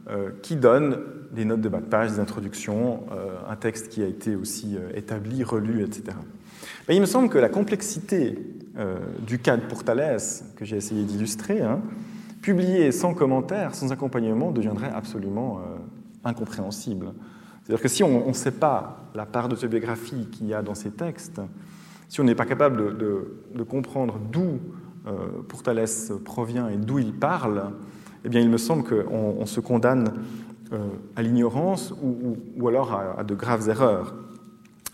euh, 0.09 0.31
qui 0.43 0.57
donnent 0.57 0.99
des 1.33 1.45
notes 1.45 1.61
de 1.61 1.69
bas 1.69 1.81
de 1.81 1.87
page, 1.87 2.13
des 2.13 2.21
introductions, 2.21 3.05
un 3.49 3.57
texte 3.57 3.89
qui 3.89 4.03
a 4.03 4.07
été 4.07 4.35
aussi 4.35 4.77
établi, 4.95 5.45
relu, 5.45 5.83
etc. 5.83 6.17
Ben, 6.87 6.95
il 6.95 7.01
me 7.01 7.07
semble 7.07 7.29
que 7.29 7.39
la 7.39 7.49
complexité 7.49 8.39
euh, 8.77 8.99
du 9.27 9.39
cadre 9.39 9.67
pour 9.69 9.85
Thalès, 9.85 10.45
que 10.57 10.65
j'ai 10.65 10.77
essayé 10.77 11.05
d'illustrer, 11.05 11.61
hein, 11.61 11.81
publié 12.41 12.93
sans 12.93 13.15
commentaire, 13.15 13.75
sans 13.75 13.93
accompagnement, 13.93 14.53
deviendrait 14.53 14.91
absolument 14.91 15.59
euh, 15.59 15.77
incompréhensible. 16.25 17.13
C'est-à-dire 17.63 17.83
que 17.83 17.89
si 17.89 18.03
on 18.03 18.29
ne 18.29 18.33
sait 18.33 18.53
pas 18.53 19.11
la 19.15 19.27
part 19.27 19.49
d'autobiographie 19.49 20.29
qu'il 20.31 20.47
y 20.47 20.55
a 20.55 20.63
dans 20.63 20.75
ces 20.75 20.93
textes, 20.93 21.41
si 22.09 22.21
on 22.21 22.25
n'est 22.25 22.35
pas 22.35 22.47
capable 22.47 22.97
de, 22.97 23.63
comprendre 23.69 24.19
d'où 24.33 24.61
euh, 25.07 25.43
pour 25.49 25.63
Thalès 25.63 26.13
provient 26.25 26.69
et 26.69 26.77
d'où 26.77 26.99
il 26.99 27.13
parle, 27.13 27.73
eh 28.25 28.29
bien, 28.29 28.41
il 28.41 28.51
me 28.51 28.59
semble 28.59 28.85
qu'on 28.85 29.47
se 29.47 29.61
condamne 29.61 30.13
à 31.17 31.23
l'ignorance 31.23 31.95
ou, 32.03 32.69
alors 32.69 32.95
à, 33.19 33.25
de 33.25 33.35
graves 33.35 33.69
erreurs. 33.69 34.15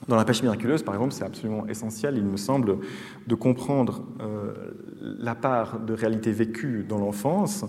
Dans 0.08 0.16
la 0.16 0.24
pêche 0.24 0.42
miraculeuse, 0.42 0.82
par 0.82 0.94
exemple, 0.94 1.12
c'est 1.12 1.24
absolument 1.24 1.66
essentiel, 1.66 2.16
il 2.16 2.24
me 2.24 2.36
semble, 2.36 2.78
de 3.26 3.34
comprendre 3.34 4.04
euh, 4.20 4.52
la 5.00 5.34
part 5.34 5.80
de 5.80 5.94
réalité 5.94 6.32
vécue 6.32 6.84
dans 6.88 6.98
l'enfance, 6.98 7.64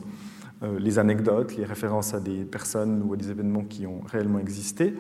euh, 0.61 0.77
les 0.79 0.99
anecdotes, 0.99 1.55
les 1.55 1.65
références 1.65 2.13
à 2.13 2.19
des 2.19 2.43
personnes 2.43 3.03
ou 3.03 3.13
à 3.13 3.17
des 3.17 3.31
événements 3.31 3.63
qui 3.63 3.87
ont 3.87 4.01
réellement 4.05 4.39
existé, 4.39 4.93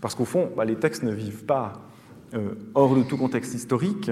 parce 0.00 0.14
qu'au 0.14 0.24
fond, 0.24 0.50
bah, 0.56 0.64
les 0.64 0.76
textes 0.76 1.02
ne 1.02 1.12
vivent 1.12 1.44
pas 1.44 1.72
euh, 2.34 2.54
hors 2.74 2.94
de 2.94 3.02
tout 3.02 3.16
contexte 3.16 3.54
historique 3.54 4.10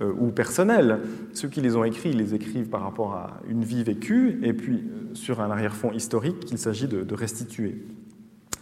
ou 0.00 0.30
personnel. 0.30 1.00
Ceux 1.32 1.48
qui 1.48 1.60
les 1.60 1.76
ont 1.76 1.84
écrits, 1.84 2.10
ils 2.10 2.16
les 2.16 2.34
écrivent 2.34 2.68
par 2.68 2.82
rapport 2.82 3.14
à 3.14 3.40
une 3.48 3.64
vie 3.64 3.82
vécue, 3.82 4.40
et 4.42 4.52
puis 4.52 4.84
sur 5.14 5.40
un 5.40 5.50
arrière-fond 5.50 5.92
historique 5.92 6.40
qu'il 6.40 6.58
s'agit 6.58 6.88
de, 6.88 7.14
restituer. 7.14 7.82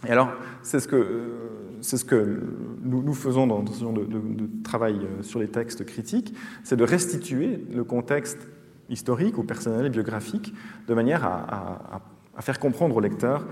Et 0.07 0.11
alors, 0.11 0.31
c'est 0.63 0.79
ce 0.79 0.87
que 0.87 1.49
c'est 1.81 1.97
ce 1.97 2.03
que 2.03 2.41
nous, 2.83 3.13
faisons 3.13 3.47
dans 3.47 3.65
ce 3.65 3.79
genre 3.79 3.93
de, 3.93 4.49
travail 4.63 4.95
euh, 4.95 5.23
sur 5.23 5.39
les 5.39 5.47
textes 5.47 5.85
critiques, 5.85 6.33
c'est 6.65 6.75
de 6.75 6.83
restituer 6.83 7.65
le 7.73 7.85
contexte 7.85 8.49
historique 8.89 9.37
ou 9.37 9.43
personnel 9.43 9.85
et 9.85 9.89
biographique 9.89 10.53
de 10.87 10.93
manière 10.93 11.23
à, 11.23 12.01
faire 12.41 12.59
comprendre 12.59 12.95
au 12.97 12.99
lecteur 12.99 13.45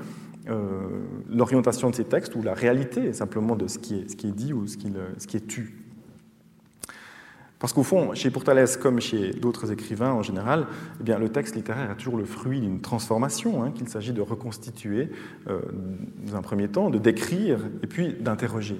euh, 0.50 1.02
l'orientation 1.30 1.90
de 1.90 1.96
ces 1.96 2.06
textes 2.06 2.36
ou 2.36 2.42
la 2.42 2.54
réalité 2.54 3.14
simplement 3.14 3.56
de 3.56 3.68
ce 3.68 3.80
qui 3.80 3.96
est, 3.96 4.10
ce 4.10 4.16
qui 4.16 4.28
est 4.28 4.32
dit 4.32 4.54
ou 4.54 4.68
ce 4.68 4.78
qui, 4.78 4.92
ce 5.18 5.28
qui 5.28 5.38
est 5.38 5.48
tu. 5.48 5.87
Parce 7.60 7.74
qu'au 7.74 7.84
fond, 7.84 8.14
chez 8.14 8.30
Pourtalès, 8.30 8.78
comme 8.78 9.00
chez 9.00 9.32
d'autres 9.32 9.72
écrivains 9.72 10.12
en 10.12 10.22
général, 10.22 10.68
eh 11.00 11.04
bien, 11.04 11.18
le 11.18 11.30
texte 11.30 11.56
littéraire 11.56 11.90
est 11.90 11.96
toujours 11.96 12.18
le 12.18 12.26
fruit 12.26 12.62
d'une 12.62 12.82
transformation 12.82 13.64
hein, 13.64 13.72
qu'il 13.72 13.90
s'agit 13.90 14.14
de 14.14 14.22
reconstituer 14.22 15.10
euh, 15.48 15.60
dans 16.28 16.36
un 16.36 16.42
premier 16.42 16.68
temps, 16.68 16.92
de 16.92 17.00
décrire 17.00 17.60
et 17.82 17.88
puis 17.88 18.14
d'interroger. 18.14 18.80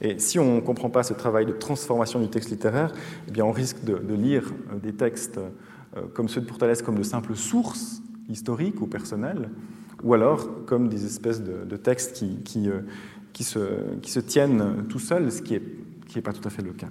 Et 0.00 0.18
si 0.18 0.40
on 0.40 0.56
ne 0.56 0.60
comprend 0.60 0.90
pas 0.90 1.04
ce 1.04 1.14
travail 1.14 1.46
de 1.46 1.52
transformation 1.52 2.20
du 2.20 2.28
texte 2.28 2.50
littéraire, 2.50 2.92
eh 3.28 3.30
bien, 3.30 3.44
on 3.44 3.52
risque 3.52 3.84
de, 3.84 4.14
lire 4.14 4.52
euh, 4.72 4.78
des 4.80 4.92
textes 4.92 5.38
euh, 5.38 6.02
comme 6.12 6.28
ceux 6.28 6.40
de 6.40 6.46
Pourtalès 6.46 6.82
comme 6.82 6.98
de 6.98 7.04
simples 7.04 7.36
sources 7.36 8.02
historiques 8.28 8.80
ou 8.80 8.88
personnelles, 8.88 9.50
ou 10.02 10.14
alors 10.14 10.64
comme 10.66 10.88
des 10.88 11.06
espèces 11.06 11.44
de, 11.44 11.76
textes 11.76 12.14
qui, 12.14 12.68
qui, 13.32 13.44
se, 13.44 14.18
tiennent 14.18 14.84
tout 14.88 14.98
seuls, 14.98 15.30
ce 15.30 15.40
qui 15.42 15.54
n'est 15.54 16.22
pas 16.22 16.32
tout 16.32 16.46
à 16.46 16.50
fait 16.50 16.62
le 16.62 16.72
cas. 16.72 16.88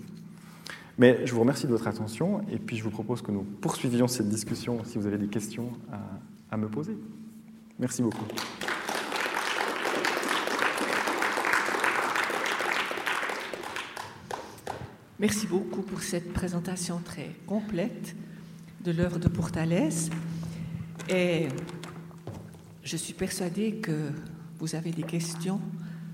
Mais 0.98 1.26
je 1.26 1.34
vous 1.34 1.42
remercie 1.42 1.66
de 1.66 1.72
votre 1.72 1.88
attention 1.88 2.42
et 2.50 2.58
puis 2.58 2.78
je 2.78 2.84
vous 2.84 2.90
propose 2.90 3.22
que 3.22 3.32
nous 3.32 3.44
poursuivions 3.44 4.08
cette 4.08 4.30
discussion 4.30 4.84
si 4.86 4.98
vous 4.98 5.06
avez 5.08 5.18
des 5.18 5.28
questions 5.28 5.72
à, 6.52 6.58
me 6.58 6.70
poser. 6.70 6.98
Merci 7.78 8.02
beaucoup. 8.02 8.24
Merci 15.20 15.48
beaucoup 15.48 15.82
pour 15.82 16.02
cette 16.02 16.32
présentation 16.32 17.02
très 17.04 17.36
complète 17.46 18.16
de 18.86 18.92
l'œuvre 18.94 19.20
de 19.20 19.28
Portales. 19.28 19.90
Et 21.10 21.50
je 22.84 22.96
suis 22.96 23.14
persuadée 23.14 23.76
que 23.76 24.12
vous 24.60 24.76
avez 24.76 24.92
des 24.92 25.04
questions 25.04 25.60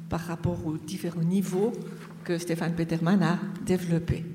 par 0.09 0.21
rapport 0.21 0.65
aux 0.65 0.77
différents 0.77 1.21
niveaux 1.21 1.71
que 2.23 2.39
Stéphane 2.39 2.73
Peterman 2.73 3.21
a 3.21 3.39
développés. 3.63 4.25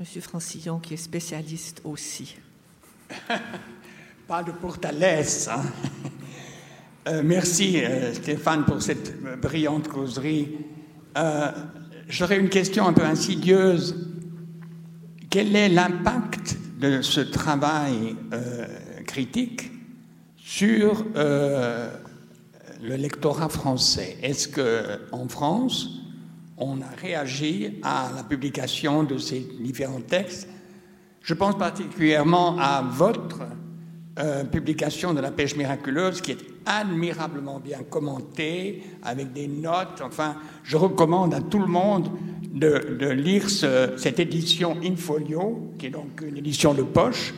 Monsieur 0.00 0.22
Francillon, 0.22 0.78
qui 0.78 0.94
est 0.94 0.96
spécialiste 0.96 1.82
aussi. 1.84 2.34
Pas 4.26 4.42
de 4.42 4.50
Portales. 4.50 5.26
Hein. 5.50 5.62
Euh, 7.06 7.20
merci 7.22 7.84
euh, 7.84 8.14
Stéphane 8.14 8.64
pour 8.64 8.80
cette 8.80 9.20
brillante 9.42 9.88
causerie. 9.88 10.56
Euh, 11.18 11.50
j'aurais 12.08 12.38
une 12.38 12.48
question 12.48 12.88
un 12.88 12.94
peu 12.94 13.04
insidieuse. 13.04 13.94
Quel 15.28 15.54
est 15.54 15.68
l'impact 15.68 16.56
de 16.78 17.02
ce 17.02 17.20
travail 17.20 18.16
critique 19.06 19.70
sur 20.38 21.04
le 21.14 21.90
lectorat 22.80 23.50
français? 23.50 24.16
Est-ce 24.22 24.48
qu'en 24.48 25.28
France, 25.28 25.90
on 26.60 26.80
a 26.82 26.88
réagi 27.00 27.80
à 27.82 28.10
la 28.14 28.22
publication 28.22 29.02
de 29.02 29.18
ces 29.18 29.40
différents 29.60 30.02
textes 30.02 30.48
Je 31.22 31.34
pense 31.34 31.56
particulièrement 31.58 32.56
à 32.58 32.82
votre 32.82 33.40
euh, 34.18 34.44
publication 34.44 35.14
de 35.14 35.20
La 35.20 35.30
pêche 35.30 35.56
miraculeuse 35.56 36.20
qui 36.20 36.32
est 36.32 36.38
admirablement 36.66 37.60
bien 37.60 37.82
commentée, 37.88 38.82
avec 39.02 39.32
des 39.32 39.48
notes. 39.48 40.02
Enfin, 40.02 40.36
je 40.62 40.76
recommande 40.76 41.34
à 41.34 41.40
tout 41.40 41.58
le 41.58 41.66
monde 41.66 42.10
de, 42.52 43.08
lire 43.10 43.48
cette 43.48 44.18
édition 44.18 44.76
in 44.82 44.96
folio, 44.96 45.72
qui 45.78 45.86
est 45.86 45.90
donc 45.90 46.22
une 46.26 46.36
édition 46.36 46.74
de 46.74 46.82
poche, 46.82 47.34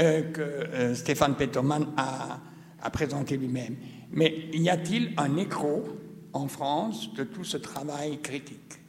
euh, 0.00 0.22
que 0.32 0.40
euh, 0.40 0.94
Stéphane 0.94 1.34
Peterman 1.34 1.86
a, 1.96 2.40
a 2.82 2.90
présenté 2.90 3.36
lui-même. 3.36 3.76
Mais 4.12 4.46
y 4.52 4.68
a-t-il 4.68 5.12
un 5.16 5.36
écho 5.36 5.84
en 6.32 6.48
France 6.48 7.12
de 7.14 7.24
tout 7.24 7.44
ce 7.44 7.56
travail 7.56 8.20
critique 8.20 8.80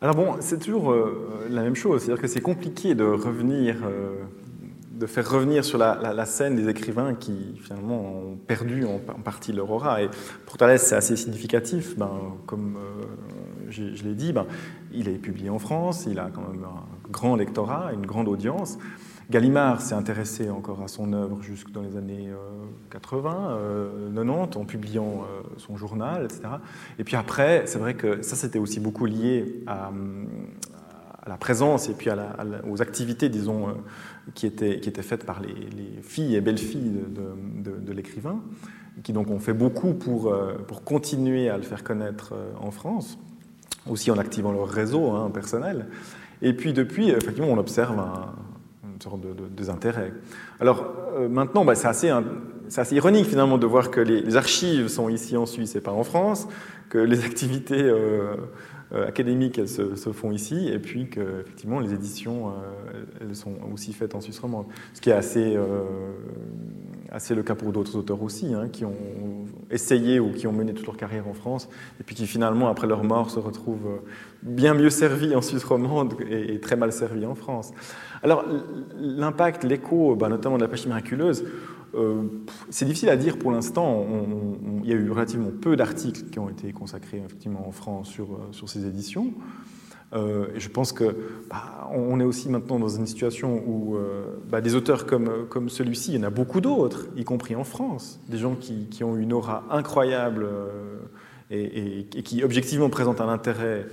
Alors 0.00 0.14
bon, 0.14 0.36
c'est 0.40 0.58
toujours 0.58 0.94
la 1.48 1.62
même 1.62 1.76
chose, 1.76 2.02
c'est-à-dire 2.02 2.22
que 2.22 2.28
c'est 2.28 2.40
compliqué 2.40 2.94
de 2.94 3.04
revenir 3.04 3.76
de 5.02 5.06
faire 5.06 5.28
revenir 5.28 5.64
sur 5.64 5.78
la, 5.78 6.26
scène 6.26 6.54
des 6.54 6.68
écrivains 6.68 7.14
qui 7.14 7.58
finalement 7.60 8.00
ont 8.00 8.36
perdu 8.36 8.84
en, 8.84 8.98
partie 8.98 9.52
leur 9.52 9.68
aura. 9.68 10.00
Et 10.00 10.08
pour 10.46 10.56
Thalès, 10.56 10.80
c'est 10.80 10.94
assez 10.94 11.16
significatif. 11.16 11.98
Ben, 11.98 12.10
comme 12.46 12.76
euh, 12.76 13.04
je, 13.68 14.04
l'ai 14.04 14.14
dit, 14.14 14.32
ben, 14.32 14.46
il 14.92 15.08
est 15.08 15.18
publié 15.18 15.50
en 15.50 15.58
France, 15.58 16.06
il 16.08 16.20
a 16.20 16.30
quand 16.32 16.42
même 16.42 16.64
un 16.64 17.10
grand 17.10 17.34
lectorat, 17.34 17.90
une 17.92 18.06
grande 18.06 18.28
audience. 18.28 18.78
Gallimard 19.32 19.80
s'est 19.80 19.94
intéressé 19.94 20.50
encore 20.50 20.82
à 20.82 20.88
son 20.88 21.12
œuvre 21.12 21.40
jusque 21.40 21.70
dans 21.72 21.80
les 21.80 21.96
années 21.96 22.30
80, 22.90 23.50
euh, 23.50 24.14
90, 24.14 24.56
euh, 24.56 24.60
en 24.60 24.64
publiant 24.64 25.24
son 25.56 25.76
journal, 25.76 26.24
etc. 26.24 26.42
Et 26.98 27.04
puis 27.04 27.16
après, 27.16 27.62
c'est 27.66 27.78
vrai 27.78 27.94
que 27.94 28.22
ça, 28.22 28.36
c'était 28.36 28.58
aussi 28.58 28.78
beaucoup 28.78 29.06
lié 29.06 29.64
à, 29.66 29.90
la 31.26 31.36
présence 31.36 31.88
et 31.88 31.94
puis 31.94 32.10
aux 32.68 32.82
activités, 32.82 33.28
disons, 33.28 33.68
qui 34.34 34.44
étaient, 34.46 34.80
qui 34.80 34.90
faites 35.02 35.24
par 35.24 35.40
les, 35.40 36.02
filles 36.02 36.36
et 36.36 36.40
belles-filles 36.40 36.92
de, 37.08 37.92
l'écrivain, 37.92 38.40
qui 39.02 39.12
donc 39.12 39.30
ont 39.30 39.38
fait 39.38 39.52
beaucoup 39.52 39.94
pour, 39.94 40.32
euh, 40.32 40.54
pour 40.66 40.84
continuer 40.84 41.48
à 41.48 41.56
le 41.56 41.62
faire 41.62 41.82
connaître 41.82 42.34
euh, 42.34 42.52
en 42.60 42.70
France, 42.70 43.18
aussi 43.88 44.10
en 44.10 44.18
activant 44.18 44.52
leur 44.52 44.68
réseau 44.68 45.10
hein, 45.10 45.30
personnel. 45.30 45.86
Et 46.42 46.52
puis 46.52 46.72
depuis, 46.72 47.10
effectivement, 47.10 47.48
on 47.48 47.58
observe 47.58 47.98
une 47.98 48.51
sorte 49.02 49.20
de, 49.20 49.34
désintérêt. 49.48 50.12
Alors 50.60 50.86
euh, 51.16 51.28
maintenant, 51.28 51.64
bah, 51.64 51.74
c'est 51.74 51.88
assez, 51.88 52.94
ironique 52.94 53.26
finalement 53.26 53.58
de 53.58 53.66
voir 53.66 53.90
que 53.90 54.00
les, 54.00 54.36
archives 54.36 54.88
sont 54.88 55.08
ici 55.08 55.36
en 55.36 55.46
Suisse 55.46 55.76
et 55.76 55.80
pas 55.80 55.92
en 55.92 56.04
France, 56.04 56.48
que 56.88 56.98
les 56.98 57.24
activités 57.24 57.82
euh, 57.82 58.36
académiques, 59.06 59.58
elles 59.58 59.68
se, 59.68 60.12
font 60.12 60.32
ici, 60.32 60.68
et 60.68 60.78
puis 60.78 61.08
que 61.08 61.40
effectivement 61.40 61.80
les 61.80 61.92
éditions, 61.92 62.48
euh, 62.48 63.04
elles 63.20 63.36
sont 63.36 63.54
aussi 63.72 63.92
faites 63.92 64.14
en 64.14 64.20
Suisse 64.20 64.38
romande. 64.38 64.66
Ce 64.94 65.00
qui 65.00 65.10
est 65.10 65.14
assez, 65.14 65.56
euh, 67.12 67.16
assez 67.16 67.34
le 67.34 67.42
cas 67.42 67.54
pour 67.54 67.72
d'autres 67.72 67.96
auteurs 67.96 68.22
aussi, 68.22 68.54
hein, 68.54 68.68
qui 68.70 68.84
ont 68.84 68.96
essayé 69.70 70.20
ou 70.20 70.32
qui 70.32 70.46
ont 70.46 70.52
mené 70.52 70.74
toute 70.74 70.86
leur 70.86 70.96
carrière 70.96 71.28
en 71.28 71.34
France, 71.34 71.68
et 72.00 72.04
puis 72.04 72.14
qui 72.14 72.26
finalement, 72.26 72.68
après 72.68 72.86
leur 72.86 73.04
mort, 73.04 73.30
se 73.30 73.38
retrouvent 73.38 74.00
bien 74.42 74.74
mieux 74.74 74.90
servis 74.90 75.34
en 75.34 75.42
Suisse 75.42 75.64
romande 75.64 76.14
et, 76.28 76.60
très 76.60 76.76
mal 76.76 76.92
servis 76.92 77.26
en 77.26 77.34
France. 77.34 77.72
Alors 78.22 78.44
l'impact, 78.98 79.64
l'écho, 79.64 80.16
bah, 80.16 80.28
notamment 80.28 80.56
de 80.56 80.62
la 80.62 80.68
pêche 80.68 80.86
miraculeuse, 80.86 81.44
euh, 81.94 82.22
c'est 82.70 82.84
difficile 82.84 83.10
à 83.10 83.16
dire 83.16 83.38
pour 83.38 83.52
l'instant. 83.52 84.06
Il 84.82 84.88
y 84.88 84.92
a 84.92 84.96
eu 84.96 85.10
relativement 85.10 85.50
peu 85.50 85.76
d'articles 85.76 86.24
qui 86.30 86.38
ont 86.38 86.48
été 86.48 86.72
consacrés 86.72 87.22
effectivement 87.24 87.66
en 87.66 87.72
France 87.72 88.08
sur, 88.08 88.32
euh, 88.32 88.48
sur 88.52 88.68
ces 88.68 88.86
éditions. 88.86 89.32
Euh, 90.12 90.46
je 90.56 90.68
pense 90.68 90.92
que 90.92 91.16
bah, 91.48 91.90
on 91.92 92.20
est 92.20 92.24
aussi 92.24 92.48
maintenant 92.48 92.78
dans 92.78 92.88
une 92.88 93.06
situation 93.06 93.62
où 93.66 93.96
bah, 94.48 94.60
des 94.60 94.74
auteurs 94.74 95.06
comme, 95.06 95.68
celui-ci, 95.68 96.12
il 96.12 96.16
y 96.16 96.18
en 96.20 96.26
a 96.26 96.30
beaucoup 96.30 96.60
d'autres, 96.60 97.06
y 97.16 97.24
compris 97.24 97.56
en 97.56 97.64
France, 97.64 98.20
des 98.28 98.38
gens 98.38 98.54
qui, 98.54 99.02
ont 99.04 99.16
une 99.16 99.32
aura 99.32 99.64
incroyable 99.70 100.46
et, 101.50 102.00
et, 102.00 102.22
qui 102.22 102.44
objectivement 102.44 102.90
présentent 102.90 103.20
un 103.20 103.28
intérêt 103.28 103.86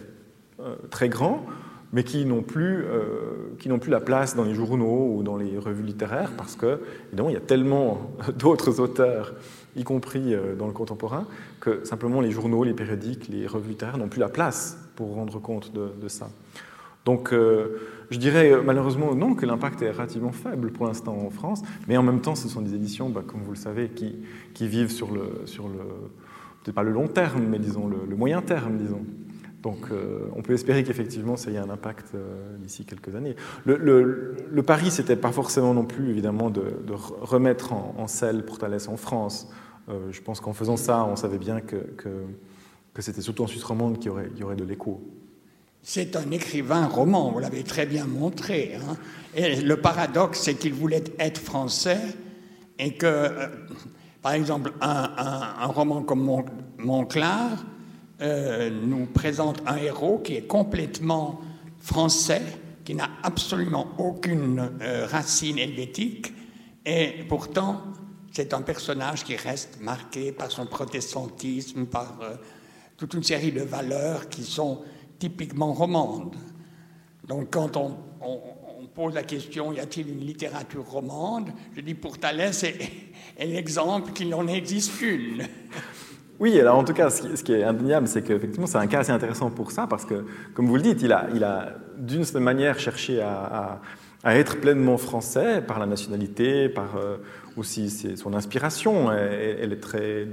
très 0.89 1.09
grand 1.09 1.45
mais 1.91 2.03
qui 2.03 2.25
n'ont 2.25 2.43
plus, 2.43 2.83
euh, 2.85 3.55
qui 3.59 3.69
plus 3.69 3.91
la 3.91 3.99
place 3.99 4.35
dans 4.35 4.43
les 4.43 4.53
journaux 4.53 5.15
ou 5.15 5.23
dans 5.23 5.37
les 5.37 5.57
revues 5.57 5.83
littéraires 5.83 6.31
parce 6.37 6.55
que, 6.55 6.81
évidemment, 7.07 7.29
il 7.29 7.33
y 7.33 7.37
a 7.37 7.41
tellement 7.41 8.11
d'autres 8.37 8.79
auteurs, 8.79 9.33
y 9.75 9.83
compris 9.83 10.33
euh, 10.33 10.55
dans 10.55 10.67
le 10.67 10.73
contemporain, 10.73 11.25
que 11.59 11.83
simplement 11.85 12.21
les 12.21 12.31
journaux, 12.31 12.63
les 12.63 12.73
périodiques, 12.73 13.27
les 13.27 13.47
revues 13.47 13.69
littéraires 13.69 13.97
n'ont 13.97 14.09
plus 14.09 14.19
la 14.19 14.29
place 14.29 14.77
pour 14.95 15.15
rendre 15.15 15.39
compte 15.39 15.71
de, 15.73 16.07
ça. 16.07 16.29
Donc, 17.05 17.33
euh, 17.33 17.79
je 18.09 18.17
dirais 18.17 18.53
malheureusement 18.63 19.15
non, 19.15 19.35
que 19.35 19.45
l'impact 19.45 19.81
est 19.81 19.91
relativement 19.91 20.31
faible 20.31 20.71
pour 20.71 20.85
l'instant 20.85 21.15
en 21.15 21.29
France, 21.29 21.61
mais 21.87 21.97
en 21.97 22.03
même 22.03 22.21
temps, 22.21 22.35
ce 22.35 22.49
sont 22.49 22.61
des 22.61 22.75
éditions, 22.75 23.09
bah, 23.09 23.23
comme 23.25 23.41
vous 23.41 23.51
le 23.51 23.57
savez, 23.57 23.89
qui, 23.89 24.17
qui 24.53 24.67
vivent 24.67 24.91
sur 24.91 25.11
le, 25.11 25.43
sur 25.45 25.67
le 25.67 25.79
peut-être 26.63 26.75
pas 26.75 26.83
le 26.83 26.91
long 26.91 27.07
terme, 27.07 27.45
mais 27.47 27.59
disons 27.59 27.87
le 27.87 28.15
moyen 28.15 28.41
terme, 28.41 28.77
disons. 28.77 29.05
Donc 29.61 29.91
euh, 29.91 30.29
on 30.35 30.41
peut 30.41 30.53
espérer 30.53 30.83
qu'effectivement 30.83 31.35
ça 31.35 31.51
ait 31.51 31.57
un 31.57 31.69
impact 31.69 32.13
euh, 32.15 32.57
d'ici 32.57 32.85
quelques 32.85 33.13
années. 33.15 33.35
Le, 33.65 33.77
le, 33.77 34.37
le 34.49 34.63
pari, 34.63 34.89
pas 35.21 35.31
forcément 35.31 35.73
non 35.73 35.85
plus 35.85 36.09
évidemment 36.09 36.49
de, 36.49 36.63
remettre 36.93 37.73
en, 37.73 37.95
en, 37.97 38.07
selle 38.07 38.45
Portales 38.45 38.87
en 38.87 38.97
France. 38.97 39.49
Euh, 39.89 40.11
je 40.11 40.21
pense 40.21 40.39
qu'en 40.39 40.53
faisant 40.53 40.77
ça, 40.77 41.03
on 41.05 41.15
savait 41.15 41.37
bien 41.37 41.61
que, 41.61 41.77
c'était 42.99 43.21
surtout 43.21 43.43
en 43.43 43.47
Suisse 43.47 43.63
romande 43.63 43.97
qu'il 43.97 44.07
y 44.07 44.09
aurait, 44.09 44.29
y 44.35 44.55
de 44.57 44.65
l'écho. 44.65 45.01
C'est 45.81 46.17
un 46.17 46.31
écrivain 46.31 46.85
roman, 46.85 47.31
vous 47.31 47.39
l'avez 47.39 47.63
très 47.63 47.85
bien 47.85 48.05
montré. 48.05 48.75
Hein. 48.75 48.97
Et 49.35 49.61
le 49.61 49.77
paradoxe, 49.77 50.41
c'est 50.41 50.55
qu'il 50.55 50.73
voulait 50.73 51.05
être 51.17 51.37
français 51.37 52.01
et 52.77 52.95
que, 52.95 53.29
par 54.21 54.33
exemple, 54.33 54.73
un, 54.81 55.65
roman 55.67 56.01
comme 56.01 56.43
Monclar, 56.77 57.65
euh, 58.21 58.69
nous 58.69 59.05
présente 59.05 59.61
un 59.65 59.77
héros 59.77 60.19
qui 60.19 60.35
est 60.35 60.47
complètement 60.47 61.39
français, 61.79 62.41
qui 62.83 62.93
n'a 62.93 63.09
absolument 63.23 63.87
aucune 63.97 64.71
euh, 64.81 65.05
racine 65.05 65.57
helvétique, 65.57 66.33
et 66.85 67.23
pourtant 67.29 67.81
c'est 68.31 68.53
un 68.53 68.61
personnage 68.61 69.23
qui 69.23 69.35
reste 69.35 69.79
marqué 69.81 70.31
par 70.31 70.51
son 70.51 70.65
protestantisme, 70.65 71.85
par 71.85 72.19
euh, 72.21 72.35
toute 72.97 73.13
une 73.13 73.23
série 73.23 73.51
de 73.51 73.61
valeurs 73.61 74.29
qui 74.29 74.43
sont 74.43 74.81
typiquement 75.17 75.73
romandes. 75.73 76.35
Donc 77.27 77.51
quand 77.51 77.77
on, 77.77 77.95
pose 78.95 79.13
la 79.13 79.23
question, 79.23 79.71
y 79.71 79.79
a-t-il 79.79 80.09
une 80.09 80.25
littérature 80.25 80.83
romande 80.83 81.51
Je 81.75 81.81
dis 81.81 81.93
pour 81.93 82.17
Thalès 82.17 82.63
est 83.37 83.45
l'exemple 83.45 84.11
qu'il 84.11 84.29
n'en 84.29 84.47
existe 84.47 84.97
qu'une. 84.97 85.47
Oui, 86.39 86.57
alors 86.57 86.77
en 86.77 86.85
tout 86.85 86.93
cas, 86.93 87.09
ce 87.09 87.43
qui, 87.43 87.51
est 87.51 87.63
indéniable, 87.63 88.07
c'est 88.07 88.21
qu'effectivement, 88.21 88.65
c'est 88.65 88.77
un 88.77 88.87
cas 88.87 88.99
assez 88.99 89.11
intéressant 89.11 89.49
pour 89.49 89.71
ça, 89.71 89.87
parce 89.87 90.05
que, 90.05 90.25
comme 90.53 90.67
vous 90.67 90.77
le 90.77 90.81
dites, 90.81 91.01
il 91.01 91.11
a, 91.11 91.27
il 91.35 91.43
a 91.43 91.73
d'une 91.97 92.23
certaine 92.23 92.43
manière 92.43 92.79
cherché 92.79 93.21
à, 93.21 93.79
être 94.23 94.59
pleinement 94.59 94.97
français 94.97 95.61
par 95.65 95.79
la 95.79 95.85
nationalité, 95.85 96.67
par 96.67 96.97
euh, 96.97 97.17
aussi 97.55 97.89
son 98.17 98.33
inspiration. 98.33 99.11
Elle, 99.11 99.71
est 99.71 99.79
très 99.81 100.27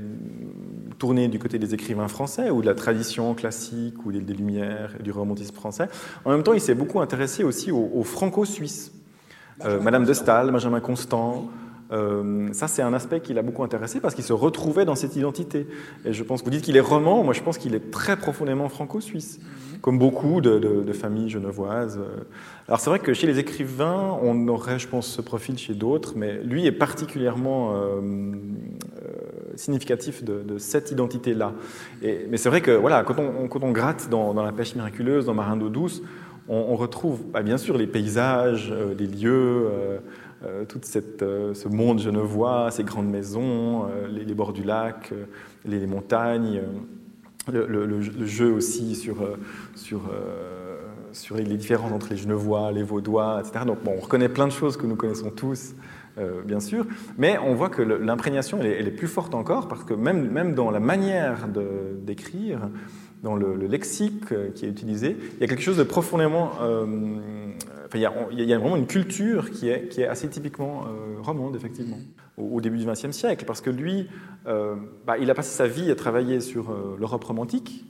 tournée 0.99 1.29
du 1.29 1.39
côté 1.39 1.59
des 1.59 1.75
écrivains 1.75 2.09
français, 2.09 2.51
ou 2.51 2.63
de 2.63 2.67
la 2.67 2.75
tradition 2.75 3.35
classique, 3.35 4.05
ou 4.05 4.13
des, 4.13 4.35
Lumières, 4.35 4.93
du 5.03 5.11
romantisme 5.11 5.55
français. 5.55 5.89
En 6.25 6.31
même 6.31 6.43
temps, 6.43 6.53
il 6.53 6.61
s'est 6.61 6.75
beaucoup 6.75 7.01
intéressé 7.01 7.43
aussi 7.43 7.73
aux, 7.73 8.05
franco-suisses. 8.05 8.93
Euh, 9.65 9.81
Madame 9.81 10.05
de 10.05 10.13
Staël, 10.13 10.51
Benjamin 10.51 10.81
Constant, 10.81 11.49
Euh, 11.93 12.49
ça, 12.53 12.69
c'est 12.69 12.83
un 12.83 12.93
aspect 12.93 13.21
qui 13.21 13.33
l'a 13.35 13.43
beaucoup 13.43 13.63
intéressé 13.63 14.01
parce 14.01 14.15
qu'il 14.15 14.25
se 14.25 14.33
retrouvait 14.33 14.85
dans 14.85 14.95
cette 14.95 15.17
identité. 15.17 15.67
Et 16.05 16.13
je 16.13 16.23
pense 16.23 16.41
que 16.41 16.47
vous 16.47 16.51
dites 16.51 16.63
qu'il 16.63 16.77
est 16.77 16.81
roman, 16.81 17.23
moi 17.23 17.33
je 17.33 17.43
pense 17.43 17.59
qu'il 17.59 17.75
est 17.75 17.91
très 17.91 18.17
profondément 18.17 18.69
franco-suisse, 18.69 19.39
comme 19.83 19.99
beaucoup 19.99 20.41
de, 20.41 20.93
familles 20.93 21.29
genevoises. 21.29 22.01
Alors 22.69 22.81
c'est 22.81 22.91
vrai 22.91 22.99
que 22.99 23.13
chez 23.13 23.27
les 23.27 23.39
écrivains, 23.39 24.19
on 24.23 24.49
aurait, 24.49 24.79
je 24.79 24.89
pense, 24.89 25.07
ce 25.07 25.21
profil 25.21 25.59
chez 25.59 25.75
d'autres, 25.75 26.15
mais 26.17 26.43
lui 26.43 26.67
est 26.67 26.73
particulièrement 26.73 27.75
euh, 27.75 27.77
euh, 27.77 28.33
significatif 29.55 30.25
de, 30.25 30.59
cette 30.59 30.91
identité-là. 30.91 31.53
Mais 32.03 32.37
c'est 32.37 32.49
vrai 32.49 32.61
que 32.61 32.71
voilà, 32.71 33.05
quand 33.05 33.17
on, 33.19 33.73
gratte 33.73 34.09
dans, 34.09 34.33
La 34.33 34.53
pêche 34.53 34.75
miraculeuse, 34.75 35.27
dans 35.27 35.35
Marin 35.35 35.57
d'eau 35.57 35.69
douce, 35.69 36.03
on, 36.49 36.77
retrouve 36.77 37.25
bah, 37.33 37.43
bien 37.43 37.59
sûr 37.59 37.77
les 37.77 37.89
paysages, 37.89 38.73
les 38.99 39.07
lieux. 39.07 39.69
Euh, 40.45 40.65
tout 40.67 40.81
euh, 41.23 41.55
ce 41.55 41.69
monde 41.69 41.99
genevois, 41.99 42.71
ces 42.71 42.85
grandes 42.85 43.09
maisons, 43.09 43.87
euh, 43.87 44.07
les, 44.07 44.35
bords 44.35 44.53
du 44.53 44.63
lac, 44.63 45.13
les, 45.65 45.87
montagnes, 45.87 46.61
le, 47.51 48.01
jeu 48.27 48.53
aussi 48.53 48.95
sur, 48.95 49.17
sur, 49.75 50.03
sur 51.13 51.37
les 51.37 51.57
différences 51.57 51.93
entre 51.93 52.09
les 52.11 52.17
Genevois, 52.17 52.71
les 52.73 52.83
Vaudois, 52.83 53.41
etc. 53.41 53.65
Donc 53.65 53.83
bon, 53.83 53.95
on 53.97 54.01
reconnaît 54.01 54.29
plein 54.29 54.47
de 54.47 54.53
choses 54.53 54.77
que 54.77 54.87
nous 54.87 54.97
connaissons 54.97 55.31
tous. 55.31 55.75
bien 56.45 56.61
sûr, 56.61 56.85
mais 57.17 57.39
on 57.39 57.55
voit 57.55 57.71
que 57.71 57.83
l'imprégnation, 57.83 58.59
elle, 58.61 58.89
est 58.89 58.91
plus 58.91 59.07
forte 59.07 59.35
encore, 59.35 59.69
parce 59.69 59.85
que 59.85 59.95
même, 59.95 60.31
même 60.31 60.55
dans 60.55 60.71
la 60.71 60.81
manière 60.81 61.47
d'écrire, 62.05 62.69
dans 63.23 63.37
le, 63.37 63.55
lexique 63.55 64.27
qui 64.55 64.67
est 64.67 64.69
utilisé, 64.69 65.17
il 65.37 65.41
y 65.41 65.45
a 65.45 65.47
quelque 65.47 65.63
chose 65.63 65.79
de 65.79 65.85
profondément 65.85 66.53
il, 67.95 68.01
y 68.01 68.53
a, 68.53 68.59
vraiment 68.59 68.77
une 68.77 68.87
culture 68.87 69.51
qui 69.51 69.69
est, 69.69 70.07
assez 70.07 70.29
typiquement 70.29 70.85
euh, 70.85 71.21
romande, 71.23 71.57
effectivement, 71.57 71.99
au, 72.37 72.61
début 72.61 72.79
du 72.79 72.87
XXe 72.87 73.13
siècle, 73.13 73.45
parce 73.45 73.61
que 73.61 73.71
lui, 73.71 74.09
euh, 74.47 74.77
bah, 75.07 75.19
il 75.19 75.31
a 75.31 75.35
passé 75.35 75.51
sa 75.51 75.67
vie 75.67 75.91
à 75.91 75.95
travailler 75.95 76.41
sur 76.41 76.71
euh, 76.71 76.97
l'Europe 76.99 77.25
romantique, 77.25 77.85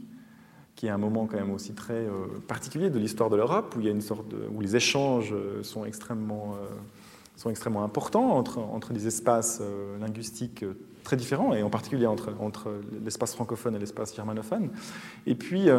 qui 0.74 0.86
est 0.86 0.90
un 0.90 0.98
moment 0.98 1.26
quand 1.26 1.38
même 1.38 1.52
aussi 1.52 1.72
très 1.72 2.06
particulier 2.48 2.90
de 2.90 2.98
l'histoire 2.98 3.30
de 3.30 3.36
l'Europe, 3.36 3.74
où 3.78 4.54
où 4.54 4.60
les 4.60 4.76
échanges 4.76 5.34
sont 5.62 5.86
extrêmement 5.86 6.54
sont 7.34 7.48
extrêmement 7.48 7.82
importants 7.82 8.32
entre, 8.32 8.58
entre 8.58 8.92
des 8.92 9.06
espaces 9.06 9.62
linguistiques 9.98 10.66
très 11.02 11.16
différents, 11.16 11.54
et 11.54 11.62
en 11.62 11.70
particulier 11.70 12.04
entre, 12.04 12.34
entre 12.40 12.74
l'espace 13.02 13.34
francophone 13.34 13.74
et 13.74 13.78
l'espace 13.78 14.14
germanophone. 14.14 14.68
Et 15.26 15.34
puis, 15.34 15.70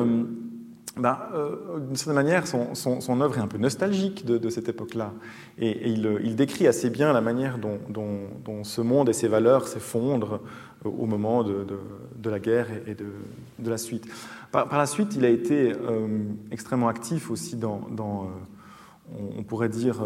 ben, 0.99 1.17
euh, 1.33 1.79
d'une 1.79 1.95
certaine 1.95 2.15
manière, 2.15 2.47
son, 2.47 3.21
œuvre 3.21 3.37
est 3.37 3.41
un 3.41 3.47
peu 3.47 3.57
nostalgique 3.57 4.25
de, 4.25 4.49
cette 4.49 4.69
époque-là. 4.69 5.13
Et, 5.57 5.89
il, 5.89 6.35
décrit 6.35 6.67
assez 6.67 6.89
bien 6.89 7.13
la 7.13 7.21
manière 7.21 7.57
dont, 7.57 8.63
ce 8.63 8.81
monde 8.81 9.09
et 9.09 9.13
ses 9.13 9.27
valeurs 9.27 9.67
s'effondrent 9.67 10.41
euh, 10.85 10.89
au 10.89 11.05
moment 11.05 11.43
de, 11.43 11.65
la 12.29 12.39
guerre 12.39 12.67
et 12.87 12.95
de, 12.95 13.69
la 13.69 13.77
suite. 13.77 14.07
Par, 14.51 14.77
la 14.77 14.85
suite, 14.85 15.15
il 15.15 15.25
a 15.25 15.29
été 15.29 15.73
euh, 15.73 16.07
extrêmement 16.51 16.87
actif 16.87 17.29
aussi 17.31 17.55
dans, 17.55 17.81
on, 19.37 19.43
pourrait 19.43 19.69
dire, 19.69 20.03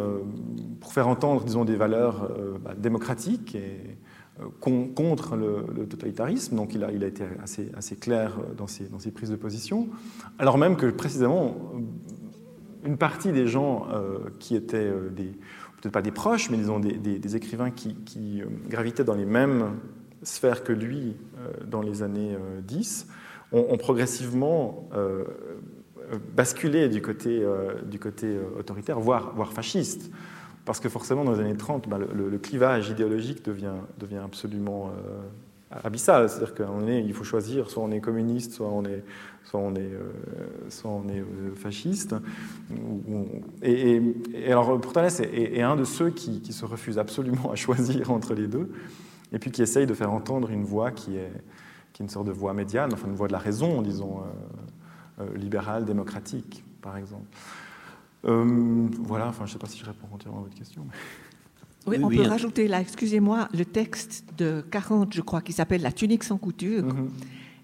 pour 0.80 0.94
faire 0.94 1.08
entendre, 1.08 1.44
disons, 1.44 1.66
des 1.66 1.76
valeurs 1.76 2.30
bah, 2.64 2.74
démocratiques 2.78 3.56
et 3.56 3.98
contre 4.60 5.36
le, 5.36 5.86
totalitarisme, 5.88 6.56
donc 6.56 6.74
il 6.74 6.84
a, 6.84 6.92
été 6.92 7.24
assez, 7.76 7.96
clair 7.96 8.38
dans 8.58 8.68
ses, 8.68 8.86
dans 8.86 9.00
ses, 9.00 9.12
prises 9.12 9.30
de 9.30 9.36
position, 9.36 9.90
alors 10.40 10.58
même 10.58 10.76
que 10.76 10.88
précisément 10.88 11.56
une 12.84 12.98
partie 12.98 13.32
des 13.32 13.48
gens 13.48 13.88
euh, 13.92 14.20
qui 14.40 14.56
étaient 14.56 14.78
euh, 14.78 15.10
peut-être 15.10 15.94
pas 15.94 16.02
des 16.02 16.12
proches, 16.12 16.50
mais 16.50 16.58
disons 16.58 16.80
des, 16.80 16.94
des, 16.98 17.36
écrivains 17.36 17.72
qui, 17.72 18.42
euh, 18.42 18.46
gravitaient 18.68 19.04
dans 19.04 19.16
les 19.16 19.26
mêmes 19.26 19.80
sphères 20.24 20.64
que 20.64 20.74
lui 20.74 21.16
dans 21.66 21.82
les 21.82 22.04
années 22.04 22.38
10, 22.64 23.08
ont, 23.52 23.76
progressivement 23.78 24.88
basculé 26.36 26.90
du 26.90 27.02
côté, 27.02 27.44
autoritaire, 28.60 29.00
voire 29.00 29.52
fasciste. 29.52 30.12
Parce 30.66 30.80
que 30.80 30.90
forcément, 30.90 31.24
dans 31.24 31.34
les 31.34 31.40
années 31.40 31.58
30, 31.58 31.90
bah, 31.90 31.98
le, 31.98 32.38
clivage 32.38 32.90
idéologique 32.90 33.44
devient, 33.44 34.18
absolument 34.24 34.90
euh, 34.90 35.22
abyssal. 35.84 36.30
C'est-à-dire 36.30 36.54
il 36.88 37.14
faut 37.14 37.24
choisir, 37.24 37.70
soit 37.70 37.84
on 37.84 37.92
est 37.92 38.00
communiste, 38.00 38.54
soit 38.54 38.68
on 38.68 38.86
est, 38.86 39.04
euh, 39.56 39.80
euh, 40.96 41.56
fasciste. 41.56 42.16
Et, 43.64 44.02
alors, 44.48 44.80
Portales 44.80 45.10
est, 45.34 45.62
un 45.62 45.76
de 45.76 45.84
ceux 45.84 46.12
qui, 46.12 46.54
se 46.54 46.66
refusent 46.66 47.00
absolument 47.00 47.52
à 47.52 47.56
choisir 47.56 48.12
entre 48.12 48.36
les 48.36 48.48
deux, 48.48 48.72
et 49.34 49.40
puis 49.40 49.50
qui 49.50 49.64
essaye 49.64 49.88
de 49.88 49.94
faire 49.96 50.14
entendre 50.14 50.52
une 50.52 50.64
voix 50.64 50.92
qui 50.92 51.18
est, 51.18 51.32
qui 51.92 52.04
est 52.04 52.06
une 52.06 52.10
sorte 52.10 52.28
de 52.28 52.32
voix 52.32 52.54
médiane, 52.54 52.94
enfin 52.94 53.08
une 53.08 53.16
voix 53.16 53.28
de 53.28 53.34
la 53.34 53.40
raison, 53.40 53.82
disons, 53.82 54.22
libérale, 55.36 55.86
démocratique, 55.86 56.64
par 56.82 56.98
exemple. 56.98 57.26
Euh, 58.26 58.88
voilà, 59.00 59.28
enfin, 59.28 59.46
je 59.46 59.52
ne 59.52 59.54
sais 59.54 59.60
pas 59.60 59.68
si 59.68 59.80
je 59.80 59.86
réponds 59.86 60.08
entièrement 60.14 60.40
à 60.40 60.44
votre 60.44 60.56
question. 60.56 60.86
Oui, 61.88 61.98
on 62.04 62.10
peut 62.10 62.22
rajouter 62.22 62.68
là, 62.68 62.80
excusez-moi, 62.80 63.50
le 63.54 63.66
texte 63.66 64.24
de 64.38 64.64
40, 64.70 65.14
je 65.14 65.22
crois, 65.22 65.42
qui 65.42 65.52
s'appelle 65.52 65.82
La 65.82 65.92
tunique 65.92 66.24
sans 66.24 66.38
couture, 66.38 66.84
mhm. 66.84 67.10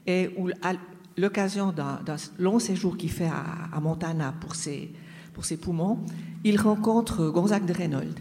et 0.07 0.29
où, 0.37 0.49
à 0.63 0.73
l'occasion 1.17 1.71
d'un 1.71 1.99
long 2.39 2.59
séjour 2.59 2.97
qu'il 2.97 3.11
fait 3.11 3.29
à, 3.29 3.79
Montana 3.79 4.33
pour 4.39 4.55
ses, 4.55 4.91
pour 5.33 5.45
ses 5.45 5.57
poumons, 5.57 5.99
il 6.43 6.59
rencontre 6.59 7.29
Gonzague 7.29 7.65
de 7.65 7.73
Reynolds. 7.73 8.19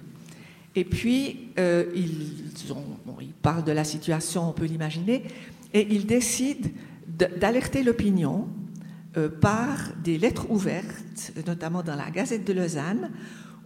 Et 0.74 0.84
puis, 0.84 1.48
euh, 1.58 1.86
ils, 1.94 2.72
ont, 2.72 3.16
ils 3.22 3.32
parlent 3.32 3.64
de 3.64 3.72
la 3.72 3.84
situation, 3.84 4.50
on 4.50 4.52
peut 4.52 4.66
l'imaginer, 4.66 5.24
et 5.72 5.86
ils 5.94 6.04
décident 6.04 6.68
d'alerter 7.06 7.82
l'opinion 7.82 8.48
par 9.40 9.78
des 10.04 10.18
lettres 10.18 10.50
ouvertes, 10.50 11.32
notamment 11.46 11.82
dans 11.82 11.96
la 11.96 12.10
Gazette 12.10 12.46
de 12.46 12.52
Lausanne, 12.52 13.10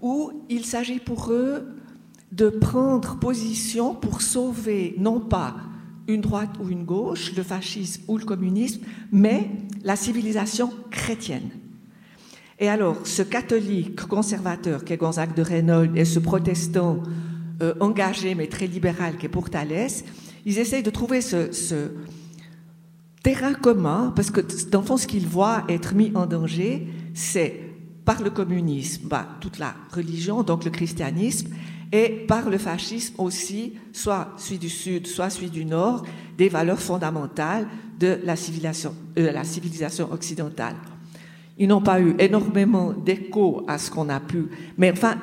où 0.00 0.44
il 0.48 0.64
s'agit 0.64 1.00
pour 1.00 1.30
eux 1.30 1.66
de 2.32 2.48
prendre 2.48 3.18
position 3.18 3.94
pour 3.94 4.22
sauver 4.22 4.94
non 4.98 5.20
pas 5.20 5.56
une 6.06 6.20
droite 6.20 6.50
ou 6.60 6.68
une 6.68 6.84
gauche, 6.84 7.34
le 7.36 7.42
fascisme 7.42 8.02
ou 8.08 8.18
le 8.18 8.24
communisme, 8.24 8.82
mais 9.12 9.50
la 9.82 9.96
civilisation 9.96 10.70
chrétienne. 10.90 11.50
Et 12.58 12.68
alors, 12.68 13.06
ce 13.06 13.22
catholique 13.22 14.00
conservateur 14.06 14.84
qu'est 14.84 14.98
Gonzague 14.98 15.34
de 15.34 15.42
Reynolds 15.42 15.96
et 15.96 16.04
ce 16.04 16.18
protestant 16.18 17.02
euh, 17.62 17.74
engagé 17.80 18.34
mais 18.34 18.48
très 18.48 18.66
libéral 18.66 19.16
qu'est 19.16 19.28
Portales, 19.28 19.88
ils 20.44 20.58
essayent 20.58 20.82
de 20.82 20.90
trouver 20.90 21.20
ce, 21.20 21.90
terrain 23.22 23.54
commun, 23.54 24.12
parce 24.14 24.30
que 24.30 24.40
dans 24.70 24.80
le 24.80 24.86
fond, 24.86 24.96
ce 24.96 25.06
qu'ils 25.06 25.26
voient 25.26 25.64
être 25.68 25.94
mis 25.94 26.12
en 26.14 26.26
danger, 26.26 26.86
c'est 27.14 27.60
par 28.04 28.22
le 28.22 28.30
communisme, 28.30 29.08
bah, 29.08 29.26
toute 29.40 29.58
la 29.58 29.74
religion, 29.92 30.42
donc 30.42 30.64
le 30.64 30.70
christianisme, 30.70 31.48
et 31.92 32.24
par 32.26 32.48
le 32.48 32.58
fascisme 32.58 33.14
aussi, 33.18 33.74
soit 33.92 34.32
celui 34.36 34.58
du 34.58 34.68
Sud, 34.68 35.06
soit 35.06 35.30
celui 35.30 35.50
du 35.50 35.64
Nord, 35.64 36.04
des 36.38 36.48
valeurs 36.48 36.80
fondamentales 36.80 37.66
de 37.98 38.18
la 38.24 38.36
civilisation, 38.36 38.94
euh, 39.18 39.32
la 39.32 39.44
civilisation 39.44 40.10
occidentale. 40.12 40.76
Ils 41.58 41.68
n'ont 41.68 41.82
pas 41.82 42.00
eu 42.00 42.14
énormément 42.18 42.92
d'écho 42.92 43.64
à 43.68 43.76
ce 43.76 43.90
qu'on 43.90 44.08
a 44.08 44.20
pu, 44.20 44.46
mais 44.78 44.92
enfin, 44.92 45.16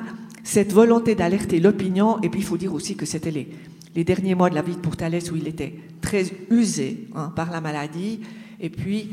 cette 0.44 0.72
volonté 0.72 1.14
d'alerter 1.14 1.58
l'opinion, 1.58 2.20
et 2.22 2.28
puis 2.28 2.40
il 2.40 2.44
faut 2.46 2.56
dire 2.56 2.72
aussi 2.72 2.96
que 2.96 3.06
c'était 3.06 3.30
les, 3.30 3.48
les 3.94 4.04
derniers 4.04 4.34
mois 4.34 4.50
de 4.50 4.54
la 4.54 4.62
vie 4.62 4.74
de 4.74 4.80
Pourtalès 4.80 5.30
où 5.30 5.36
il 5.36 5.48
était 5.48 5.74
très 6.00 6.24
usé 6.50 7.08
hein, 7.14 7.32
par 7.34 7.50
la 7.50 7.60
maladie. 7.60 8.20
Et 8.60 8.70
puis, 8.70 9.10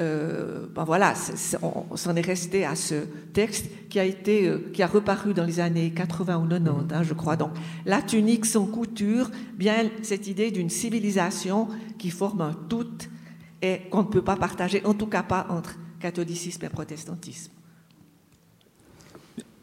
euh, 0.00 0.66
ben 0.74 0.82
voilà, 0.82 1.14
on 1.62 1.96
s'en 1.96 2.16
est 2.16 2.20
resté 2.20 2.64
à 2.64 2.74
ce 2.74 3.06
texte 3.32 3.66
qui 3.88 4.00
a 4.00 4.04
été, 4.04 4.48
euh, 4.48 4.70
qui 4.72 4.82
a 4.82 4.88
reparu 4.88 5.34
dans 5.34 5.44
les 5.44 5.60
années 5.60 5.90
80 5.90 6.38
ou 6.38 6.48
90, 6.48 6.94
hein, 6.94 7.02
je 7.04 7.14
crois. 7.14 7.36
Donc, 7.36 7.50
la 7.86 8.02
tunique 8.02 8.44
sans 8.44 8.66
couture, 8.66 9.30
bien 9.56 9.88
cette 10.02 10.26
idée 10.26 10.50
d'une 10.50 10.70
civilisation 10.70 11.68
qui 11.96 12.10
forme 12.10 12.40
un 12.40 12.54
tout 12.68 13.08
et 13.62 13.82
qu'on 13.90 14.02
ne 14.02 14.08
peut 14.08 14.22
pas 14.22 14.36
partager, 14.36 14.84
en 14.84 14.94
tout 14.94 15.06
cas 15.06 15.22
pas 15.22 15.46
entre 15.48 15.76
catholicisme 16.00 16.64
et 16.64 16.68
protestantisme. 16.68 17.53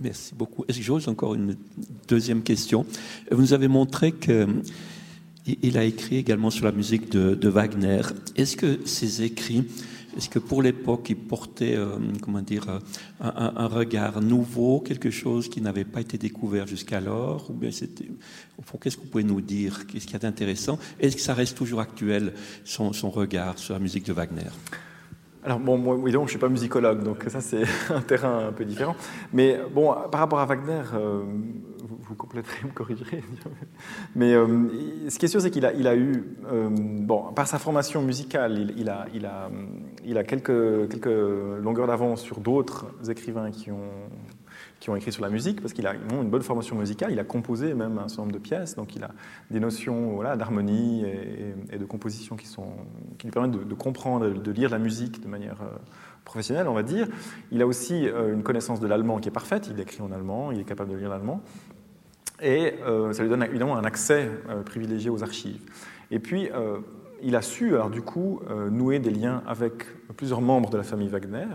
Merci 0.02 0.34
beaucoup. 0.34 0.66
Est-ce 0.68 0.80
que 0.80 0.84
j'ose 0.84 1.08
encore 1.08 1.36
une 1.36 1.56
deuxième 2.08 2.42
question? 2.42 2.88
Vous 3.30 3.40
nous 3.40 3.54
avez 3.54 3.68
montré 3.68 4.12
qu'il 4.14 5.78
a 5.78 5.84
écrit 5.84 6.18
également 6.18 6.50
sur 6.50 6.66
la 6.66 6.72
musique 6.72 7.12
de, 7.12 7.50
Wagner. 7.50 8.02
Est-ce 8.36 8.58
que 8.58 8.80
ces 8.86 9.22
écrits, 9.22 9.64
est-ce 10.18 10.28
que 10.28 10.40
pour 10.40 10.64
l'époque, 10.64 11.12
ils 11.12 11.16
portaient, 11.16 11.76
euh, 11.76 11.98
comment 12.20 12.42
dire, 12.42 12.80
un, 13.20 13.68
regard 13.68 14.22
nouveau, 14.22 14.80
quelque 14.80 15.12
chose 15.12 15.50
qui 15.50 15.62
n'avait 15.62 15.86
pas 15.86 16.02
été 16.02 16.18
découvert 16.18 16.66
jusqu'alors? 16.66 17.52
Ou 17.52 17.54
bien 17.54 17.70
c'était, 17.70 18.10
qu'est-ce 18.82 18.98
que 18.98 19.04
vous 19.04 19.08
pouvez 19.08 19.24
nous 19.24 19.42
dire? 19.42 19.86
Qu'est-ce 19.86 20.06
qu'il 20.06 20.14
y 20.14 20.16
a 20.16 20.20
d'intéressant? 20.20 20.80
Est-ce 21.00 21.16
que 21.16 21.22
ça 21.22 21.36
reste 21.36 21.56
toujours 21.56 21.80
actuel, 21.80 22.34
son 22.64 22.92
regard 23.12 23.60
sur 23.60 23.76
la 23.76 23.80
musique 23.80 24.08
de 24.08 24.14
Wagner? 24.14 24.50
Alors, 25.44 25.60
bon, 25.60 25.78
moi, 25.78 25.96
évidemment, 25.96 26.26
je 26.26 26.28
ne 26.28 26.30
suis 26.30 26.40
pas 26.40 26.50
musicologue, 26.50 27.04
donc 27.04 27.24
ça, 27.28 27.42
c'est 27.42 27.64
un 27.90 28.02
terrain 28.02 28.48
un 28.48 28.52
peu 28.52 28.64
différent. 28.64 28.96
Mais 29.34 29.60
bon, 29.74 29.94
par 30.12 30.22
rapport 30.22 30.40
à 30.40 30.46
Wagner, 30.46 30.84
euh, 30.94 31.24
vous 31.80 32.16
compléterez, 32.16 32.60
vous 32.62 32.68
me 32.68 32.74
corrigerez. 32.74 33.24
Mais 34.16 34.34
euh, 34.34 35.10
ce 35.10 35.18
qui 35.18 35.26
est 35.26 35.30
sûr, 35.30 35.42
c'est 35.42 35.50
qu'il 35.50 35.66
a, 35.66 35.96
eu, 35.96 36.24
euh, 36.52 36.70
bon, 36.70 37.34
par 37.34 37.48
sa 37.48 37.58
formation 37.58 38.04
musicale, 38.04 38.58
il, 38.60 38.82
il, 38.82 38.90
a, 38.90 39.08
il, 39.14 39.26
a, 39.26 39.50
il 40.06 40.18
a 40.18 40.24
quelques, 40.24 40.90
quelques 40.90 41.62
longueurs 41.64 41.88
d'avance 41.88 42.22
sur 42.22 42.40
d'autres 42.40 42.86
écrivains 43.10 43.50
qui 43.50 43.72
ont, 43.72 43.90
qui 44.82 44.90
ont 44.90 44.96
écrit 44.96 45.12
sur 45.12 45.22
la 45.22 45.30
musique, 45.30 45.62
parce 45.62 45.74
qu'il 45.74 45.86
a 45.86 45.94
une 45.94 46.30
bonne 46.30 46.42
formation 46.42 46.76
musicale, 46.76 47.12
il 47.12 47.20
a 47.20 47.24
composé 47.24 47.76
même 47.76 48.00
un 48.00 48.08
certain 48.08 48.24
nombre 48.24 48.34
de 48.34 48.40
pièces, 48.40 48.76
donc 48.76 48.96
il 48.96 49.04
a 49.04 49.12
des 49.52 49.60
notions 49.60 50.22
d'harmonie 50.36 51.06
et, 51.72 51.78
de 51.78 51.86
composition 51.86 52.36
qui, 52.36 52.48
lui 53.24 53.32
permettent 53.32 53.52
de, 53.52 53.74
comprendre, 53.76 54.28
de 54.28 54.52
lire 54.52 54.72
la 54.72 54.80
musique 54.80 55.22
de 55.22 55.28
manière 55.28 55.58
professionnel, 56.26 56.68
on 56.68 56.74
va 56.74 56.82
dire. 56.82 57.08
Il 57.52 57.62
a 57.62 57.68
aussi 57.68 58.08
euh, 58.08 58.34
une 58.34 58.42
connaissance 58.42 58.80
de 58.80 58.88
l'allemand 58.88 59.20
qui 59.20 59.30
est 59.30 59.32
parfaite, 59.32 59.70
il 59.72 59.80
écrit 59.80 60.02
en 60.02 60.12
allemand, 60.12 60.52
il 60.52 60.60
est 60.60 60.64
capable 60.64 60.92
de 60.92 60.98
lire 60.98 61.10
l'allemand, 61.10 61.42
et 62.42 62.74
euh, 62.84 63.14
ça 63.14 63.22
lui 63.22 63.30
donne 63.30 63.44
évidemment 63.44 63.78
un 63.78 63.84
accès 63.84 64.32
euh, 64.50 64.64
privilégié 64.64 65.12
aux 65.12 65.22
archives. 65.22 65.62
Et 66.10 66.18
puis, 66.18 66.50
il 67.22 67.36
a 67.38 67.42
su, 67.42 67.76
alors 67.76 67.90
du 67.90 68.02
coup, 68.02 68.42
nouer 68.70 69.00
des 69.00 69.12
liens 69.12 69.44
avec 69.48 69.86
plusieurs 70.18 70.42
membres 70.42 70.70
de 70.70 70.76
la 70.76 70.84
famille 70.84 71.08
Wagner, 71.08 71.48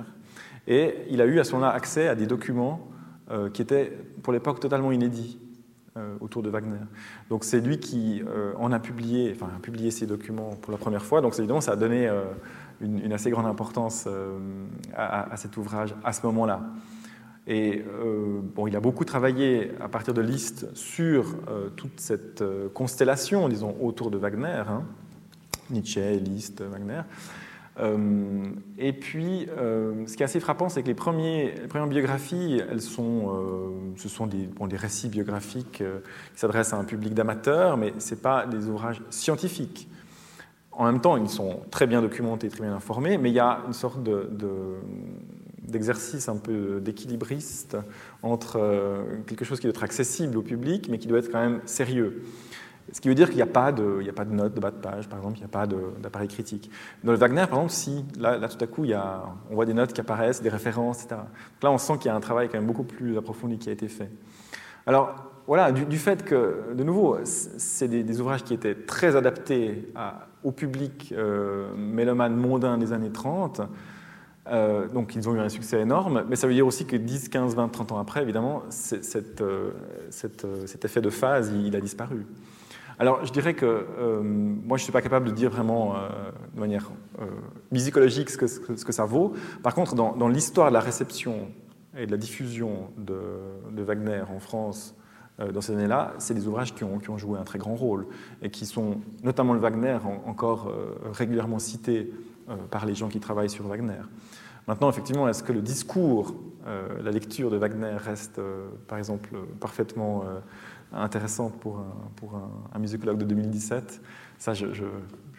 et 0.67 0.95
il 1.11 1.21
a 1.21 1.27
eu 1.27 1.39
à 1.39 1.45
ce 1.45 1.53
moment-là 1.53 1.73
accès 1.73 2.09
à 2.09 2.15
des 2.15 2.27
documents 2.27 2.89
qui 3.53 3.63
étaient 3.63 3.93
pour 4.23 4.33
l'époque 4.33 4.61
totalement 4.61 4.93
inédits 4.93 5.39
autour 6.21 6.43
de 6.43 6.51
Wagner. 6.51 6.79
Donc 7.31 7.43
c'est 7.43 7.61
lui 7.61 7.79
qui 7.79 8.23
en 8.59 8.71
a 8.71 8.79
publié, 8.79 9.33
enfin 9.35 9.51
a 9.57 9.59
publié 9.59 9.91
ces 9.91 10.07
documents 10.07 10.51
pour 10.63 10.71
la 10.71 10.79
première 10.79 11.05
fois. 11.05 11.21
Donc 11.21 11.39
évidemment 11.39 11.61
ça 11.61 11.73
a 11.73 11.77
donné 11.77 12.09
une, 12.81 13.13
assez 13.13 13.31
grande 13.31 13.47
importance 13.47 14.05
euh, 14.07 14.39
à, 14.95 15.37
cet 15.37 15.57
ouvrage 15.57 15.95
à 16.05 16.13
ce 16.13 16.25
moment-là. 16.27 16.61
Et 17.47 17.85
euh, 17.87 18.41
bon, 18.43 18.67
il 18.67 18.75
a 18.75 18.81
beaucoup 18.81 19.05
travaillé 19.05 19.71
à 19.81 19.89
partir 19.89 20.15
de 20.15 20.21
Liszt 20.21 20.67
sur 20.75 21.37
euh, 21.49 21.69
toute 21.71 22.01
cette 22.01 22.43
euh, 22.43 22.69
constellation, 22.69 23.49
disons, 23.49 23.77
autour 23.81 24.11
de 24.11 24.19
Wagner, 24.19 24.65
hein, 24.69 24.83
Nietzsche, 25.71 26.19
Liszt, 26.19 26.61
Wagner. 26.63 27.03
Euh, 27.79 28.45
et 28.79 28.93
puis, 28.93 29.49
euh, 29.59 30.07
ce 30.07 30.17
qui 30.17 30.23
est 30.23 30.25
assez 30.25 30.41
frappant, 30.41 30.69
c'est 30.69 30.83
que 30.83 30.89
les, 30.89 30.95
premières 30.95 31.87
biographies, 31.87 32.63
elles 32.71 32.81
sont, 32.81 33.33
ce 33.97 34.09
sont 34.09 34.27
des, 34.27 34.47
bon, 34.47 34.67
des, 34.67 34.77
récits 34.77 35.09
biographiques 35.09 35.83
qui 35.83 36.41
s'adressent 36.41 36.73
à 36.73 36.79
un 36.79 36.85
public 36.85 37.15
d'amateurs, 37.15 37.77
mais 37.77 37.93
ce 37.99 38.15
pas 38.15 38.47
des 38.47 38.69
ouvrages 38.69 39.03
scientifiques. 39.11 39.89
En 40.73 40.85
même 40.85 41.01
temps, 41.01 41.17
ils 41.17 41.29
sont 41.29 41.61
très 41.71 41.87
bien 41.87 42.03
documentés, 42.03 42.49
très 42.49 42.63
bien 42.63 42.75
informés, 42.75 43.17
mais 43.19 43.31
il 43.31 43.35
y 43.35 43.41
a 43.41 43.63
une 43.67 43.73
sorte 43.73 44.03
de, 44.03 44.29
de 44.31 44.77
d'exercice 45.67 46.29
un 46.29 46.37
peu 46.37 46.81
d'équilibriste 46.81 47.77
entre 48.23 48.59
euh, 48.59 49.03
quelque 49.27 49.45
chose 49.45 49.59
qui 49.59 49.67
doit 49.67 49.75
être 49.75 49.83
accessible 49.83 50.37
au 50.37 50.43
public, 50.43 50.89
mais 50.89 50.99
qui 50.99 51.09
doit 51.09 51.19
être 51.19 51.31
quand 51.31 51.41
même 51.41 51.61
sérieux. 51.67 52.23
Ce 52.93 53.01
qui 53.01 53.09
veut 53.09 53.15
dire 53.15 53.29
qu'il 53.29 53.37
n'y 53.37 53.43
a, 53.43 53.47
pas 53.47 53.73
de, 53.73 54.01
de 54.01 54.33
notes 54.33 54.55
de 54.55 54.61
bas 54.61 54.71
de 54.71 54.77
page, 54.77 55.09
par 55.09 55.19
exemple, 55.19 55.39
il 55.39 55.41
n'y 55.41 55.47
a 55.47 55.49
pas 55.49 55.67
d'appareil 55.67 56.29
critique. 56.29 56.71
Dans 57.03 57.13
le 57.13 57.19
Wagner, 57.19 57.45
par 57.49 57.59
exemple, 57.59 57.73
si, 57.73 58.05
là, 58.19 58.39
tout 58.49 58.63
à 58.63 58.67
coup, 58.67 58.85
on 59.51 59.55
voit 59.55 59.67
des 59.67 59.75
notes 59.75 59.93
qui 59.93 60.01
apparaissent, 60.01 60.41
des 60.41 60.49
références, 60.49 61.03
etc. 61.03 61.17
Donc 61.17 61.63
là, 61.63 61.71
on 61.73 61.79
sent 61.79 61.95
qu'il 61.99 62.07
y 62.07 62.09
a 62.11 62.15
un 62.15 62.21
travail 62.21 62.49
quand 62.49 62.59
même 62.59 62.67
beaucoup 62.67 62.85
plus 62.85 63.19
approfondi 63.19 63.59
qui 63.59 63.69
a 63.69 63.73
été 63.73 63.89
fait. 63.89 64.11
Alors, 64.87 65.33
voilà, 65.47 65.71
du, 65.73 65.99
fait 65.99 66.25
que, 66.25 66.75
de 66.75 66.83
nouveau, 66.83 67.19
c'est 67.25 67.89
des, 67.89 68.21
ouvrages 68.21 68.45
qui 68.45 68.55
étaient 68.55 68.75
très 68.75 69.15
adaptés 69.15 69.93
au 70.43 70.53
public 70.53 71.13
euh, 71.17 71.69
mélomane 71.77 72.37
mondain 72.37 72.79
des 72.79 72.93
années 72.93 73.13
30. 73.13 73.63
Euh, 74.49 74.87
donc 74.87 75.17
ils 75.17 75.29
ont 75.29 75.35
eu 75.35 75.41
un 75.41 75.49
succès 75.49 75.81
énorme, 75.81 76.25
mais 76.29 76.37
ça 76.37 76.47
veut 76.47 76.55
dire 76.55 76.67
aussi 76.67 76.87
que 76.87 76.97
10, 76.97 77.29
15, 77.31 77.57
20, 77.57 77.69
30 77.69 77.93
ans 77.93 77.99
après, 77.99 78.23
évidemment, 78.23 78.63
euh, 78.93 79.71
cet 80.11 80.85
effet 80.85 81.01
de 81.01 81.11
phase, 81.11 81.53
il, 81.53 81.75
a 81.75 81.81
disparu. 81.81 82.27
Alors 82.99 83.25
je 83.25 83.33
dirais 83.33 83.55
que 83.55 83.67
euh, 83.67 84.23
moi 84.23 84.79
je 84.79 84.83
ne 84.83 84.85
suis 84.85 84.93
pas 84.93 85.03
capable 85.03 85.27
de 85.27 85.33
dire 85.33 85.51
vraiment 85.51 85.97
euh, 85.97 86.09
de 86.55 86.61
manière 86.61 86.91
musicologique 87.71 88.31
ce 88.31 88.37
que, 88.37 88.93
ça 88.93 89.05
vaut. 89.05 89.35
Par 89.63 89.75
contre, 89.75 89.95
dans, 89.95 90.29
l'histoire 90.29 90.69
de 90.69 90.75
la 90.75 90.81
réception 90.81 91.49
et 91.97 92.07
de 92.07 92.11
la 92.11 92.17
diffusion 92.17 92.91
de, 92.97 93.83
Wagner 93.83 94.23
en 94.35 94.41
France 94.41 94.95
euh, 95.41 95.53
dans 95.53 95.61
ces 95.61 95.73
années-là, 95.73 96.15
c'est 96.19 96.35
des 96.35 96.47
ouvrages 96.47 96.75
qui 96.75 96.85
ont, 96.85 97.01
joué 97.19 97.39
un 97.39 97.45
très 97.45 97.59
grand 97.59 97.75
rôle 97.75 98.07
et 98.43 98.51
qui 98.51 98.67
sont, 98.67 99.01
notamment 99.23 99.53
le 99.53 99.61
Wagner, 99.61 99.99
en, 100.05 100.29
encore 100.29 100.69
euh, 100.69 100.95
régulièrement 101.13 101.59
cités 101.59 102.13
euh, 102.49 102.57
par 102.71 102.87
les 102.87 102.95
gens 102.95 103.09
qui 103.09 103.21
travaillent 103.21 103.51
sur 103.51 103.67
Wagner. 103.67 104.03
Maintenant, 104.67 104.91
effectivement, 104.91 105.29
est-ce 105.29 105.45
que 105.45 105.53
le 105.53 105.63
discours, 105.63 106.35
euh, 106.67 107.01
la 107.01 107.13
lecture 107.13 107.51
de 107.51 107.57
Wagner 107.57 107.97
reste, 107.97 108.41
euh, 108.41 108.67
par 108.89 108.99
exemple, 108.99 109.31
parfaitement 109.61 110.25
euh, 110.25 110.41
intéressante 110.97 111.55
pour 111.61 111.79
un, 111.79 111.95
pour 112.17 112.35
un, 112.73 112.79
musicologue 112.79 113.19
de 113.19 113.25
2017 113.25 114.01
Ça, 114.39 114.55
je 114.55 114.67
ne 114.67 114.73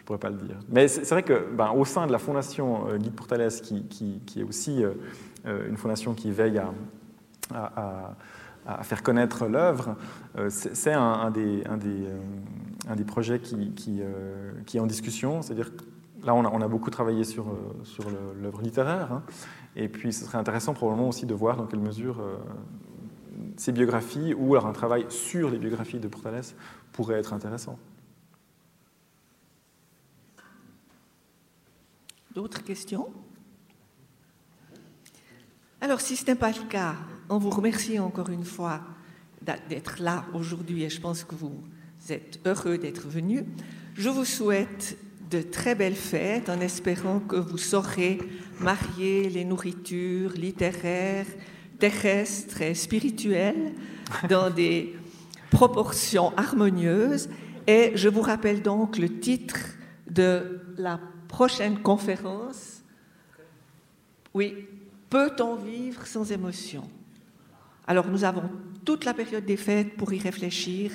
pourrais 0.04 0.18
pas 0.18 0.30
le 0.30 0.36
dire. 0.36 0.56
Mais 0.68 0.88
c'est 0.88 1.08
vrai 1.10 1.22
que, 1.22 1.46
ben, 1.54 1.70
au 1.70 1.84
sein 1.84 2.06
de 2.06 2.12
la 2.12 2.18
fondation 2.18 2.96
Guide 2.96 3.14
pour 3.14 3.26
Thalès, 3.26 3.60
qui, 3.60 4.20
est 4.36 4.42
aussi 4.42 4.82
une 5.44 5.76
fondation 5.76 6.14
qui 6.14 6.30
veille 6.30 6.60
à, 7.54 8.16
faire 8.82 9.02
connaître 9.02 9.46
l'œuvre, 9.46 9.96
euh, 10.36 10.48
c'est 10.50 10.92
un, 10.92 11.30
des, 11.30 11.64
euh, 11.66 13.04
projets 13.06 13.40
qui, 13.40 14.00
euh, 14.00 14.52
est 14.72 14.80
en 14.80 14.86
discussion. 14.86 15.42
C'est-à-dire 15.42 15.70
là, 16.22 16.34
on 16.34 16.60
a, 16.60 16.68
beaucoup 16.68 16.90
travaillé 16.90 17.24
sur, 17.24 17.46
sur 17.84 18.04
l'œuvre 18.40 18.60
littéraire, 18.60 19.12
hein, 19.12 19.22
et 19.76 19.88
puis 19.88 20.12
ce 20.12 20.24
serait 20.24 20.38
intéressant 20.38 20.74
probablement 20.74 21.08
aussi 21.08 21.26
de 21.26 21.34
voir 21.34 21.56
dans 21.56 21.66
quelle 21.66 21.80
mesure 21.80 22.20
ces 23.56 23.72
biographies 23.72 24.34
ou 24.34 24.54
alors 24.54 24.66
un 24.66 24.72
travail 24.72 25.06
sur 25.08 25.50
les 25.50 25.58
biographies 25.58 25.98
de 25.98 26.08
Portales 26.08 26.42
pourrait 26.92 27.18
être 27.18 27.32
intéressant. 27.32 27.78
D'autres 32.34 32.62
questions? 32.62 33.08
Alors, 35.80 36.00
si 36.00 36.16
ce 36.16 36.26
n'est 36.26 36.34
pas 36.34 36.50
le 36.50 36.68
cas, 36.68 36.96
on 37.28 37.38
vous 37.38 37.50
remercie 37.50 37.98
encore 37.98 38.30
une 38.30 38.44
fois 38.44 38.80
d'être 39.68 40.02
là 40.02 40.24
aujourd'hui 40.34 40.82
et 40.82 40.90
je 40.90 41.00
pense 41.00 41.24
que 41.24 41.34
vous 41.34 41.62
êtes 42.10 42.40
heureux 42.44 42.78
d'être 42.78 43.08
venu. 43.08 43.44
Je 43.94 44.08
vous 44.08 44.24
souhaite 44.24 44.98
de 45.30 45.42
très 45.42 45.74
belles 45.74 45.94
fêtes 45.94 46.48
en 46.48 46.60
espérant 46.60 47.20
que 47.20 47.36
vous 47.36 47.58
saurez 47.58 48.18
marier 48.60 49.28
les 49.28 49.44
nourritures 49.44 50.32
littéraires, 50.32 51.26
terrestres 51.78 52.62
et 52.62 52.74
spirituelles 52.74 53.74
dans 54.28 54.50
des 54.50 54.96
proportions 55.50 56.36
harmonieuses. 56.36 57.28
Et 57.66 57.92
je 57.94 58.08
vous 58.08 58.22
rappelle 58.22 58.62
donc 58.62 58.98
le 58.98 59.20
titre 59.20 59.58
de 60.10 60.60
la 60.76 61.00
prochaine 61.28 61.78
conférence. 61.80 62.82
Oui, 64.34 64.54
peut-on 65.10 65.56
vivre 65.56 66.06
sans 66.06 66.30
émotion? 66.32 66.88
Alors 67.86 68.06
nous 68.08 68.24
avons 68.24 68.50
toute 68.84 69.04
la 69.04 69.14
période 69.14 69.44
des 69.44 69.56
fêtes 69.56 69.96
pour 69.96 70.12
y 70.12 70.18
réfléchir 70.18 70.92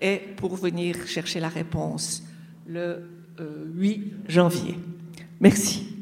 et 0.00 0.18
pour 0.36 0.56
venir 0.56 1.06
chercher 1.06 1.40
la 1.40 1.48
réponse 1.48 2.22
le 2.66 3.02
euh, 3.40 3.64
8 3.74 4.14
janvier. 4.28 4.78
Merci. 5.40 5.93